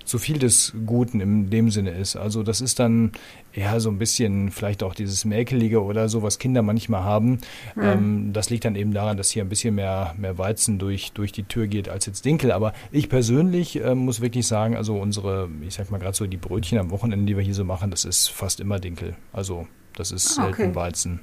zu 0.05 0.18
viel 0.18 0.38
des 0.38 0.72
Guten 0.86 1.20
in 1.20 1.50
dem 1.50 1.70
Sinne 1.70 1.90
ist. 1.90 2.16
Also 2.16 2.42
das 2.42 2.61
ist 2.61 2.78
dann 2.78 3.12
eher 3.53 3.80
so 3.80 3.90
ein 3.90 3.98
bisschen 3.98 4.50
vielleicht 4.50 4.82
auch 4.82 4.94
dieses 4.94 5.24
Mäkelige 5.24 5.82
oder 5.82 6.09
so, 6.09 6.22
was 6.22 6.38
Kinder 6.38 6.62
manchmal 6.62 7.05
haben. 7.05 7.38
Mhm. 7.74 7.82
Ähm, 7.82 8.32
das 8.32 8.50
liegt 8.50 8.64
dann 8.64 8.76
eben 8.76 8.92
daran, 8.92 9.16
dass 9.16 9.30
hier 9.30 9.42
ein 9.44 9.48
bisschen 9.48 9.74
mehr, 9.74 10.14
mehr 10.16 10.38
Weizen 10.38 10.78
durch, 10.78 11.12
durch 11.12 11.32
die 11.32 11.44
Tür 11.44 11.66
geht 11.66 11.88
als 11.88 12.07
jetzt 12.07 12.24
Dinkel. 12.24 12.53
Aber 12.53 12.72
ich 12.90 13.09
persönlich 13.09 13.82
äh, 13.82 13.94
muss 13.94 14.20
wirklich 14.20 14.46
sagen, 14.46 14.76
also 14.76 14.96
unsere, 14.96 15.48
ich 15.61 15.74
sag 15.74 15.90
mal 15.90 15.98
gerade 15.98 16.16
so 16.16 16.26
die 16.26 16.36
Brötchen 16.36 16.78
am 16.78 16.90
Wochenende, 16.90 17.26
die 17.26 17.36
wir 17.36 17.44
hier 17.44 17.55
so 17.55 17.64
machen, 17.64 17.90
das 17.90 18.05
ist 18.05 18.28
fast 18.28 18.61
immer 18.61 18.78
Dinkel. 18.78 19.16
Also 19.32 19.66
das 19.96 20.12
ist 20.12 20.38
ah, 20.38 20.48
okay. 20.48 20.57
selten 20.57 20.74
Weizen. 20.74 21.20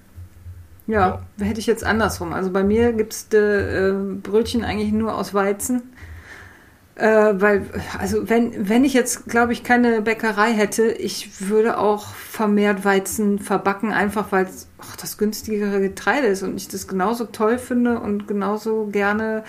Ja, 0.88 1.22
ja, 1.38 1.46
hätte 1.46 1.60
ich 1.60 1.68
jetzt 1.68 1.84
andersrum. 1.84 2.34
Also 2.34 2.52
bei 2.52 2.64
mir 2.64 2.94
gibt 2.94 3.14
es 3.14 3.28
äh, 3.32 3.94
Brötchen 4.24 4.64
eigentlich 4.64 4.92
nur 4.92 5.16
aus 5.16 5.36
Weizen. 5.36 5.84
Äh, 7.00 7.40
weil, 7.40 7.66
also 7.98 8.30
wenn, 8.30 8.68
wenn 8.68 8.84
ich 8.84 8.94
jetzt, 8.94 9.28
glaube 9.28 9.54
ich, 9.54 9.64
keine 9.64 10.02
Bäckerei 10.02 10.52
hätte, 10.52 10.92
ich 10.92 11.48
würde 11.48 11.78
auch 11.78 12.08
vermehrt 12.08 12.84
Weizen 12.84 13.40
verbacken, 13.40 13.94
einfach 13.94 14.34
weil 14.34 14.46
es 14.46 14.68
das 15.00 15.18
günstigere 15.18 15.80
Getreide 15.80 16.28
ist 16.28 16.44
und 16.44 16.58
ich 16.58 16.68
das 16.68 16.90
genauso 16.90 17.24
toll 17.24 17.58
finde 17.58 18.00
und 18.02 18.28
genauso 18.28 18.88
gerne 18.88 19.46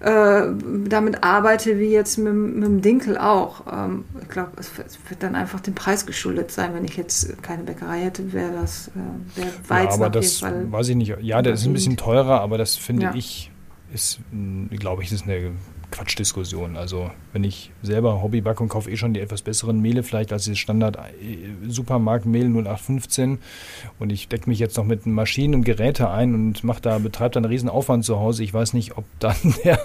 äh, 0.00 0.42
damit 0.86 1.24
arbeite 1.24 1.78
wie 1.78 1.88
jetzt 1.88 2.18
mit, 2.18 2.34
mit 2.34 2.64
dem 2.64 2.82
Dinkel 2.82 3.16
auch. 3.16 3.62
Ähm, 3.72 4.04
ich 4.20 4.28
glaube, 4.28 4.50
es, 4.58 4.70
es, 4.86 4.98
wird 5.08 5.22
dann 5.22 5.34
einfach 5.34 5.60
dem 5.60 5.74
Preis 5.74 6.04
geschuldet 6.04 6.50
sein. 6.50 6.74
Wenn 6.74 6.84
ich 6.84 6.98
jetzt 6.98 7.42
keine 7.42 7.62
Bäckerei 7.62 8.00
hätte, 8.00 8.34
wäre 8.34 8.52
das 8.52 8.88
äh, 8.88 9.38
wär 9.38 9.46
Weizen 9.68 10.00
ja, 10.00 10.06
aber 10.06 10.10
das 10.10 10.42
weiß 10.42 10.88
ich 10.90 10.96
nicht. 10.96 11.16
Ja, 11.22 11.40
der 11.40 11.54
ist 11.54 11.64
ein 11.64 11.72
bisschen 11.72 11.96
teurer, 11.96 12.42
aber 12.42 12.58
das 12.58 12.76
finde 12.76 13.04
ja. 13.04 13.14
ich 13.14 13.50
ist, 13.94 14.20
glaube 14.70 15.02
ich, 15.02 15.12
ist 15.12 15.24
eine 15.24 15.52
Quatschdiskussion. 15.90 16.76
Also 16.76 17.10
wenn 17.32 17.44
ich 17.44 17.70
selber 17.82 18.22
Hobby 18.22 18.40
backe 18.40 18.62
und 18.62 18.68
kaufe 18.68 18.90
eh 18.90 18.96
schon 18.96 19.14
die 19.14 19.20
etwas 19.20 19.42
besseren 19.42 19.80
Mehle, 19.80 20.02
vielleicht 20.02 20.32
als 20.32 20.46
das 20.46 20.58
Standard 20.58 20.96
äh, 20.96 21.68
Supermarktmehl 21.68 22.46
0815 22.46 23.38
und 23.98 24.10
ich 24.10 24.28
decke 24.28 24.48
mich 24.48 24.58
jetzt 24.58 24.76
noch 24.76 24.84
mit 24.84 25.06
Maschinen 25.06 25.54
und 25.54 25.64
Geräte 25.64 26.10
ein 26.10 26.34
und 26.34 26.64
mache 26.64 26.80
da, 26.80 26.98
betreibe 26.98 27.34
da 27.34 27.38
einen 27.38 27.46
riesen 27.46 27.68
Aufwand 27.68 28.04
zu 28.04 28.18
Hause. 28.18 28.42
Ich 28.42 28.52
weiß 28.52 28.72
nicht, 28.72 28.96
ob 28.96 29.04
dann 29.18 29.36
der 29.64 29.80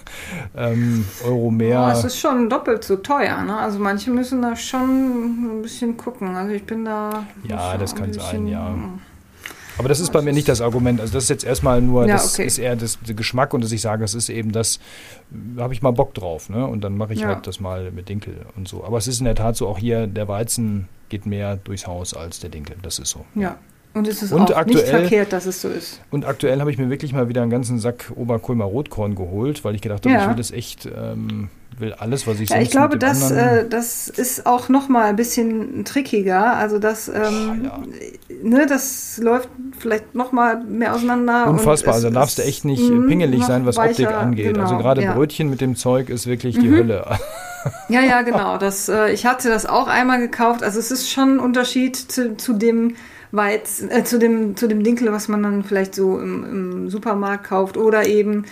ähm, 0.56 1.06
Euro 1.26 1.52
mehr. 1.52 1.86
Oh, 1.88 1.92
es 1.92 2.04
ist 2.04 2.20
schon 2.20 2.50
doppelt 2.50 2.84
so 2.84 2.98
teuer. 2.98 3.42
Ne? 3.44 3.58
Also 3.58 3.80
manche 3.80 4.12
müssen 4.12 4.42
da 4.42 4.56
schon 4.56 5.60
ein 5.60 5.62
bisschen 5.62 5.98
gucken. 5.98 6.36
Also 6.36 6.54
ich 6.54 6.64
bin 6.64 6.86
da. 6.86 7.26
Ja, 7.48 7.78
das 7.78 7.96
kann 7.96 8.12
sein, 8.14 8.48
ja. 8.48 8.76
Aber 9.82 9.90
das 9.90 10.00
ist 10.00 10.14
bei 10.14 10.22
mir 10.22 10.32
nicht 10.32 10.48
das 10.48 10.62
Argument. 10.62 11.02
Also 11.02 11.14
das 11.14 11.24
ist 11.24 11.30
jetzt 11.32 11.44
erstmal 11.44 11.82
nur, 11.82 12.06
ja, 12.06 12.14
das 12.14 12.36
okay. 12.36 12.46
ist 12.46 12.60
eher 12.60 12.76
das, 12.76 13.00
der 13.02 13.16
Geschmack 13.16 13.52
und 13.56 13.64
dass 13.64 13.72
ich 13.72 13.82
sage, 13.82 14.04
das 14.04 14.14
ist 14.14 14.30
eben 14.30 14.52
das, 14.52 14.80
da 15.32 15.64
habe 15.64 15.74
ich 15.74 15.82
mal 15.82 15.90
Bock 15.90 16.14
drauf. 16.14 16.50
Ne? 16.50 16.68
Und 16.68 16.84
dann 16.84 16.96
mache 16.96 17.14
ich 17.14 17.22
ja. 17.22 17.30
halt 17.30 17.48
das 17.48 17.60
mal 17.60 17.90
mit 17.90 18.08
Dinkel 18.08 18.46
und 18.56 18.68
so. 18.68 18.84
Aber 18.84 19.00
es 19.00 19.08
ist 19.08 19.18
in 19.18 19.26
der 19.26 19.34
Tat 19.34 19.56
so, 19.58 19.68
auch 19.68 19.80
hier, 19.80 20.06
der 20.06 20.28
Weizen 20.28 20.88
geht 21.10 21.26
mehr 21.26 21.56
durchs 21.56 21.88
Haus 21.88 22.14
als 22.14 22.40
der 22.40 22.52
Dinkel. 22.52 22.76
Das 22.84 23.00
ist 23.00 23.10
so. 23.10 23.26
Ja. 23.34 23.58
Und 23.96 24.08
es 24.08 24.22
ist 24.22 24.32
und 24.32 24.54
auch 24.54 24.58
aktuell, 24.58 24.84
nicht 24.84 24.90
verkehrt, 24.90 25.34
dass 25.34 25.48
es 25.48 25.64
so 25.64 25.68
ist. 25.68 26.00
Und 26.12 26.26
aktuell 26.26 26.60
habe 26.60 26.70
ich 26.70 26.78
mir 26.78 26.92
wirklich 26.92 27.12
mal 27.12 27.28
wieder 27.28 27.42
einen 27.42 27.50
ganzen 27.50 27.80
Sack 27.80 28.14
Oberkulmer 28.16 28.66
Rotkorn 28.66 29.16
geholt, 29.16 29.66
weil 29.66 29.74
ich 29.74 29.82
gedacht 29.82 30.06
habe, 30.06 30.14
ja. 30.14 30.22
ich 30.22 30.30
will 30.30 30.36
das 30.36 30.52
echt 30.52 30.86
ähm, 30.86 31.50
will 31.82 31.94
alles, 31.94 32.28
was 32.28 32.40
ich 32.40 32.50
ja, 32.50 32.60
Ich 32.60 32.72
glaube, 32.72 32.98
das, 32.98 33.32
äh, 33.32 33.68
das 33.68 34.08
ist 34.08 34.46
auch 34.46 34.70
noch 34.70 34.88
mal 34.88 35.06
ein 35.06 35.16
bisschen 35.16 35.84
trickiger. 35.84 36.56
Also 36.56 36.80
das, 36.80 37.10
ähm, 37.10 37.62
ja. 37.66 37.80
ne, 38.42 38.66
das 38.68 39.20
läuft 39.22 39.50
vielleicht 39.78 40.16
noch 40.16 40.32
mal 40.32 40.64
mehr 40.64 40.94
auseinander. 40.94 41.48
Unfassbar. 41.48 41.96
also 41.96 42.10
darfst 42.10 42.38
du 42.38 42.44
echt 42.44 42.64
nicht 42.64 42.88
pingelig 43.08 43.44
sein, 43.44 43.66
was 43.66 43.78
weicher, 43.78 44.04
Optik 44.04 44.14
angeht. 44.14 44.48
Also 44.48 44.54
genau, 44.54 44.64
also 44.64 44.78
gerade 44.78 45.04
ja. 45.04 45.14
Brötchen 45.14 45.50
mit 45.50 45.60
dem 45.62 45.76
Zeug 45.76 46.10
ist 46.10 46.28
wirklich 46.28 46.58
die 46.58 46.68
mhm. 46.68 46.76
Hölle. 46.76 47.20
Ja, 47.90 48.02
ja, 48.02 48.22
genau. 48.24 48.58
Das, 48.58 48.88
äh, 48.88 49.12
ich 49.12 49.26
hatte 49.26 49.50
das 49.50 49.66
auch 49.66 49.88
einmal 49.88 50.20
gekauft. 50.20 50.64
Also 50.64 50.80
es 50.80 50.92
ist 50.92 51.10
schon 51.10 51.36
ein 51.36 51.40
Unterschied 51.40 51.96
zu, 51.96 52.38
zu 52.38 52.54
dem 52.54 52.96
Weiz, 53.32 53.84
äh, 53.88 54.04
zu 54.04 54.20
dem 54.20 54.56
zu 54.56 54.68
dem 54.68 54.84
Dinkel, 54.84 55.12
was 55.12 55.28
man 55.28 55.42
dann 55.42 55.64
vielleicht 55.64 55.96
so 55.96 56.20
im, 56.20 56.44
im 56.44 56.90
Supermarkt 56.90 57.46
kauft 57.46 57.78
oder 57.78 58.06
eben 58.06 58.46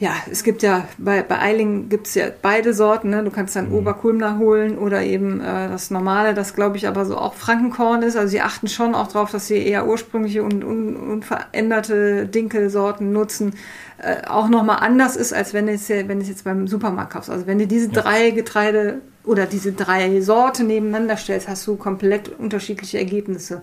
ja, 0.00 0.12
es 0.30 0.42
gibt 0.42 0.62
ja, 0.62 0.88
bei, 0.98 1.22
bei 1.22 1.38
Eiling 1.38 1.88
gibt 1.88 2.08
es 2.08 2.14
ja 2.14 2.26
beide 2.42 2.74
Sorten. 2.74 3.10
Ne? 3.10 3.22
Du 3.22 3.30
kannst 3.30 3.54
dann 3.54 3.68
mhm. 3.68 3.76
Oberkulmner 3.76 4.38
holen 4.38 4.76
oder 4.76 5.02
eben 5.02 5.40
äh, 5.40 5.68
das 5.68 5.90
normale, 5.90 6.34
das 6.34 6.54
glaube 6.54 6.76
ich 6.76 6.88
aber 6.88 7.04
so 7.04 7.16
auch 7.16 7.34
Frankenkorn 7.34 8.02
ist. 8.02 8.16
Also 8.16 8.28
sie 8.28 8.40
achten 8.40 8.66
schon 8.66 8.94
auch 8.94 9.06
darauf, 9.06 9.30
dass 9.30 9.46
sie 9.46 9.64
eher 9.64 9.86
ursprüngliche 9.86 10.42
und 10.42 10.64
un, 10.64 10.96
unveränderte 10.96 12.26
Dinkelsorten 12.26 13.12
nutzen. 13.12 13.54
Äh, 13.98 14.26
auch 14.26 14.48
nochmal 14.48 14.78
anders 14.80 15.14
ist, 15.14 15.32
als 15.32 15.54
wenn 15.54 15.68
du 15.68 15.72
es, 15.72 15.88
wenn 15.88 16.20
es 16.20 16.28
jetzt 16.28 16.42
beim 16.42 16.66
Supermarkt 16.66 17.12
kaufst. 17.12 17.30
Also 17.30 17.46
wenn 17.46 17.60
du 17.60 17.68
diese 17.68 17.86
ja. 17.86 18.02
drei 18.02 18.30
Getreide 18.30 19.00
oder 19.24 19.46
diese 19.46 19.72
drei 19.72 20.20
Sorten 20.20 20.66
nebeneinander 20.66 21.16
stellst, 21.16 21.48
hast 21.48 21.66
du 21.66 21.76
komplett 21.76 22.28
unterschiedliche 22.28 22.98
Ergebnisse. 22.98 23.62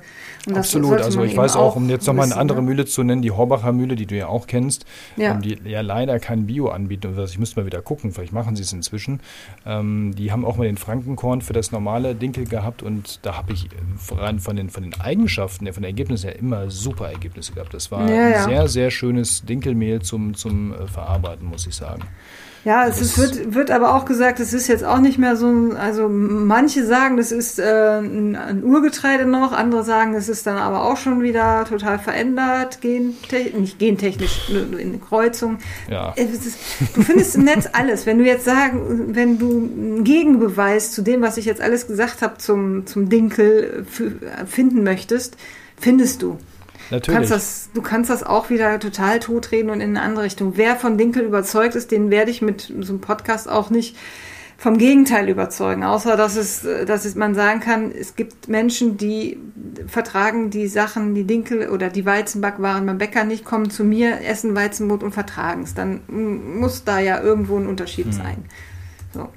Absolut, 0.52 1.00
also 1.02 1.24
ich 1.24 1.38
weiß 1.38 1.56
auch, 1.56 1.76
um 1.76 1.88
jetzt 1.88 2.08
nochmal 2.08 2.26
eine 2.26 2.38
andere 2.38 2.62
ne? 2.62 2.70
Mühle 2.70 2.86
zu 2.86 3.04
nennen, 3.04 3.22
die 3.22 3.30
Horbacher 3.30 3.72
Mühle, 3.72 3.96
die 3.96 4.08
du 4.08 4.16
ja 4.16 4.28
auch 4.28 4.48
kennst, 4.48 4.86
ja. 5.18 5.34
Um, 5.34 5.42
die 5.42 5.60
ja 5.66 5.82
leider 5.82 6.20
kein 6.20 6.48
Bio 6.48 6.70
anbieten. 6.70 7.08
Also 7.16 7.32
ich 7.32 7.38
müsste 7.38 7.60
mal 7.60 7.68
wieder 7.68 7.82
gucken, 7.82 8.12
vielleicht 8.12 8.34
machen 8.34 8.56
sie 8.56 8.64
es 8.64 8.74
inzwischen. 8.74 9.20
Ähm, 9.64 10.16
die 10.16 10.32
haben 10.32 10.46
auch 10.46 10.58
mal 10.58 10.66
den 10.66 10.78
Frankenkorn 10.78 11.42
für 11.42 11.54
das 11.54 11.72
normale 11.72 12.16
Dinkel 12.16 12.46
gehabt 12.46 12.82
und 12.82 13.20
da 13.22 13.38
habe 13.38 13.54
ich 13.54 13.70
rein 14.12 14.40
von 14.40 14.56
den, 14.56 14.72
von 14.72 14.82
den 14.82 15.00
Eigenschaften, 15.00 15.72
von 15.72 15.84
den 15.84 15.90
Ergebnissen 15.92 16.30
her 16.30 16.40
immer 16.40 16.72
super 16.72 17.12
Ergebnisse 17.12 17.54
gehabt. 17.54 17.74
Das 17.76 17.92
war 17.92 18.10
ja, 18.10 18.30
ja. 18.30 18.44
ein 18.44 18.50
sehr, 18.50 18.68
sehr 18.68 18.92
schönes 18.92 19.46
Dinkelmehl 19.46 20.02
zum, 20.02 20.34
zum 20.34 20.74
äh, 20.74 20.88
Verarbeiten, 20.88 21.48
muss 21.48 21.68
ich 21.68 21.76
sagen. 21.76 22.02
Ja, 22.64 22.86
es 22.86 23.02
ist, 23.02 23.18
wird, 23.18 23.56
wird 23.56 23.72
aber 23.72 23.96
auch 23.96 24.06
gesagt, 24.06 24.40
es 24.40 24.54
ist 24.54 24.68
jetzt 24.68 24.84
auch 24.84 25.00
nicht 25.00 25.18
mehr 25.18 25.36
so 25.36 25.48
ein, 25.48 25.76
also 25.76 26.08
manche 26.08 26.86
sagen, 26.86 27.18
das 27.18 27.32
ist 27.32 27.58
äh, 27.58 28.00
ein, 28.00 28.36
ein, 28.36 28.64
Urgetreide 28.64 29.26
noch, 29.26 29.52
andere 29.52 29.84
sagen, 29.84 30.14
es 30.14 30.30
ist 30.30 30.46
dann 30.46 30.58
aber 30.58 30.84
auch 30.84 30.98
schon 30.98 31.24
wieder 31.24 31.66
total 31.66 31.98
verändert, 31.98 32.80
gentechnisch, 32.82 33.54
nicht 33.54 33.80
gentechnisch, 33.80 34.52
in 34.78 35.02
Kreuzung. 35.02 35.58
Ja. 35.90 36.12
Ist, 36.12 36.60
du 36.94 37.02
findest 37.02 37.36
im 37.36 37.46
Netz 37.46 37.68
alles. 37.74 38.06
Wenn 38.06 38.20
du 38.20 38.26
jetzt 38.26 38.46
sagen, 38.46 39.16
wenn 39.16 39.40
du 39.40 39.50
einen 39.50 40.04
Gegenbeweis 40.04 40.92
zu 40.92 41.02
dem, 41.02 41.22
was 41.22 41.38
ich 41.38 41.46
jetzt 41.46 41.62
alles 41.62 41.88
gesagt 41.88 42.22
habe 42.22 42.38
zum, 42.38 42.86
zum 42.86 43.10
Dinkel 43.10 43.86
finden 44.46 44.84
möchtest, 44.84 45.36
findest 45.80 46.22
du. 46.22 46.38
Natürlich. 46.92 47.06
Du 47.06 47.14
kannst, 47.14 47.32
das, 47.32 47.70
du 47.74 47.82
kannst 47.82 48.10
das 48.10 48.24
auch 48.24 48.50
wieder 48.50 48.80
total 48.80 49.20
totreden 49.20 49.70
und 49.70 49.82
in 49.82 49.96
eine 49.96 50.02
andere 50.02 50.26
Richtung. 50.26 50.54
Wer 50.58 50.76
von 50.76 50.98
Dinkel 50.98 51.24
überzeugt 51.24 51.76
ist, 51.76 51.92
den 51.92 52.12
werde 52.12 52.32
ich 52.32 52.42
mit 52.42 52.74
so 52.82 52.94
einem 52.94 53.02
Podcast 53.02 53.50
auch 53.50 53.70
nicht 53.70 53.96
vom 54.58 54.78
Gegenteil 54.78 55.28
überzeugen, 55.28 55.84
außer 55.84 56.16
dass 56.16 56.36
es, 56.36 56.62
dass 56.86 57.06
es 57.06 57.16
man 57.16 57.34
sagen 57.34 57.62
kann, 57.62 57.92
es 57.92 58.16
gibt 58.16 58.48
Menschen, 58.48 58.96
die 58.96 59.40
vertragen 59.88 60.52
die 60.52 60.68
Sachen, 60.68 61.16
die 61.16 61.24
Dinkel 61.24 61.68
oder 61.70 61.90
die 61.90 62.06
Weizenbackwaren 62.06 62.86
beim 62.86 63.00
Bäcker 63.00 63.24
nicht, 63.24 63.44
kommen 63.44 63.72
zu 63.72 63.84
mir, 63.84 64.22
essen 64.22 64.54
Weizenbrot 64.54 65.02
und 65.02 65.14
vertragen 65.14 65.64
es. 65.64 65.74
Dann 65.74 66.02
muss 66.08 66.84
da 66.84 67.00
ja 67.00 67.20
irgendwo 67.20 67.58
ein 67.58 67.66
Unterschied 67.66 68.06
hm. 68.06 68.12
sein. 68.12 68.46
So. 69.12 69.30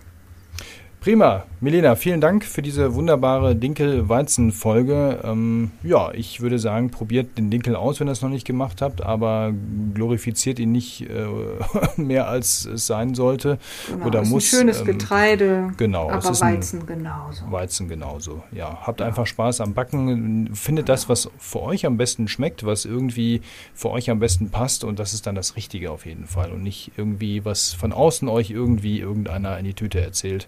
Prima. 1.05 1.45
Milena, 1.65 1.97
vielen 1.97 2.21
Dank 2.21 2.45
für 2.45 2.61
diese 2.61 2.95
wunderbare 2.95 3.57
Dinkel-Weizen-Folge. 3.57 5.21
Ähm, 5.25 5.71
ja, 5.83 6.13
ich 6.13 6.43
würde 6.43 6.59
sagen, 6.59 6.91
probiert 6.91 7.39
den 7.39 7.51
Dinkel 7.51 7.75
aus, 7.75 8.01
wenn 8.01 8.09
ihr 8.09 8.13
es 8.13 8.21
noch 8.21 8.29
nicht 8.29 8.47
gemacht 8.47 8.83
habt, 8.83 9.03
aber 9.03 9.55
glorifiziert 9.95 10.59
ihn 10.59 10.73
nicht 10.73 11.09
äh, 11.09 11.27
mehr, 11.97 12.29
als 12.29 12.67
es 12.67 12.87
sein 12.87 13.15
sollte. 13.15 13.59
Genau, 13.89 14.07
oder 14.07 14.23
ist 14.23 14.29
muss. 14.29 14.53
Ein 14.53 14.59
schönes 14.59 14.81
ähm, 14.81 14.87
Getreide, 14.87 15.73
genau, 15.79 16.11
aber 16.11 16.41
Weizen 16.41 16.85
genauso. 16.85 17.51
Weizen 17.51 17.89
genauso, 17.89 18.43
ja. 18.53 18.79
Habt 18.83 19.01
ja. 19.01 19.07
einfach 19.07 19.27
Spaß 19.27 19.63
am 19.63 19.73
Backen. 19.73 20.55
Findet 20.55 20.91
das, 20.91 21.09
was 21.09 21.31
für 21.39 21.63
euch 21.63 21.87
am 21.87 21.97
besten 21.97 22.29
schmeckt, 22.29 22.67
was 22.67 22.85
irgendwie 22.85 23.41
für 23.73 23.91
euch 23.91 24.11
am 24.11 24.21
besten 24.21 24.51
passt 24.51 24.85
und 24.85 24.99
das 24.99 25.15
ist 25.15 25.27
dann 25.27 25.35
das 25.35 25.57
Richtige 25.57 25.91
auf 25.91 26.05
jeden 26.05 26.27
Fall 26.27 26.53
und 26.53 26.63
nicht 26.63 26.93
irgendwie, 26.99 27.47
was 27.47 27.73
von 27.73 27.95
außen 27.95 28.29
euch 28.29 28.51
irgendwie 28.51 29.01
irgendeiner 29.01 29.59
in 29.59 29.65
die 29.65 29.75
Tüte 29.75 30.01
erzählt. 30.03 30.47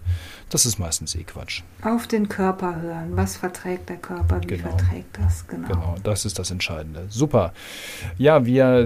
Das 0.49 0.65
ist 0.65 0.79
meistens 0.79 1.13
eh 1.15 1.23
Quatsch. 1.23 1.61
Auf 1.81 2.07
den 2.07 2.29
Körper 2.29 2.81
hören. 2.81 3.09
Was 3.15 3.35
verträgt 3.35 3.89
der 3.89 3.97
Körper? 3.97 4.39
Wie 4.41 4.47
genau. 4.47 4.69
verträgt 4.69 5.17
das? 5.17 5.45
Genau. 5.47 5.67
Genau, 5.67 5.95
das 6.03 6.23
ist 6.23 6.39
das 6.39 6.51
Entscheidende. 6.51 7.05
Super. 7.09 7.53
Ja, 8.17 8.45
wir, 8.45 8.85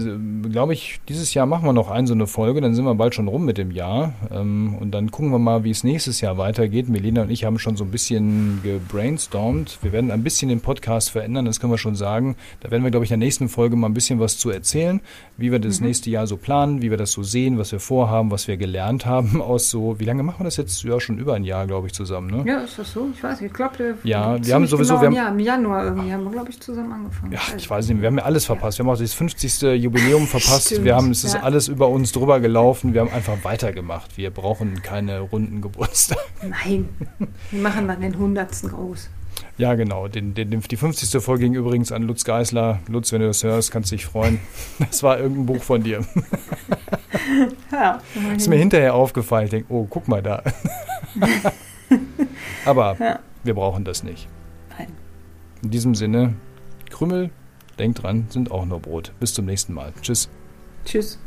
glaube 0.50 0.74
ich, 0.74 1.00
dieses 1.08 1.36
Jahr 1.36 1.46
machen 1.46 1.66
wir 1.66 1.74
noch 1.74 1.92
ein 1.92 2.08
so 2.08 2.16
eine 2.16 2.26
Folge, 2.26 2.62
dann 2.62 2.74
sind 2.74 2.86
wir 2.86 2.96
bald 2.96 3.14
schon 3.14 3.28
rum 3.28 3.46
mit 3.46 3.60
dem 3.60 3.70
Jahr. 3.70 4.14
Ähm, 4.32 4.76
und 4.80 4.92
dann 4.92 5.12
gucken 5.12 5.32
wir 5.32 5.38
mal, 5.38 5.64
wie 5.64 5.70
es 5.70 5.84
nächstes 5.84 6.20
Jahr 6.20 6.40
weitergeht. 6.40 6.90
Melina 6.90 7.22
und 7.22 7.30
ich 7.30 7.46
haben 7.46 7.60
schon 7.60 7.78
so 7.78 7.84
ein 7.84 7.92
bisschen 7.92 8.62
gebrainstormt. 8.64 9.78
Wir 9.84 9.92
werden 9.92 10.10
ein 10.10 10.24
bisschen 10.24 10.50
den 10.50 10.62
Podcast 10.62 11.12
verändern, 11.12 11.46
das 11.46 11.60
können 11.60 11.72
wir 11.72 11.78
schon 11.78 11.96
sagen. 11.96 12.38
Da 12.62 12.72
werden 12.72 12.84
wir, 12.84 12.90
glaube 12.90 13.06
ich, 13.06 13.12
in 13.12 13.20
der 13.20 13.28
nächsten 13.28 13.50
Folge 13.50 13.76
mal 13.76 13.88
ein 13.88 13.94
bisschen 13.94 14.20
was 14.20 14.40
zu 14.40 14.50
erzählen, 14.50 15.00
wie 15.38 15.52
wir 15.52 15.60
das 15.60 15.80
mhm. 15.80 15.88
nächste 15.88 16.10
Jahr 16.10 16.26
so 16.26 16.38
planen, 16.38 16.82
wie 16.82 16.90
wir 16.90 16.98
das 16.98 17.12
so 17.12 17.22
sehen, 17.22 17.60
was 17.60 17.72
wir 17.72 17.80
vorhaben, 17.80 18.32
was 18.32 18.48
wir 18.48 18.58
gelernt 18.58 19.06
haben 19.06 19.42
aus 19.44 19.70
so, 19.70 20.00
wie 20.00 20.06
lange 20.06 20.24
machen 20.24 20.40
wir 20.40 20.46
das 20.46 20.58
jetzt? 20.58 20.82
Ja, 20.82 21.00
schon 21.00 21.20
über 21.20 21.36
ein 21.36 21.44
Jahr. 21.44 21.51
Jahr, 21.52 21.68
glaube 21.68 21.88
ich, 21.88 21.94
zusammen, 21.94 22.30
ne? 22.30 22.44
Ja, 22.50 22.62
ist 22.62 22.80
das 22.80 22.92
so? 22.94 23.10
Ich 23.14 23.22
weiß 23.22 23.42
nicht. 23.42 23.52
Ich 23.52 23.54
glaube, 23.54 23.98
ja, 24.04 24.44
wir 24.44 24.56
haben 24.56 24.66
sowieso. 24.66 24.98
Genau, 24.98 25.02
wir 25.02 25.08
haben, 25.08 25.16
ja, 25.16 25.30
im 25.30 25.40
Januar 25.40 25.84
irgendwie 25.84 26.14
haben 26.14 26.24
wir, 26.24 26.32
glaube 26.32 26.50
ich, 26.50 26.60
zusammen 26.62 26.94
angefangen. 26.94 27.34
Ja, 27.34 27.42
ich 27.58 27.70
weiß 27.70 27.90
nicht, 27.90 28.02
wir 28.02 28.08
haben 28.08 28.18
ja 28.18 28.24
alles 28.24 28.46
verpasst. 28.46 28.80
Wir 28.80 28.86
haben 28.86 28.94
auch 28.94 28.98
das 28.98 29.14
50. 29.14 29.62
Jubiläum 29.84 30.28
verpasst. 30.28 30.68
Stimmt, 30.68 30.86
wir 30.86 30.96
haben, 30.96 31.12
es 31.12 31.24
ist 31.24 31.34
ja. 31.34 31.42
alles 31.42 31.68
über 31.68 31.90
uns 31.90 32.14
drüber 32.14 32.40
gelaufen. 32.40 32.94
Wir 32.94 33.02
haben 33.02 33.12
einfach 33.12 33.44
weitergemacht. 33.44 34.18
Wir 34.18 34.32
brauchen 34.32 34.82
keine 34.82 35.20
runden 35.20 35.62
Geburtstag. 35.62 36.20
Nein, 36.42 36.90
wir 37.52 37.62
machen 37.62 37.88
dann 37.88 38.02
den 38.02 38.14
100. 38.14 38.50
groß. 38.70 39.10
Ja, 39.58 39.76
genau. 39.76 40.08
Den, 40.08 40.34
den, 40.34 40.50
die 40.62 40.78
50. 40.78 41.22
Folge 41.22 41.44
ging 41.44 41.54
übrigens 41.54 41.92
an 41.92 42.04
Lutz 42.04 42.24
Geisler. 42.24 42.80
Lutz, 42.88 43.12
wenn 43.12 43.22
du 43.22 43.28
das 43.28 43.44
hörst, 43.44 43.72
kannst 43.72 43.92
du 43.92 43.96
dich 43.96 44.06
freuen. 44.06 44.40
Das 44.80 45.04
war 45.04 45.20
irgendein 45.20 45.46
Buch 45.46 45.64
von 45.64 45.84
dir. 45.84 46.06
Ja, 47.72 48.02
ist 48.36 48.50
mir 48.50 48.58
hinterher 48.58 48.94
aufgefallen. 48.94 49.46
Ich 49.46 49.52
denke, 49.52 49.74
oh, 49.74 49.88
guck 49.90 50.08
mal 50.08 50.22
da. 50.22 50.44
Aber 52.66 52.98
ja. 53.00 53.20
wir 53.44 53.54
brauchen 53.54 53.86
das 53.86 54.04
nicht. 54.04 54.28
Nein. 54.78 54.88
In 55.64 55.72
diesem 55.72 55.96
Sinne, 55.96 56.36
Krümel, 56.90 57.30
denkt 57.80 58.04
dran, 58.04 58.26
sind 58.30 58.52
auch 58.52 58.66
nur 58.66 58.80
Brot. 58.80 59.14
Bis 59.20 59.34
zum 59.34 59.46
nächsten 59.46 59.74
Mal. 59.74 59.94
Tschüss. 60.02 60.30
Tschüss. 60.86 61.20